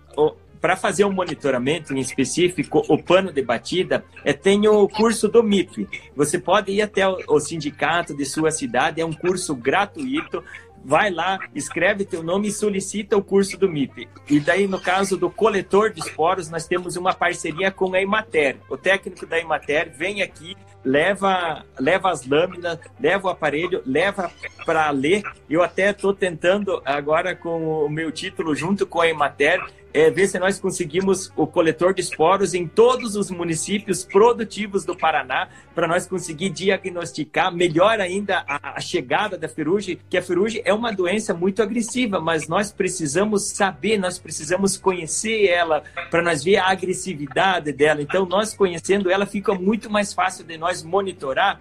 para 0.59 0.75
fazer 0.75 1.05
um 1.05 1.11
monitoramento 1.11 1.93
em 1.93 1.99
específico, 1.99 2.83
o 2.87 3.01
pano 3.01 3.31
de 3.31 3.41
batida, 3.41 4.03
é, 4.23 4.33
tem 4.33 4.67
o 4.67 4.87
curso 4.87 5.27
do 5.27 5.43
MIP. 5.43 5.87
Você 6.15 6.37
pode 6.39 6.71
ir 6.71 6.81
até 6.81 7.07
o, 7.07 7.17
o 7.27 7.39
sindicato 7.39 8.15
de 8.15 8.25
sua 8.25 8.51
cidade, 8.51 9.01
é 9.01 9.05
um 9.05 9.13
curso 9.13 9.55
gratuito 9.55 10.43
vai 10.83 11.11
lá, 11.11 11.37
escreve 11.53 12.05
teu 12.05 12.23
nome 12.23 12.47
e 12.47 12.51
solicita 12.51 13.17
o 13.17 13.21
curso 13.21 13.57
do 13.57 13.69
MIP. 13.69 14.07
E 14.29 14.39
daí, 14.39 14.67
no 14.67 14.79
caso 14.79 15.17
do 15.17 15.29
coletor 15.29 15.91
de 15.91 15.99
esporos, 15.99 16.49
nós 16.49 16.65
temos 16.65 16.95
uma 16.95 17.13
parceria 17.13 17.69
com 17.69 17.93
a 17.93 18.01
Imater. 18.01 18.55
O 18.69 18.77
técnico 18.77 19.25
da 19.25 19.37
Imater 19.37 19.91
vem 19.93 20.21
aqui, 20.21 20.55
leva, 20.85 21.65
leva 21.77 22.09
as 22.09 22.25
lâminas, 22.25 22.79
leva 22.99 23.27
o 23.27 23.29
aparelho, 23.29 23.81
leva 23.85 24.31
para 24.65 24.89
ler. 24.91 25.23
Eu 25.49 25.61
até 25.61 25.89
estou 25.89 26.13
tentando 26.13 26.81
agora 26.85 27.35
com 27.35 27.85
o 27.85 27.89
meu 27.89 28.09
título 28.09 28.55
junto 28.55 28.87
com 28.87 29.01
a 29.01 29.09
Imater 29.09 29.59
é, 29.97 30.11
ver 30.11 30.27
se 30.27 30.37
nós 30.37 30.59
conseguimos 30.59 31.33
o 31.35 31.47
coletor 31.47 31.91
de 31.91 32.01
esporos 32.01 32.53
em 32.53 32.67
todos 32.67 33.15
os 33.15 33.31
municípios 33.31 34.03
produtivos 34.03 34.85
do 34.85 34.95
Paraná, 34.95 35.49
para 35.73 35.87
nós 35.87 36.05
conseguir 36.05 36.51
diagnosticar 36.51 37.51
melhor 37.51 37.99
ainda 37.99 38.45
a, 38.47 38.77
a, 38.77 38.79
chegada 38.79 39.39
da 39.39 39.49
ferrugem, 39.49 39.97
que 40.07 40.15
a 40.15 40.21
ferrugem 40.21 40.61
é 40.63 40.71
uma 40.71 40.93
doença 40.93 41.33
muito 41.33 41.63
agressiva, 41.63 42.19
mas 42.19 42.47
nós 42.47 42.71
precisamos 42.71 43.49
saber, 43.49 43.97
nós 43.97 44.19
precisamos 44.19 44.77
conhecer 44.77 45.47
ela 45.47 45.83
para 46.11 46.21
nós 46.21 46.43
ver 46.43 46.57
a 46.57 46.69
agressividade 46.69 47.71
dela. 47.71 47.99
Então, 47.99 48.27
nós 48.27 48.53
conhecendo 48.53 49.09
ela, 49.09 49.25
fica 49.25 49.55
muito 49.55 49.89
mais 49.89 50.13
fácil 50.13 50.45
de 50.45 50.59
nós 50.59 50.83
monitorar 50.83 51.59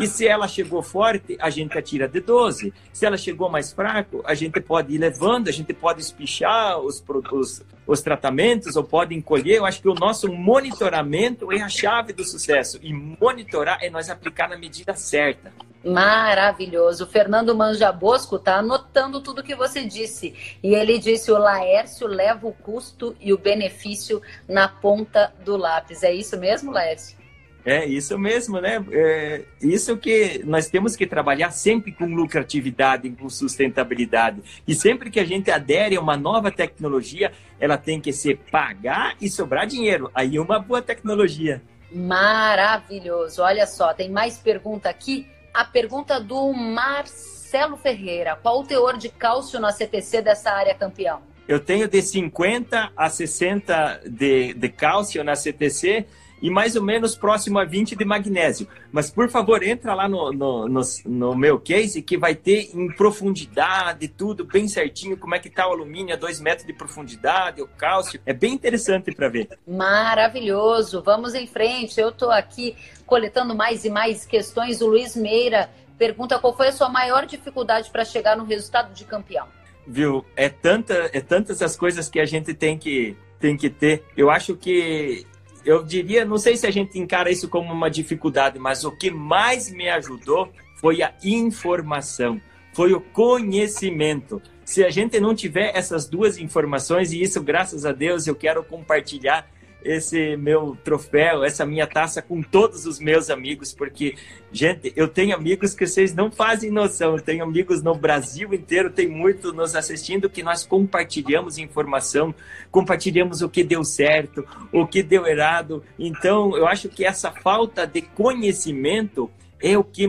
e 0.00 0.06
se 0.06 0.26
ela 0.26 0.48
chegou 0.48 0.82
forte, 0.82 1.36
a 1.40 1.50
gente 1.50 1.76
atira 1.76 2.08
de 2.08 2.20
12. 2.20 2.72
Se 2.92 3.06
ela 3.06 3.16
chegou 3.16 3.48
mais 3.48 3.72
fraco, 3.72 4.22
a 4.24 4.34
gente 4.34 4.60
pode 4.60 4.94
ir 4.94 4.98
levando, 4.98 5.48
a 5.48 5.52
gente 5.52 5.72
pode 5.72 6.00
espichar 6.00 6.78
os, 6.78 7.02
os, 7.32 7.64
os 7.86 8.00
tratamentos 8.00 8.76
ou 8.76 8.84
pode 8.84 9.14
encolher. 9.14 9.56
Eu 9.56 9.66
acho 9.66 9.80
que 9.80 9.88
o 9.88 9.94
nosso 9.94 10.32
monitoramento 10.32 11.52
é 11.52 11.60
a 11.60 11.68
chave 11.68 12.12
do 12.12 12.24
sucesso. 12.24 12.78
E 12.82 12.92
monitorar 12.92 13.78
é 13.82 13.90
nós 13.90 14.08
aplicar 14.10 14.48
na 14.48 14.56
medida 14.56 14.94
certa. 14.94 15.52
Maravilhoso. 15.84 17.04
O 17.04 17.06
Fernando 17.06 17.54
Manjabosco 17.54 18.36
está 18.36 18.56
anotando 18.56 19.20
tudo 19.20 19.42
que 19.42 19.54
você 19.54 19.84
disse. 19.84 20.58
E 20.62 20.74
ele 20.74 20.98
disse: 20.98 21.30
o 21.30 21.38
Laércio 21.38 22.06
leva 22.06 22.46
o 22.46 22.52
custo 22.52 23.16
e 23.20 23.32
o 23.32 23.38
benefício 23.38 24.20
na 24.48 24.68
ponta 24.68 25.32
do 25.44 25.56
lápis. 25.56 26.02
É 26.02 26.12
isso 26.12 26.36
mesmo, 26.36 26.72
Laércio? 26.72 27.17
É 27.64 27.84
isso 27.84 28.18
mesmo, 28.18 28.60
né? 28.60 28.82
É 28.90 29.44
isso 29.60 29.96
que 29.96 30.40
nós 30.44 30.68
temos 30.68 30.96
que 30.96 31.06
trabalhar 31.06 31.50
sempre 31.50 31.92
com 31.92 32.06
lucratividade, 32.06 33.10
com 33.10 33.28
sustentabilidade. 33.28 34.42
E 34.66 34.74
sempre 34.74 35.10
que 35.10 35.20
a 35.20 35.24
gente 35.24 35.50
adere 35.50 35.96
a 35.96 36.00
uma 36.00 36.16
nova 36.16 36.50
tecnologia, 36.50 37.32
ela 37.60 37.76
tem 37.76 38.00
que 38.00 38.12
ser 38.12 38.38
pagar 38.50 39.16
e 39.20 39.28
sobrar 39.28 39.66
dinheiro. 39.66 40.10
Aí 40.14 40.38
uma 40.38 40.58
boa 40.58 40.80
tecnologia. 40.80 41.60
Maravilhoso. 41.92 43.42
Olha 43.42 43.66
só, 43.66 43.92
tem 43.92 44.10
mais 44.10 44.38
pergunta 44.38 44.88
aqui. 44.88 45.26
A 45.52 45.64
pergunta 45.64 46.20
do 46.20 46.52
Marcelo 46.52 47.76
Ferreira. 47.76 48.36
Qual 48.36 48.60
o 48.60 48.64
teor 48.64 48.96
de 48.96 49.08
cálcio 49.08 49.58
na 49.58 49.72
CTC 49.72 50.22
dessa 50.22 50.50
área 50.52 50.74
campeão? 50.74 51.20
Eu 51.48 51.58
tenho 51.58 51.88
de 51.88 52.02
50 52.02 52.92
a 52.94 53.08
60 53.08 54.02
de, 54.06 54.52
de 54.52 54.68
cálcio 54.68 55.24
na 55.24 55.34
CTC 55.34 56.06
e 56.40 56.50
mais 56.50 56.76
ou 56.76 56.82
menos 56.82 57.16
próximo 57.16 57.58
a 57.58 57.64
20 57.64 57.96
de 57.96 58.04
magnésio. 58.04 58.68
Mas, 58.92 59.10
por 59.10 59.28
favor, 59.28 59.62
entra 59.62 59.94
lá 59.94 60.08
no, 60.08 60.32
no, 60.32 60.68
no, 60.68 60.80
no 61.06 61.34
meu 61.34 61.58
case 61.58 62.02
que 62.02 62.16
vai 62.16 62.34
ter 62.34 62.70
em 62.74 62.88
profundidade, 62.88 64.08
tudo 64.08 64.44
bem 64.44 64.68
certinho, 64.68 65.16
como 65.16 65.34
é 65.34 65.38
que 65.38 65.50
tá 65.50 65.68
o 65.68 65.72
alumínio 65.72 66.14
a 66.14 66.18
2 66.18 66.40
metros 66.40 66.66
de 66.66 66.72
profundidade, 66.72 67.62
o 67.62 67.66
cálcio. 67.66 68.20
É 68.24 68.32
bem 68.32 68.54
interessante 68.54 69.12
para 69.14 69.28
ver. 69.28 69.48
Maravilhoso. 69.66 71.02
Vamos 71.02 71.34
em 71.34 71.46
frente. 71.46 72.00
Eu 72.00 72.10
estou 72.10 72.30
aqui 72.30 72.76
coletando 73.06 73.54
mais 73.54 73.84
e 73.84 73.90
mais 73.90 74.24
questões. 74.24 74.80
O 74.80 74.86
Luiz 74.86 75.16
Meira 75.16 75.70
pergunta 75.98 76.38
qual 76.38 76.56
foi 76.56 76.68
a 76.68 76.72
sua 76.72 76.88
maior 76.88 77.26
dificuldade 77.26 77.90
para 77.90 78.04
chegar 78.04 78.36
no 78.36 78.44
resultado 78.44 78.94
de 78.94 79.04
campeão. 79.04 79.46
Viu? 79.86 80.24
É, 80.36 80.48
tanta, 80.48 81.10
é 81.12 81.20
tantas 81.20 81.60
as 81.60 81.76
coisas 81.76 82.08
que 82.08 82.20
a 82.20 82.24
gente 82.24 82.54
tem 82.54 82.78
que, 82.78 83.16
tem 83.40 83.56
que 83.56 83.68
ter. 83.68 84.04
Eu 84.16 84.30
acho 84.30 84.54
que 84.54 85.26
eu 85.68 85.84
diria, 85.84 86.24
não 86.24 86.38
sei 86.38 86.56
se 86.56 86.66
a 86.66 86.70
gente 86.70 86.98
encara 86.98 87.30
isso 87.30 87.46
como 87.46 87.70
uma 87.70 87.90
dificuldade, 87.90 88.58
mas 88.58 88.84
o 88.84 88.90
que 88.90 89.10
mais 89.10 89.70
me 89.70 89.86
ajudou 89.90 90.50
foi 90.76 91.02
a 91.02 91.12
informação, 91.22 92.40
foi 92.72 92.94
o 92.94 93.02
conhecimento. 93.02 94.40
Se 94.64 94.82
a 94.82 94.88
gente 94.88 95.20
não 95.20 95.34
tiver 95.34 95.76
essas 95.76 96.08
duas 96.08 96.38
informações, 96.38 97.12
e 97.12 97.20
isso, 97.20 97.42
graças 97.42 97.84
a 97.84 97.92
Deus, 97.92 98.26
eu 98.26 98.34
quero 98.34 98.64
compartilhar 98.64 99.46
esse 99.82 100.36
meu 100.36 100.76
troféu, 100.84 101.44
essa 101.44 101.64
minha 101.64 101.86
taça 101.86 102.20
com 102.20 102.42
todos 102.42 102.84
os 102.86 102.98
meus 102.98 103.30
amigos, 103.30 103.72
porque, 103.72 104.16
gente, 104.52 104.92
eu 104.96 105.08
tenho 105.08 105.34
amigos 105.34 105.74
que 105.74 105.86
vocês 105.86 106.14
não 106.14 106.30
fazem 106.30 106.70
noção, 106.70 107.14
eu 107.14 107.22
tenho 107.22 107.44
amigos 107.44 107.82
no 107.82 107.94
Brasil 107.94 108.52
inteiro, 108.52 108.90
tem 108.90 109.08
muito 109.08 109.52
nos 109.52 109.74
assistindo 109.76 110.28
que 110.28 110.42
nós 110.42 110.66
compartilhamos 110.66 111.58
informação, 111.58 112.34
compartilhamos 112.70 113.40
o 113.40 113.48
que 113.48 113.62
deu 113.62 113.84
certo, 113.84 114.46
o 114.72 114.86
que 114.86 115.02
deu 115.02 115.26
errado. 115.26 115.82
Então, 115.98 116.56
eu 116.56 116.66
acho 116.66 116.88
que 116.88 117.04
essa 117.04 117.30
falta 117.30 117.86
de 117.86 118.02
conhecimento 118.02 119.30
é 119.60 119.76
o 119.76 119.84
que 119.84 120.08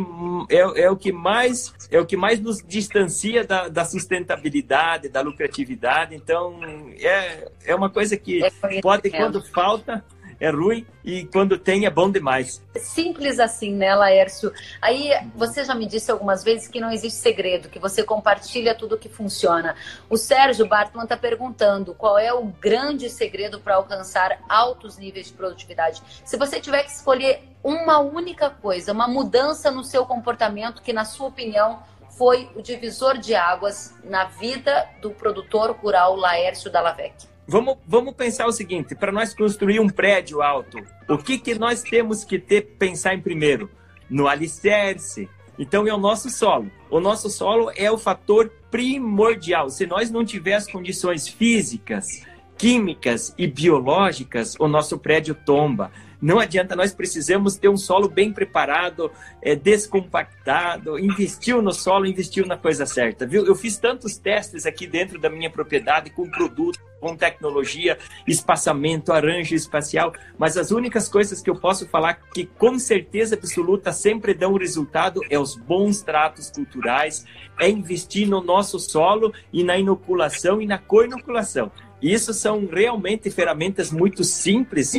é, 0.49 0.83
é, 0.83 0.91
o 0.91 0.95
que 0.95 1.11
mais 1.11 1.73
é 1.91 1.99
o 1.99 2.05
que 2.05 2.15
mais 2.15 2.39
nos 2.39 2.61
distancia 2.61 3.43
da, 3.43 3.67
da 3.67 3.83
sustentabilidade, 3.83 5.09
da 5.09 5.21
lucratividade. 5.21 6.15
Então 6.15 6.59
é, 6.99 7.49
é 7.65 7.75
uma 7.75 7.89
coisa 7.89 8.15
que 8.15 8.43
é 8.43 8.81
pode 8.81 9.09
quando 9.09 9.43
falta 9.43 10.03
é 10.39 10.49
ruim 10.49 10.85
e 11.03 11.25
quando 11.25 11.57
tem 11.57 11.85
é 11.85 11.89
bom 11.89 12.09
demais. 12.09 12.61
Simples 12.77 13.39
assim, 13.39 13.73
né, 13.73 13.93
Laércio? 13.93 14.53
Aí 14.81 15.11
você 15.35 15.63
já 15.65 15.75
me 15.75 15.85
disse 15.85 16.09
algumas 16.09 16.43
vezes 16.43 16.67
que 16.67 16.79
não 16.79 16.91
existe 16.91 17.19
segredo, 17.19 17.69
que 17.69 17.79
você 17.79 18.03
compartilha 18.03 18.73
tudo 18.73 18.97
que 18.97 19.09
funciona. 19.09 19.75
O 20.09 20.17
Sérgio 20.17 20.67
Bartman 20.67 21.03
está 21.03 21.17
perguntando 21.17 21.93
qual 21.93 22.17
é 22.17 22.33
o 22.33 22.45
grande 22.45 23.09
segredo 23.09 23.59
para 23.59 23.75
alcançar 23.75 24.39
altos 24.47 24.97
níveis 24.97 25.27
de 25.27 25.33
produtividade. 25.33 26.01
Se 26.23 26.37
você 26.37 26.59
tiver 26.59 26.83
que 26.83 26.91
escolher 26.91 27.43
uma 27.63 27.99
única 27.99 28.49
coisa, 28.49 28.93
uma 28.93 29.07
mudança 29.07 29.69
no 29.69 29.83
seu 29.83 30.05
comportamento 30.05 30.81
que, 30.81 30.93
na 30.93 31.03
sua 31.03 31.27
opinião, 31.27 31.83
foi 32.17 32.49
o 32.55 32.61
divisor 32.61 33.17
de 33.17 33.35
águas 33.35 33.93
na 34.03 34.25
vida 34.25 34.87
do 35.01 35.11
produtor 35.11 35.71
rural 35.71 36.15
Laércio 36.15 36.71
Dallavec. 36.71 37.27
Vamos, 37.49 37.77
vamos 37.87 38.13
pensar 38.13 38.45
o 38.45 38.51
seguinte: 38.51 38.93
para 38.93 39.11
nós 39.11 39.33
construir 39.33 39.79
um 39.79 39.89
prédio 39.89 40.39
alto, 40.39 40.77
o 41.09 41.17
que, 41.17 41.39
que 41.39 41.55
nós 41.55 41.81
temos 41.81 42.23
que 42.23 42.37
ter 42.37 42.61
pensar 42.77 43.15
em 43.15 43.19
primeiro? 43.19 43.71
No 44.07 44.27
alicerce. 44.27 45.27
Então 45.57 45.87
é 45.87 45.93
o 45.93 45.97
nosso 45.97 46.29
solo. 46.29 46.71
O 46.91 46.99
nosso 46.99 47.27
solo 47.27 47.71
é 47.75 47.91
o 47.91 47.97
fator 47.97 48.51
primordial. 48.69 49.69
Se 49.71 49.87
nós 49.87 50.11
não 50.11 50.23
tivermos 50.23 50.67
condições 50.67 51.27
físicas, 51.27 52.21
químicas 52.55 53.33
e 53.35 53.47
biológicas, 53.47 54.55
o 54.59 54.67
nosso 54.67 54.99
prédio 54.99 55.33
tomba. 55.33 55.91
Não 56.21 56.37
adianta, 56.37 56.75
nós 56.75 56.93
precisamos 56.93 57.55
ter 57.55 57.69
um 57.69 57.77
solo 57.77 58.09
bem 58.09 58.33
preparado, 58.33 59.09
é, 59.41 59.55
descompactado, 59.55 60.99
investiu 60.99 61.61
no 61.61 61.71
solo, 61.71 62.05
investiu 62.05 62.45
na 62.45 62.57
coisa 62.57 62.85
certa, 62.85 63.25
viu? 63.25 63.45
Eu 63.45 63.55
fiz 63.55 63.77
tantos 63.77 64.17
testes 64.17 64.65
aqui 64.65 64.85
dentro 64.85 65.17
da 65.17 65.29
minha 65.29 65.49
propriedade 65.49 66.09
com 66.09 66.29
produto, 66.29 66.77
com 66.99 67.15
tecnologia, 67.15 67.97
espaçamento, 68.27 69.13
arranjo 69.13 69.55
espacial, 69.55 70.11
mas 70.37 70.57
as 70.57 70.71
únicas 70.71 71.07
coisas 71.07 71.41
que 71.41 71.49
eu 71.49 71.55
posso 71.55 71.87
falar 71.87 72.15
que 72.33 72.45
com 72.45 72.77
certeza 72.77 73.35
absoluta 73.35 73.93
sempre 73.93 74.33
dão 74.33 74.57
resultado 74.57 75.21
é 75.29 75.39
os 75.39 75.55
bons 75.55 76.01
tratos 76.01 76.51
culturais, 76.51 77.25
é 77.57 77.69
investir 77.69 78.27
no 78.27 78.41
nosso 78.41 78.77
solo 78.77 79.33
e 79.53 79.63
na 79.63 79.77
inoculação 79.77 80.61
e 80.61 80.67
na 80.67 80.77
co-inoculação. 80.77 81.71
Isso 82.01 82.33
são 82.33 82.65
realmente 82.65 83.29
ferramentas 83.29 83.91
muito 83.91 84.23
simples 84.23 84.93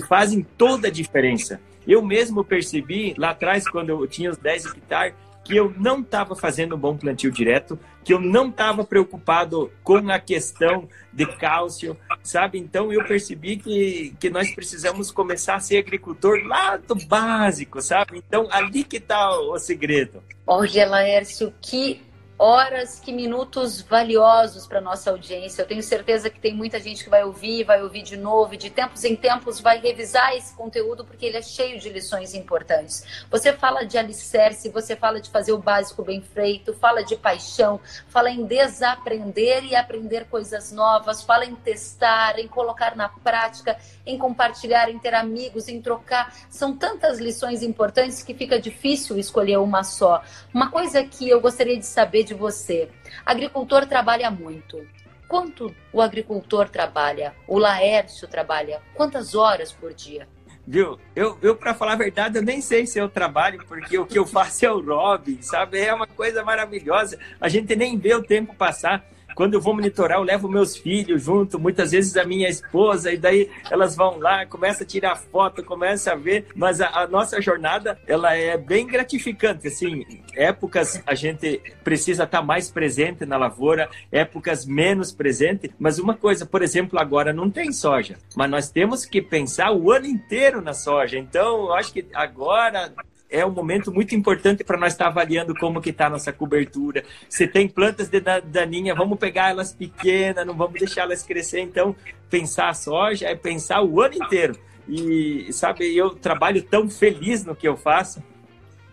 que 0.00 0.06
fazem 0.06 0.46
toda 0.56 0.88
a 0.88 0.90
diferença. 0.90 1.60
Eu 1.86 2.02
mesmo 2.02 2.44
percebi 2.44 3.14
lá 3.16 3.30
atrás, 3.30 3.68
quando 3.68 3.90
eu 3.90 4.06
tinha 4.06 4.30
os 4.30 4.36
10 4.36 4.66
hectares, 4.66 5.14
que 5.42 5.56
eu 5.56 5.72
não 5.78 6.00
estava 6.00 6.34
fazendo 6.34 6.74
um 6.74 6.78
bom 6.78 6.96
plantio 6.96 7.30
direto, 7.30 7.78
que 8.04 8.12
eu 8.12 8.20
não 8.20 8.48
estava 8.48 8.84
preocupado 8.84 9.70
com 9.84 10.10
a 10.10 10.18
questão 10.18 10.88
de 11.12 11.24
cálcio, 11.24 11.96
sabe? 12.20 12.58
Então 12.58 12.92
eu 12.92 13.04
percebi 13.04 13.56
que, 13.56 14.12
que 14.18 14.28
nós 14.28 14.52
precisamos 14.52 15.12
começar 15.12 15.54
a 15.54 15.60
ser 15.60 15.78
agricultor 15.78 16.40
lá 16.44 16.76
do 16.76 16.96
básico, 16.96 17.80
sabe? 17.80 18.18
Então 18.18 18.48
ali 18.50 18.82
que 18.82 18.96
está 18.96 19.38
o 19.38 19.56
segredo. 19.58 20.20
Olha, 20.44 20.88
Laércio, 20.88 21.54
que 21.60 22.00
horas, 22.38 23.00
que 23.00 23.12
minutos 23.12 23.80
valiosos 23.80 24.66
para 24.66 24.80
nossa 24.80 25.10
audiência. 25.10 25.62
Eu 25.62 25.66
tenho 25.66 25.82
certeza 25.82 26.28
que 26.28 26.38
tem 26.38 26.54
muita 26.54 26.78
gente 26.78 27.02
que 27.02 27.10
vai 27.10 27.24
ouvir, 27.24 27.64
vai 27.64 27.82
ouvir 27.82 28.02
de 28.02 28.16
novo, 28.16 28.54
e 28.54 28.56
de 28.56 28.68
tempos 28.68 29.04
em 29.04 29.16
tempos 29.16 29.60
vai 29.60 29.78
revisar 29.78 30.36
esse 30.36 30.54
conteúdo 30.54 31.04
porque 31.04 31.26
ele 31.26 31.38
é 31.38 31.42
cheio 31.42 31.78
de 31.78 31.88
lições 31.88 32.34
importantes. 32.34 33.26
Você 33.30 33.52
fala 33.52 33.84
de 33.84 33.96
alicerce, 33.96 34.68
você 34.68 34.94
fala 34.94 35.20
de 35.20 35.30
fazer 35.30 35.52
o 35.52 35.58
básico 35.58 36.02
bem 36.02 36.20
feito, 36.20 36.74
fala 36.74 37.02
de 37.02 37.16
paixão, 37.16 37.80
fala 38.08 38.30
em 38.30 38.44
desaprender 38.44 39.64
e 39.64 39.74
aprender 39.74 40.26
coisas 40.26 40.70
novas, 40.72 41.22
fala 41.22 41.46
em 41.46 41.54
testar, 41.54 42.38
em 42.38 42.48
colocar 42.48 42.94
na 42.94 43.08
prática, 43.08 43.78
em 44.04 44.18
compartilhar, 44.18 44.90
em 44.90 44.98
ter 44.98 45.14
amigos, 45.14 45.68
em 45.68 45.80
trocar. 45.80 46.34
São 46.50 46.76
tantas 46.76 47.18
lições 47.18 47.62
importantes 47.62 48.22
que 48.22 48.34
fica 48.34 48.60
difícil 48.60 49.16
escolher 49.18 49.58
uma 49.58 49.82
só. 49.82 50.22
Uma 50.52 50.70
coisa 50.70 51.02
que 51.02 51.28
eu 51.28 51.40
gostaria 51.40 51.78
de 51.78 51.86
saber 51.86 52.25
de 52.26 52.34
você. 52.34 52.88
Agricultor 53.24 53.86
trabalha 53.86 54.30
muito. 54.30 54.86
Quanto 55.28 55.74
o 55.92 56.02
agricultor 56.02 56.68
trabalha? 56.68 57.34
O 57.48 57.58
Laércio 57.58 58.28
trabalha? 58.28 58.80
Quantas 58.94 59.34
horas 59.34 59.72
por 59.72 59.94
dia? 59.94 60.28
Viu? 60.66 60.98
Eu, 61.14 61.38
eu 61.40 61.54
para 61.54 61.74
falar 61.74 61.92
a 61.92 61.96
verdade, 61.96 62.38
eu 62.38 62.42
nem 62.42 62.60
sei 62.60 62.86
se 62.86 62.98
eu 62.98 63.08
trabalho, 63.08 63.64
porque 63.66 63.96
o 63.98 64.04
que 64.04 64.18
eu 64.18 64.26
faço 64.26 64.66
é 64.66 64.70
o 64.70 64.80
Robin, 64.80 65.40
sabe? 65.40 65.80
É 65.80 65.94
uma 65.94 66.06
coisa 66.06 66.44
maravilhosa. 66.44 67.18
A 67.40 67.48
gente 67.48 67.74
nem 67.76 67.96
vê 67.96 68.14
o 68.14 68.22
tempo 68.22 68.54
passar. 68.54 69.04
Quando 69.36 69.52
eu 69.52 69.60
vou 69.60 69.74
monitorar, 69.74 70.16
eu 70.16 70.24
levo 70.24 70.48
meus 70.48 70.74
filhos 70.74 71.24
junto, 71.24 71.60
muitas 71.60 71.90
vezes 71.90 72.16
a 72.16 72.24
minha 72.24 72.48
esposa, 72.48 73.12
e 73.12 73.18
daí 73.18 73.50
elas 73.70 73.94
vão 73.94 74.18
lá, 74.18 74.46
começa 74.46 74.82
a 74.82 74.86
tirar 74.86 75.14
foto, 75.14 75.62
começa 75.62 76.12
a 76.12 76.14
ver. 76.14 76.46
Mas 76.56 76.80
a, 76.80 76.88
a 77.02 77.06
nossa 77.06 77.38
jornada, 77.38 77.98
ela 78.06 78.34
é 78.34 78.56
bem 78.56 78.86
gratificante, 78.86 79.68
assim. 79.68 80.06
Épocas 80.34 81.02
a 81.06 81.14
gente 81.14 81.60
precisa 81.84 82.24
estar 82.24 82.40
mais 82.40 82.70
presente 82.70 83.26
na 83.26 83.36
lavoura, 83.36 83.90
épocas 84.10 84.64
menos 84.64 85.12
presente. 85.12 85.70
Mas 85.78 85.98
uma 85.98 86.14
coisa, 86.14 86.46
por 86.46 86.62
exemplo, 86.62 86.98
agora 86.98 87.30
não 87.30 87.50
tem 87.50 87.70
soja, 87.72 88.16
mas 88.34 88.50
nós 88.50 88.70
temos 88.70 89.04
que 89.04 89.20
pensar 89.20 89.70
o 89.70 89.92
ano 89.92 90.06
inteiro 90.06 90.62
na 90.62 90.72
soja. 90.72 91.18
Então, 91.18 91.66
eu 91.66 91.74
acho 91.74 91.92
que 91.92 92.06
agora 92.14 92.90
é 93.30 93.44
um 93.44 93.50
momento 93.50 93.92
muito 93.92 94.14
importante 94.14 94.62
para 94.62 94.78
nós 94.78 94.92
estar 94.92 95.08
avaliando 95.08 95.54
como 95.54 95.80
que 95.80 95.90
está 95.90 96.06
a 96.06 96.10
nossa 96.10 96.32
cobertura. 96.32 97.04
Se 97.28 97.46
tem 97.46 97.68
plantas 97.68 98.08
de 98.08 98.20
daninha, 98.20 98.94
vamos 98.94 99.18
pegar 99.18 99.50
elas 99.50 99.72
pequenas, 99.72 100.46
não 100.46 100.54
vamos 100.54 100.78
deixar 100.78 101.02
elas 101.02 101.22
crescer. 101.22 101.60
Então, 101.60 101.94
pensar 102.30 102.68
a 102.68 102.74
soja 102.74 103.26
é 103.26 103.34
pensar 103.34 103.82
o 103.82 104.00
ano 104.00 104.14
inteiro. 104.14 104.58
E, 104.88 105.52
sabe, 105.52 105.96
eu 105.96 106.10
trabalho 106.10 106.62
tão 106.62 106.88
feliz 106.88 107.44
no 107.44 107.56
que 107.56 107.66
eu 107.66 107.76
faço. 107.76 108.22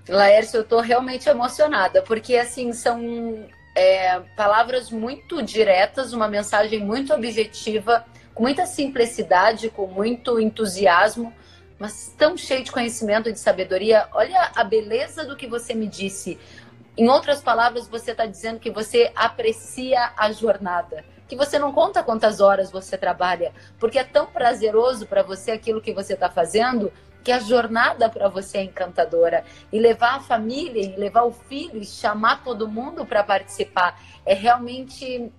Laércio, 0.09 0.57
eu 0.57 0.63
estou 0.63 0.81
realmente 0.81 1.29
emocionada, 1.29 2.01
porque, 2.01 2.35
assim, 2.35 2.73
são 2.73 3.45
é, 3.75 4.19
palavras 4.35 4.91
muito 4.91 5.41
diretas, 5.41 6.11
uma 6.11 6.27
mensagem 6.27 6.79
muito 6.79 7.13
objetiva, 7.13 8.03
com 8.33 8.43
muita 8.43 8.65
simplicidade, 8.65 9.69
com 9.69 9.87
muito 9.87 10.39
entusiasmo 10.39 11.33
mas 11.83 12.15
tão 12.17 12.37
cheio 12.37 12.63
de 12.63 12.71
conhecimento 12.71 13.27
e 13.27 13.33
de 13.33 13.39
sabedoria. 13.41 14.07
Olha 14.13 14.53
a 14.55 14.63
beleza 14.63 15.25
do 15.25 15.35
que 15.35 15.45
você 15.45 15.73
me 15.73 15.85
disse. 15.85 16.39
Em 16.97 17.09
outras 17.09 17.41
palavras, 17.41 17.89
você 17.89 18.11
está 18.11 18.25
dizendo 18.25 18.57
que 18.57 18.71
você 18.71 19.11
aprecia 19.13 20.13
a 20.15 20.31
jornada, 20.31 21.03
que 21.27 21.35
você 21.35 21.59
não 21.59 21.73
conta 21.73 22.01
quantas 22.01 22.39
horas 22.39 22.71
você 22.71 22.97
trabalha, 22.97 23.51
porque 23.77 23.99
é 23.99 24.03
tão 24.05 24.27
prazeroso 24.27 25.05
para 25.07 25.23
você 25.23 25.51
aquilo 25.51 25.81
que 25.81 25.93
você 25.93 26.13
está 26.13 26.29
fazendo 26.29 26.89
que 27.21 27.33
a 27.33 27.39
jornada 27.39 28.09
para 28.09 28.29
você 28.29 28.59
é 28.59 28.63
encantadora. 28.63 29.43
E 29.69 29.77
levar 29.77 30.15
a 30.15 30.19
família, 30.21 30.81
e 30.81 30.95
levar 30.95 31.23
o 31.23 31.33
filho, 31.33 31.81
e 31.81 31.85
chamar 31.85 32.45
todo 32.45 32.65
mundo 32.65 33.05
para 33.05 33.25
participar 33.25 33.99
é 34.25 34.33
realmente 34.33 35.29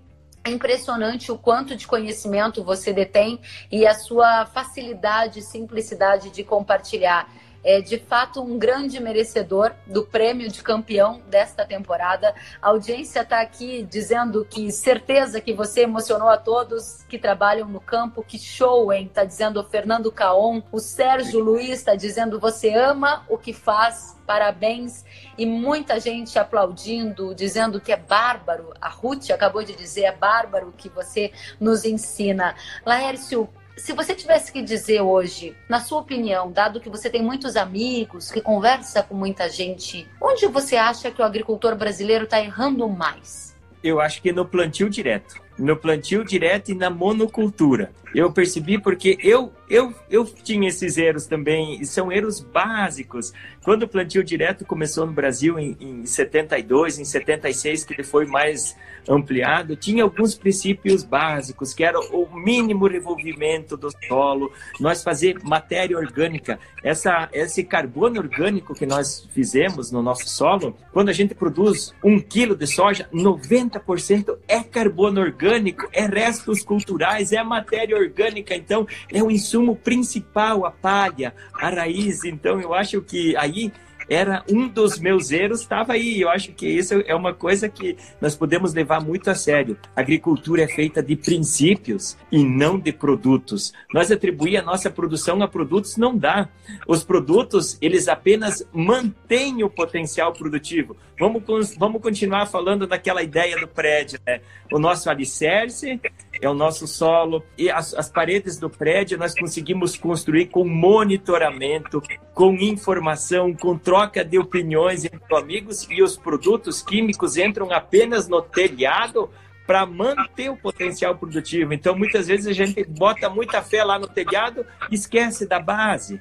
é 0.44 0.50
impressionante 0.50 1.32
o 1.32 1.38
quanto 1.38 1.74
de 1.74 1.86
conhecimento 1.86 2.62
você 2.62 2.92
detém 2.92 3.40
e 3.72 3.86
a 3.86 3.94
sua 3.94 4.44
facilidade 4.44 5.38
e 5.38 5.42
simplicidade 5.42 6.30
de 6.30 6.44
compartilhar 6.44 7.26
é 7.64 7.80
de 7.80 7.98
fato 7.98 8.42
um 8.42 8.58
grande 8.58 9.00
merecedor 9.00 9.72
do 9.86 10.04
prêmio 10.04 10.50
de 10.50 10.62
campeão 10.62 11.22
desta 11.28 11.64
temporada. 11.64 12.34
A 12.60 12.68
audiência 12.68 13.20
está 13.20 13.40
aqui 13.40 13.82
dizendo 13.82 14.44
que 14.44 14.70
certeza 14.70 15.40
que 15.40 15.54
você 15.54 15.80
emocionou 15.80 16.28
a 16.28 16.36
todos 16.36 17.02
que 17.08 17.18
trabalham 17.18 17.66
no 17.66 17.80
campo. 17.80 18.22
Que 18.22 18.38
show, 18.38 18.92
hein? 18.92 19.10
Tá 19.12 19.24
dizendo 19.24 19.60
o 19.60 19.64
Fernando 19.64 20.12
Caon. 20.12 20.62
O 20.70 20.78
Sérgio 20.78 21.40
Luiz 21.40 21.70
está 21.70 21.94
dizendo 21.94 22.38
você 22.38 22.74
ama 22.74 23.24
o 23.28 23.38
que 23.38 23.54
faz. 23.54 24.14
Parabéns. 24.26 25.04
E 25.36 25.46
muita 25.46 25.98
gente 25.98 26.38
aplaudindo, 26.38 27.34
dizendo 27.34 27.80
que 27.80 27.92
é 27.92 27.96
bárbaro. 27.96 28.72
A 28.80 28.88
Ruth 28.88 29.30
acabou 29.30 29.62
de 29.62 29.74
dizer, 29.74 30.04
é 30.04 30.12
bárbaro 30.12 30.72
que 30.76 30.88
você 30.88 31.32
nos 31.58 31.84
ensina. 31.84 32.54
Laércio, 32.84 33.48
se 33.76 33.92
você 33.92 34.14
tivesse 34.14 34.52
que 34.52 34.62
dizer 34.62 35.00
hoje, 35.00 35.56
na 35.68 35.80
sua 35.80 36.00
opinião, 36.00 36.50
dado 36.50 36.80
que 36.80 36.88
você 36.88 37.10
tem 37.10 37.22
muitos 37.22 37.56
amigos, 37.56 38.30
que 38.30 38.40
conversa 38.40 39.02
com 39.02 39.14
muita 39.14 39.48
gente, 39.48 40.08
onde 40.20 40.46
você 40.46 40.76
acha 40.76 41.10
que 41.10 41.20
o 41.20 41.24
agricultor 41.24 41.74
brasileiro 41.74 42.24
está 42.24 42.40
errando 42.40 42.88
mais? 42.88 43.54
Eu 43.82 44.00
acho 44.00 44.22
que 44.22 44.32
no 44.32 44.46
plantio 44.46 44.88
direto. 44.88 45.42
No 45.58 45.76
plantio 45.76 46.24
direto 46.24 46.70
e 46.70 46.74
na 46.74 46.88
monocultura. 46.88 47.92
Eu 48.14 48.30
percebi 48.30 48.78
porque 48.78 49.18
eu, 49.20 49.52
eu, 49.68 49.92
eu 50.08 50.24
tinha 50.24 50.68
esses 50.68 50.96
erros 50.96 51.26
também, 51.26 51.80
e 51.80 51.84
são 51.84 52.12
erros 52.12 52.38
básicos. 52.38 53.32
Quando 53.64 53.82
o 53.82 53.88
plantio 53.88 54.22
direto 54.22 54.64
começou 54.64 55.04
no 55.04 55.12
Brasil 55.12 55.58
em, 55.58 55.76
em 55.80 56.06
72, 56.06 57.00
em 57.00 57.04
76, 57.04 57.82
que 57.84 57.92
ele 57.92 58.04
foi 58.04 58.24
mais 58.24 58.76
ampliado, 59.08 59.74
tinha 59.74 60.04
alguns 60.04 60.36
princípios 60.36 61.02
básicos, 61.02 61.74
que 61.74 61.82
era 61.82 61.98
o 61.98 62.28
mínimo 62.34 62.86
revolvimento 62.86 63.76
do 63.76 63.90
solo, 64.06 64.52
nós 64.78 65.02
fazer 65.02 65.40
matéria 65.42 65.98
orgânica. 65.98 66.58
Essa, 66.84 67.28
esse 67.32 67.64
carbono 67.64 68.20
orgânico 68.20 68.74
que 68.74 68.86
nós 68.86 69.28
fizemos 69.32 69.90
no 69.90 70.02
nosso 70.02 70.28
solo, 70.28 70.76
quando 70.92 71.08
a 71.08 71.12
gente 71.12 71.34
produz 71.34 71.92
um 72.02 72.20
quilo 72.20 72.54
de 72.54 72.66
soja, 72.66 73.08
90% 73.12 74.38
é 74.46 74.60
carbono 74.60 75.20
orgânico, 75.20 75.88
é 75.92 76.06
restos 76.06 76.62
culturais, 76.62 77.32
é 77.32 77.42
matéria 77.42 77.96
orgânica 77.96 78.03
orgânica, 78.04 78.54
então, 78.54 78.86
é 79.12 79.22
o 79.22 79.30
insumo 79.30 79.76
principal, 79.76 80.64
a 80.64 80.70
palha, 80.70 81.34
a 81.54 81.68
raiz. 81.68 82.24
Então, 82.24 82.60
eu 82.60 82.72
acho 82.74 83.00
que 83.02 83.36
aí 83.36 83.72
era 84.08 84.44
um 84.48 84.68
dos 84.68 84.98
meus 84.98 85.30
erros, 85.30 85.60
estava 85.60 85.94
aí. 85.94 86.20
Eu 86.20 86.28
acho 86.28 86.52
que 86.52 86.66
isso 86.66 86.94
é 87.06 87.14
uma 87.14 87.32
coisa 87.32 87.68
que 87.68 87.96
nós 88.20 88.34
podemos 88.36 88.74
levar 88.74 89.00
muito 89.00 89.30
a 89.30 89.34
sério. 89.34 89.76
A 89.94 90.00
agricultura 90.00 90.62
é 90.62 90.68
feita 90.68 91.02
de 91.02 91.16
princípios 91.16 92.16
e 92.30 92.44
não 92.44 92.78
de 92.78 92.92
produtos. 92.92 93.72
Nós 93.92 94.10
atribuir 94.10 94.56
a 94.56 94.62
nossa 94.62 94.90
produção 94.90 95.42
a 95.42 95.48
produtos 95.48 95.96
não 95.96 96.16
dá. 96.16 96.48
Os 96.86 97.04
produtos, 97.04 97.78
eles 97.80 98.08
apenas 98.08 98.66
mantêm 98.72 99.62
o 99.62 99.70
potencial 99.70 100.32
produtivo. 100.32 100.96
Vamos, 101.18 101.42
vamos 101.76 102.02
continuar 102.02 102.46
falando 102.46 102.86
daquela 102.86 103.22
ideia 103.22 103.58
do 103.58 103.68
prédio, 103.68 104.18
né? 104.26 104.40
O 104.72 104.78
nosso 104.78 105.08
alicerce 105.08 106.00
é 106.44 106.48
o 106.48 106.54
nosso 106.54 106.86
solo 106.86 107.44
e 107.56 107.70
as, 107.70 107.94
as 107.94 108.08
paredes 108.10 108.58
do 108.58 108.68
prédio 108.68 109.18
nós 109.18 109.34
conseguimos 109.34 109.96
construir 109.96 110.46
com 110.46 110.64
monitoramento, 110.64 112.02
com 112.32 112.52
informação, 112.54 113.54
com 113.54 113.78
troca 113.78 114.24
de 114.24 114.38
opiniões 114.38 115.04
entre 115.04 115.36
amigos 115.36 115.86
e 115.90 116.02
os 116.02 116.16
produtos 116.16 116.82
químicos 116.82 117.36
entram 117.36 117.72
apenas 117.72 118.28
no 118.28 118.42
telhado 118.42 119.30
para 119.66 119.86
manter 119.86 120.50
o 120.50 120.56
potencial 120.56 121.16
produtivo. 121.16 121.72
Então, 121.72 121.96
muitas 121.96 122.26
vezes 122.26 122.46
a 122.46 122.52
gente 122.52 122.84
bota 122.84 123.30
muita 123.30 123.62
fé 123.62 123.82
lá 123.82 123.98
no 123.98 124.06
telhado 124.06 124.66
e 124.90 124.94
esquece 124.94 125.46
da 125.46 125.58
base. 125.58 126.20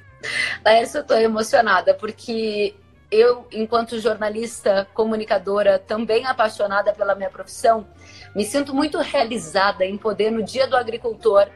Laércio, 0.64 0.98
eu 0.98 1.02
estou 1.02 1.18
emocionada 1.18 1.92
porque 1.94 2.74
eu, 3.14 3.46
enquanto 3.52 4.00
jornalista, 4.00 4.88
comunicadora, 4.92 5.78
também 5.78 6.26
apaixonada 6.26 6.92
pela 6.92 7.14
minha 7.14 7.30
profissão, 7.30 7.86
me 8.34 8.44
sinto 8.44 8.74
muito 8.74 8.98
realizada 8.98 9.84
em 9.84 9.96
poder, 9.96 10.32
no 10.32 10.42
Dia 10.42 10.66
do 10.66 10.76
Agricultor, 10.76 11.46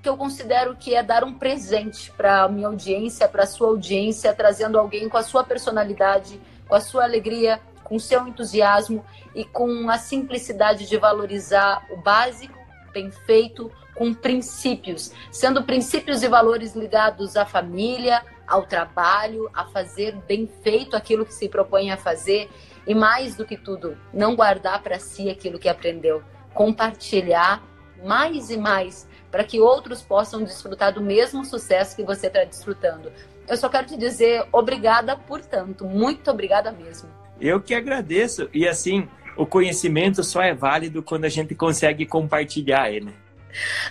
que 0.00 0.08
eu 0.08 0.16
considero 0.16 0.76
que 0.76 0.94
é 0.94 1.02
dar 1.02 1.24
um 1.24 1.34
presente 1.34 2.10
para 2.12 2.42
a 2.42 2.48
minha 2.48 2.68
audiência, 2.68 3.28
para 3.28 3.42
a 3.42 3.46
sua 3.46 3.68
audiência, 3.68 4.32
trazendo 4.32 4.78
alguém 4.78 5.08
com 5.08 5.16
a 5.16 5.22
sua 5.22 5.42
personalidade, 5.42 6.40
com 6.68 6.74
a 6.74 6.80
sua 6.80 7.02
alegria, 7.02 7.60
com 7.82 7.96
o 7.96 8.00
seu 8.00 8.26
entusiasmo 8.26 9.04
e 9.34 9.44
com 9.44 9.90
a 9.90 9.98
simplicidade 9.98 10.88
de 10.88 10.96
valorizar 10.96 11.84
o 11.90 11.96
básico, 11.96 12.58
bem 12.92 13.10
feito, 13.10 13.70
com 13.94 14.14
princípios, 14.14 15.12
sendo 15.30 15.64
princípios 15.64 16.22
e 16.22 16.28
valores 16.28 16.74
ligados 16.74 17.36
à 17.36 17.44
família, 17.44 18.24
ao 18.50 18.66
trabalho, 18.66 19.48
a 19.54 19.64
fazer 19.66 20.16
bem 20.26 20.50
feito 20.62 20.96
aquilo 20.96 21.24
que 21.24 21.32
se 21.32 21.48
propõe 21.48 21.90
a 21.90 21.96
fazer 21.96 22.50
e 22.86 22.94
mais 22.94 23.36
do 23.36 23.46
que 23.46 23.56
tudo, 23.56 23.96
não 24.12 24.34
guardar 24.34 24.82
para 24.82 24.98
si 24.98 25.30
aquilo 25.30 25.58
que 25.58 25.68
aprendeu, 25.68 26.22
compartilhar 26.52 27.62
mais 28.04 28.50
e 28.50 28.56
mais 28.56 29.08
para 29.30 29.44
que 29.44 29.60
outros 29.60 30.02
possam 30.02 30.42
desfrutar 30.42 30.92
do 30.92 31.00
mesmo 31.00 31.44
sucesso 31.44 31.94
que 31.94 32.02
você 32.02 32.26
está 32.26 32.42
desfrutando. 32.42 33.12
Eu 33.48 33.56
só 33.56 33.68
quero 33.68 33.86
te 33.86 33.96
dizer 33.96 34.44
obrigada 34.52 35.16
por 35.16 35.40
tanto, 35.40 35.84
muito 35.84 36.30
obrigada 36.30 36.72
mesmo. 36.72 37.08
Eu 37.40 37.60
que 37.60 37.74
agradeço 37.74 38.50
e 38.52 38.66
assim, 38.66 39.08
o 39.36 39.46
conhecimento 39.46 40.24
só 40.24 40.42
é 40.42 40.52
válido 40.52 41.02
quando 41.02 41.24
a 41.24 41.28
gente 41.28 41.54
consegue 41.54 42.04
compartilhar 42.04 42.90
ele. 42.90 43.14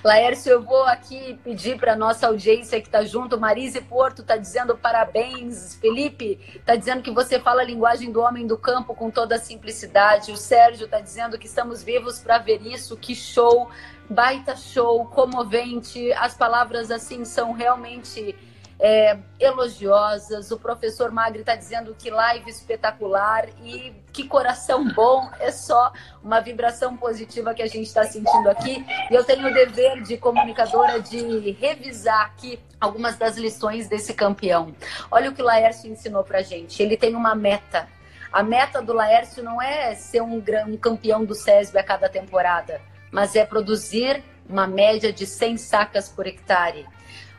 Laércio, 0.03 0.51
eu 0.51 0.61
vou 0.61 0.83
aqui 0.83 1.39
pedir 1.43 1.77
para 1.77 1.95
nossa 1.95 2.27
audiência 2.27 2.79
que 2.79 2.87
está 2.87 3.03
junto. 3.03 3.39
Marise 3.39 3.81
Porto 3.81 4.21
está 4.21 4.37
dizendo 4.37 4.77
parabéns. 4.77 5.75
Felipe 5.75 6.39
está 6.55 6.75
dizendo 6.75 7.01
que 7.01 7.11
você 7.11 7.39
fala 7.39 7.61
a 7.61 7.65
linguagem 7.65 8.11
do 8.11 8.21
homem 8.21 8.47
do 8.47 8.57
campo 8.57 8.95
com 8.95 9.09
toda 9.09 9.35
a 9.35 9.39
simplicidade. 9.39 10.31
O 10.31 10.37
Sérgio 10.37 10.85
está 10.85 10.99
dizendo 10.99 11.37
que 11.37 11.47
estamos 11.47 11.83
vivos 11.83 12.19
para 12.19 12.37
ver 12.37 12.61
isso. 12.65 12.97
Que 12.97 13.15
show! 13.15 13.69
Baita 14.09 14.55
show, 14.55 15.05
comovente. 15.05 16.11
As 16.13 16.33
palavras 16.33 16.89
assim 16.89 17.23
são 17.23 17.51
realmente 17.51 18.35
é, 18.79 19.17
elogiosas. 19.39 20.51
O 20.51 20.57
professor 20.57 21.11
Magri 21.11 21.41
está 21.41 21.55
dizendo 21.55 21.93
que 21.97 22.09
live 22.09 22.49
espetacular 22.49 23.49
e 23.63 23.93
que 24.13 24.23
coração 24.23 24.87
bom. 24.93 25.29
É 25.39 25.51
só 25.51 25.91
uma 26.23 26.39
vibração 26.39 26.95
positiva 26.95 27.53
que 27.53 27.61
a 27.61 27.67
gente 27.67 27.87
está 27.87 28.03
sentindo 28.05 28.49
aqui. 28.49 28.85
E 29.11 29.13
eu 29.13 29.23
tenho 29.23 29.47
o 29.47 29.53
dever 29.53 30.01
de 30.01 30.17
comunicadora 30.17 31.01
de 31.01 31.51
revisar 31.51 32.25
aqui 32.25 32.59
algumas 32.79 33.17
das 33.17 33.37
lições 33.37 33.89
desse 33.89 34.13
campeão. 34.13 34.73
Olha 35.11 35.29
o 35.29 35.33
que 35.33 35.41
o 35.41 35.45
Laércio 35.45 35.91
ensinou 35.91 36.23
para 36.23 36.41
gente. 36.41 36.81
Ele 36.81 36.95
tem 36.95 37.15
uma 37.15 37.35
meta. 37.35 37.87
A 38.31 38.43
meta 38.43 38.81
do 38.81 38.93
Laércio 38.93 39.43
não 39.43 39.61
é 39.61 39.95
ser 39.95 40.21
um, 40.21 40.41
um 40.67 40.77
campeão 40.77 41.25
do 41.25 41.33
SESB 41.33 41.79
a 41.79 41.83
cada 41.83 42.07
temporada, 42.07 42.79
mas 43.11 43.35
é 43.35 43.43
produzir 43.43 44.23
uma 44.47 44.67
média 44.67 45.11
de 45.11 45.25
100 45.25 45.57
sacas 45.57 46.09
por 46.09 46.27
hectare. 46.27 46.85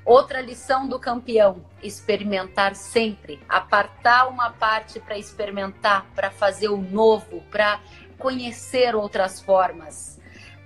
Outra 0.05 0.41
lição 0.41 0.89
do 0.89 0.99
campeão: 0.99 1.65
experimentar 1.83 2.75
sempre, 2.75 3.41
apartar 3.49 4.29
uma 4.29 4.51
parte 4.51 4.99
para 4.99 5.19
experimentar, 5.19 6.07
para 6.15 6.31
fazer 6.31 6.69
o 6.69 6.77
novo, 6.77 7.43
para 7.51 7.81
conhecer 8.19 8.95
outras 8.95 9.41
formas. 9.41 10.19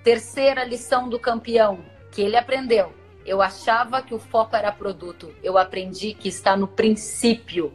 Terceira 0.03 0.63
lição 0.63 1.09
do 1.09 1.19
campeão 1.19 1.79
que 2.11 2.21
ele 2.21 2.37
aprendeu: 2.37 2.93
eu 3.25 3.41
achava 3.41 4.01
que 4.01 4.13
o 4.13 4.19
foco 4.19 4.55
era 4.55 4.71
produto. 4.71 5.33
Eu 5.43 5.57
aprendi 5.57 6.13
que 6.13 6.29
está 6.29 6.55
no 6.55 6.67
princípio. 6.67 7.73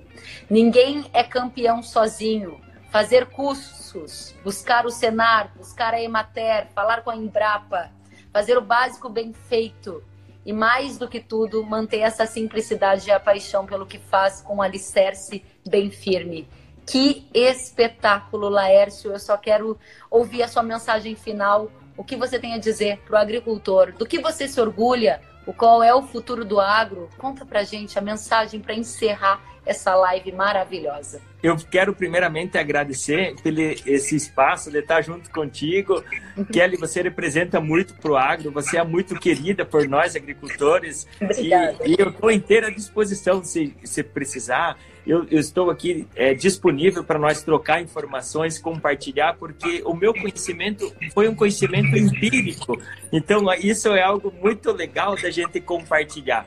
Ninguém 0.49 1.11
é 1.13 1.25
campeão 1.25 1.83
sozinho. 1.83 2.61
Fazer 2.91 3.27
cursos, 3.27 4.35
buscar 4.43 4.87
o 4.87 4.91
Senar, 4.91 5.53
buscar 5.57 5.95
a 5.95 6.03
Emater, 6.03 6.69
falar 6.75 7.03
com 7.03 7.11
a 7.11 7.17
Embrapa, 7.17 7.93
fazer 8.33 8.59
o 8.59 8.61
básico 8.61 9.09
bem 9.09 9.33
feito 9.33 10.03
e 10.45 10.53
mais 10.53 10.99
do 10.99 11.09
que 11.09 11.21
tudo, 11.21 11.65
manter 11.65 11.99
essa 11.99 12.27
simplicidade 12.27 13.09
e 13.09 13.13
a 13.13 13.21
paixão 13.21 13.67
pelo 13.67 13.87
que 13.87 13.99
faz 13.99 14.41
com 14.41 14.57
um 14.57 14.63
alicerce 14.63 15.45
bem 15.67 15.91
firme. 15.91 16.49
Que 16.87 17.29
espetáculo, 17.33 18.49
Laércio! 18.49 19.13
Eu 19.13 19.19
só 19.19 19.37
quero 19.37 19.79
ouvir 20.11 20.43
a 20.43 20.49
sua 20.49 20.63
mensagem 20.63 21.15
final. 21.15 21.71
O 21.97 22.03
que 22.03 22.17
você 22.17 22.39
tem 22.39 22.55
a 22.55 22.59
dizer 22.59 22.99
para 23.01 23.15
o 23.15 23.19
agricultor? 23.19 23.93
Do 23.93 24.07
que 24.07 24.19
você 24.19 24.49
se 24.49 24.61
orgulha? 24.61 25.21
O 25.47 25.53
qual 25.53 25.83
é 25.83 25.95
o 25.95 26.03
futuro 26.03 26.45
do 26.45 26.61
agro? 26.61 27.09
Conta 27.17 27.45
pra 27.45 27.63
gente 27.65 27.99
a 27.99 28.03
mensagem 28.03 28.61
para 28.61 28.75
encerrar 28.75 29.41
essa 29.65 29.95
live 29.95 30.33
maravilhosa. 30.33 31.21
Eu 31.43 31.57
quero 31.57 31.95
primeiramente 31.95 32.59
agradecer 32.59 33.35
pelo 33.43 33.61
esse 33.61 34.17
espaço 34.17 34.71
de 34.71 34.79
estar 34.79 35.01
junto 35.03 35.31
contigo. 35.31 36.03
Kelly, 36.53 36.77
você 36.77 37.03
representa 37.03 37.61
muito 37.61 37.95
para 37.95 38.11
o 38.11 38.17
agro, 38.17 38.51
você 38.51 38.79
é 38.79 38.85
muito 38.85 39.15
querida 39.19 39.65
por 39.65 39.89
nós 39.89 40.17
agricultores. 40.17 41.07
Obrigada. 41.21 41.77
E, 41.87 41.93
e 41.93 41.97
eu 41.99 42.11
estou 42.11 42.31
inteira 42.31 42.69
à 42.69 42.71
disposição 42.71 43.43
se, 43.43 43.75
se 43.85 44.03
precisar. 44.03 44.77
Eu, 45.11 45.27
eu, 45.29 45.41
estou 45.41 45.71
aqui 45.71 46.07
é, 46.15 46.33
disponível 46.35 47.03
para 47.03 47.19
nós 47.19 47.43
trocar 47.43 47.83
informações, 47.83 48.61
compartilhar, 48.61 49.35
porque 49.35 49.83
o 49.85 49.93
meu 49.93 50.15
conhecimento 50.15 50.95
foi 51.13 51.29
um 51.29 51.35
conhecimento 51.35 51.97
empírico. 51.99 52.81
Então, 53.11 53.53
isso 53.55 53.89
é 53.89 54.01
algo 54.01 54.33
muito 54.41 54.71
legal 54.71 55.17
da 55.21 55.29
gente 55.29 55.61
compartilhar. 55.61 56.47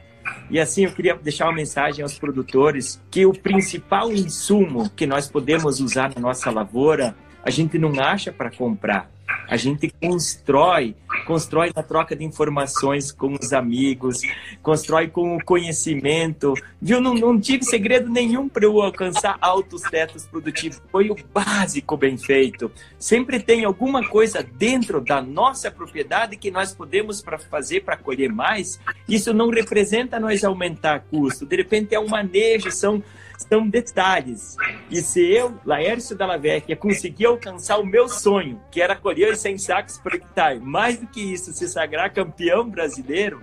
E 0.50 0.62
assim 0.62 0.86
eu 0.86 0.94
queria 0.94 1.14
deixar 1.14 1.48
uma 1.48 1.56
mensagem 1.56 2.04
aos 2.04 2.18
produtores 2.18 3.02
que 3.12 3.26
o 3.26 3.34
principal 3.34 4.10
insumo 4.14 4.90
que 4.92 5.06
nós 5.06 5.30
podemos 5.30 5.82
usar 5.82 6.14
na 6.16 6.22
nossa 6.22 6.50
lavoura, 6.50 7.14
a 7.44 7.50
gente 7.50 7.78
não 7.78 8.00
acha 8.00 8.32
para 8.32 8.50
comprar. 8.50 9.12
A 9.48 9.58
gente 9.58 9.94
constrói, 10.02 10.96
constrói 11.26 11.72
na 11.76 11.84
troca 11.84 12.16
de 12.16 12.24
informações 12.24 13.12
com 13.12 13.36
os 13.40 13.52
amigos, 13.52 14.22
constrói 14.62 15.08
com 15.08 15.36
o 15.36 15.44
conhecimento. 15.44 16.54
Viu? 16.82 17.02
Não, 17.02 17.14
não 17.14 17.40
tive 17.40 17.64
segredo 17.64 18.10
nenhum 18.10 18.48
para 18.48 18.64
eu 18.64 18.82
alcançar 18.82 19.38
altos 19.42 19.82
tetos 19.84 20.26
produtivos. 20.26 20.82
Foi 20.92 21.10
o 21.10 21.18
básico 21.34 21.98
bem 21.98 22.18
feito. 22.18 22.72
Sempre 22.98 23.40
tem 23.40 23.66
alguma 23.66 24.08
coisa 24.08 24.42
dentro 24.42 25.02
da 25.02 25.22
nossa 25.22 25.70
propriedade 25.70 26.38
que 26.38 26.50
nós 26.50 26.74
podemos 26.74 27.22
para 27.22 27.38
fazer 27.38 27.82
para 27.82 27.98
colher 27.98 28.32
mais. 28.32 28.80
Isso 29.08 29.34
não 29.34 29.50
representa 29.50 30.20
nós 30.20 30.44
aumentar 30.44 31.02
custo. 31.12 31.46
De 31.46 31.56
repente 31.56 31.94
é 31.94 32.00
um 32.00 32.08
manejo, 32.08 32.72
são 32.72 33.04
são 33.50 33.68
detalhes. 33.68 34.56
E 34.90 35.02
se 35.02 35.22
eu, 35.22 35.58
Laércio 35.66 36.16
Dallavecchia, 36.16 36.76
conseguir 36.76 37.26
alcançar 37.26 37.78
o 37.80 37.86
meu 37.86 38.08
sonho, 38.08 38.62
que 38.72 38.82
era 38.82 38.96
colher 38.96 39.34
os 39.34 39.40
100 39.40 39.58
sacos 39.58 39.98
por 39.98 40.14
hectare, 40.14 40.60
mais 40.60 40.98
do 40.98 41.08
que 41.08 41.22
isso, 41.22 41.52
se 41.54 41.68
sagrar 41.68 42.14
campeão 42.14 42.70
brasileiro, 42.70 43.42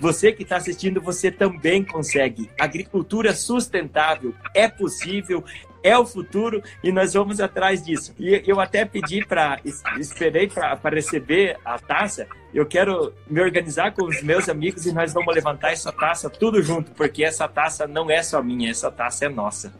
você 0.00 0.32
que 0.32 0.42
está 0.42 0.56
assistindo, 0.56 1.00
você 1.00 1.30
também 1.30 1.84
consegue. 1.84 2.50
Agricultura 2.58 3.34
sustentável 3.34 4.34
é 4.54 4.68
possível, 4.68 5.44
é 5.82 5.96
o 5.96 6.06
futuro 6.06 6.62
e 6.82 6.92
nós 6.92 7.14
vamos 7.14 7.40
atrás 7.40 7.82
disso. 7.82 8.14
E 8.18 8.42
eu 8.46 8.60
até 8.60 8.84
pedi 8.84 9.24
para, 9.24 9.60
esperei 9.98 10.48
para 10.48 10.78
receber 10.90 11.58
a 11.64 11.78
taça. 11.78 12.26
Eu 12.52 12.66
quero 12.66 13.14
me 13.28 13.40
organizar 13.40 13.92
com 13.92 14.04
os 14.04 14.22
meus 14.22 14.48
amigos 14.48 14.86
e 14.86 14.92
nós 14.92 15.12
vamos 15.12 15.34
levantar 15.34 15.72
essa 15.72 15.92
taça 15.92 16.28
tudo 16.28 16.62
junto, 16.62 16.90
porque 16.92 17.24
essa 17.24 17.46
taça 17.48 17.86
não 17.86 18.10
é 18.10 18.22
só 18.22 18.42
minha, 18.42 18.70
essa 18.70 18.90
taça 18.90 19.26
é 19.26 19.28
nossa. 19.28 19.72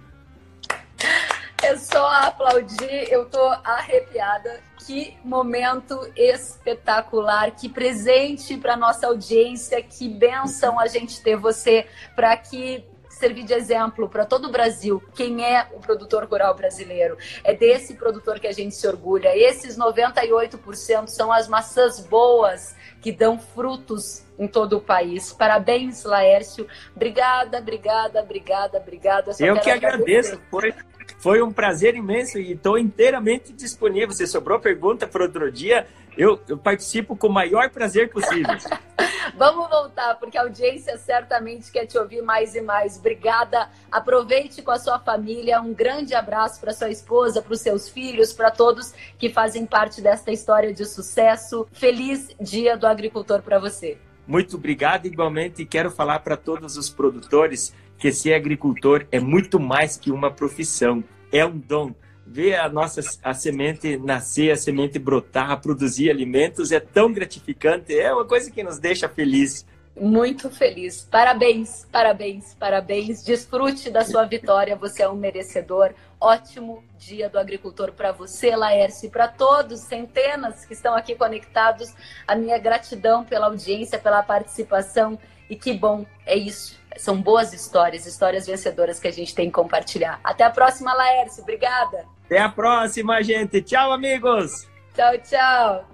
É 1.63 1.77
só 1.77 2.07
aplaudir, 2.07 3.13
eu 3.13 3.27
tô 3.27 3.43
arrepiada. 3.65 4.61
Que 4.87 5.17
momento 5.23 6.11
espetacular, 6.17 7.51
que 7.51 7.69
presente 7.69 8.57
para 8.57 8.77
nossa 8.77 9.07
audiência, 9.07 9.83
que 9.83 10.09
benção 10.09 10.81
a 10.81 10.87
gente 10.87 11.23
ter 11.23 11.37
você 11.37 11.87
para 12.17 12.35
que 12.37 12.83
servir 13.21 13.45
de 13.45 13.53
exemplo 13.53 14.09
para 14.09 14.25
todo 14.25 14.49
o 14.49 14.51
Brasil 14.51 15.03
quem 15.15 15.45
é 15.45 15.69
o 15.73 15.79
produtor 15.79 16.25
rural 16.25 16.55
brasileiro. 16.55 17.17
É 17.45 17.55
desse 17.55 17.95
produtor 17.95 18.41
que 18.41 18.47
a 18.47 18.53
gente 18.53 18.75
se 18.75 18.87
orgulha. 18.89 19.37
Esses 19.37 19.77
98% 19.77 21.07
são 21.09 21.31
as 21.31 21.47
maçãs 21.47 22.01
boas 22.01 22.75
que 23.01 23.13
dão 23.13 23.39
frutos 23.39 24.25
em 24.39 24.49
todo 24.49 24.79
o 24.79 24.81
país. 24.81 25.33
Parabéns, 25.33 26.05
Laércio. 26.05 26.67
Obrigada, 26.97 27.59
obrigada, 27.59 28.21
obrigada, 28.21 28.79
obrigada. 28.79 29.33
Eu 29.39 29.61
que 29.61 29.71
agradeço. 29.71 30.41
Foi, 30.51 30.75
foi 31.19 31.43
um 31.43 31.53
prazer 31.53 31.95
imenso 31.95 32.39
e 32.39 32.53
estou 32.53 32.79
inteiramente 32.79 33.53
disponível. 33.53 34.13
Se 34.13 34.27
sobrou 34.27 34.59
pergunta 34.59 35.07
para 35.07 35.25
outro 35.25 35.51
dia, 35.53 35.87
eu, 36.17 36.41
eu 36.49 36.57
participo 36.57 37.15
com 37.15 37.27
o 37.27 37.33
maior 37.33 37.69
prazer 37.71 38.11
possível. 38.11 38.57
Vamos 39.37 39.69
voltar, 39.69 40.19
porque 40.19 40.39
a 40.39 40.43
audiência 40.43 40.97
certamente 40.99 41.71
quer 41.71 41.87
te 41.87 41.99
ouvir 41.99 42.23
mais 42.23 42.55
e 42.55 42.61
mais. 42.61 42.99
Obrigada. 42.99 43.69
Aproveite 43.91 44.63
com 44.63 44.71
a 44.71 44.79
sua 44.79 44.99
família. 44.99 45.61
Um 45.61 45.73
grande 45.73 46.15
abraço 46.15 46.61
para 46.61 46.73
sua 46.73 46.91
esposa, 46.91 47.43
para 47.43 47.53
os 47.53 47.61
seus 47.61 47.89
filhos, 47.89 48.33
para 48.33 48.51
todos 48.51 48.93
que 49.19 49.31
fazem 49.31 49.67
parte 49.67 50.01
desta 50.01 50.31
história 50.31 50.73
de 50.73 50.85
sucesso. 50.85 51.67
Feliz 51.73 52.29
Dia 52.41 52.77
do 52.77 52.87
Agricultor 52.87 53.43
para 53.43 53.59
você. 53.59 53.99
Muito 54.27 54.57
obrigado, 54.57 55.07
igualmente. 55.07 55.65
Quero 55.65 55.91
falar 55.91 56.21
para 56.21 56.37
todos 56.37 56.77
os 56.77 56.89
produtores 56.89 57.75
que 57.99 58.13
ser 58.13 58.35
agricultor 58.35 59.07
é 59.13 59.21
muito 59.21 59.61
mais 59.61 59.97
que 59.97 60.11
uma 60.11 60.31
profissão, 60.31 61.05
é 61.31 61.45
um 61.45 61.59
dom 61.59 61.93
ver 62.31 62.55
a 62.55 62.69
nossa 62.69 63.01
a 63.25 63.35
semente 63.35 63.97
nascer, 63.97 64.53
a 64.53 64.57
semente 64.57 65.01
brotar, 65.01 65.61
produzir 65.61 66.11
alimentos 66.11 66.71
é 66.71 66.79
tão 66.79 67.13
gratificante, 67.13 67.99
é 67.99 68.15
uma 68.15 68.25
coisa 68.25 68.51
que 68.53 68.63
nos 68.63 68.79
deixa 68.79 69.09
feliz. 69.09 69.67
Muito 70.01 70.49
feliz. 70.49 71.07
Parabéns, 71.11 71.87
parabéns, 71.91 72.55
parabéns. 72.55 73.25
Desfrute 73.25 73.91
da 73.91 74.05
sua 74.05 74.25
vitória, 74.25 74.77
você 74.77 75.03
é 75.03 75.09
um 75.09 75.17
merecedor. 75.17 75.93
Ótimo 76.21 76.85
dia 76.97 77.29
do 77.29 77.39
agricultor 77.39 77.93
para 77.93 78.13
você, 78.13 78.55
Laércio, 78.55 79.09
e 79.09 79.11
para 79.11 79.27
todos, 79.27 79.81
centenas 79.81 80.65
que 80.65 80.73
estão 80.73 80.95
aqui 80.95 81.17
conectados. 81.17 81.93
A 82.29 82.37
minha 82.37 82.59
gratidão 82.59 83.25
pela 83.25 83.47
audiência, 83.47 83.99
pela 83.99 84.23
participação. 84.23 85.19
E 85.51 85.57
que 85.57 85.73
bom, 85.73 86.07
é 86.25 86.37
isso. 86.37 86.79
São 86.97 87.21
boas 87.21 87.53
histórias, 87.53 88.07
histórias 88.07 88.47
vencedoras 88.47 89.01
que 89.01 89.09
a 89.09 89.13
gente 89.13 89.35
tem 89.35 89.47
que 89.47 89.53
compartilhar. 89.53 90.21
Até 90.23 90.45
a 90.45 90.51
próxima, 90.51 90.95
Laércio. 90.95 91.43
Obrigada. 91.43 92.07
Até 92.31 92.39
a 92.39 92.49
próxima, 92.49 93.21
gente. 93.25 93.61
Tchau, 93.61 93.91
amigos. 93.91 94.69
Tchau, 94.95 95.19
tchau. 95.19 95.89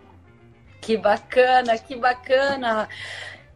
Que 0.82 0.94
bacana, 0.94 1.78
que 1.78 1.96
bacana. 1.96 2.90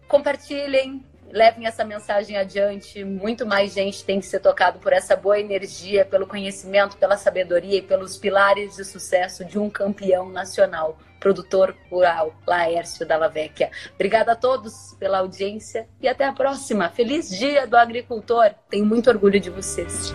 Compartilhem, 0.09 1.05
levem 1.31 1.67
essa 1.67 1.85
mensagem 1.85 2.39
adiante. 2.39 3.05
Muito 3.05 3.45
mais 3.45 3.75
gente 3.75 4.03
tem 4.03 4.19
que 4.19 4.25
ser 4.25 4.41
tocado 4.41 4.79
por 4.79 4.95
essa 4.95 5.15
boa 5.15 5.39
energia, 5.39 6.07
pelo 6.07 6.27
conhecimento, 6.27 6.97
pela 6.97 7.19
sabedoria 7.19 7.77
e 7.77 7.83
pelos 7.83 8.17
pilares 8.17 8.77
de 8.77 8.85
sucesso 8.87 9.45
de 9.45 9.59
um 9.59 9.69
campeão 9.69 10.31
nacional, 10.31 10.99
produtor 11.21 11.77
rural, 11.91 12.35
Laércio 12.47 13.07
Dalla 13.07 13.29
Vecchia. 13.29 13.71
Obrigada 13.95 14.33
a 14.33 14.37
todos 14.37 14.97
pela 14.99 15.19
audiência 15.19 15.87
e 16.01 16.09
até 16.09 16.25
a 16.25 16.33
próxima. 16.33 16.89
Feliz 16.89 17.29
Dia 17.29 17.67
do 17.67 17.77
Agricultor. 17.77 18.55
Tenho 18.71 18.87
muito 18.87 19.11
orgulho 19.11 19.39
de 19.39 19.51
vocês. 19.51 20.15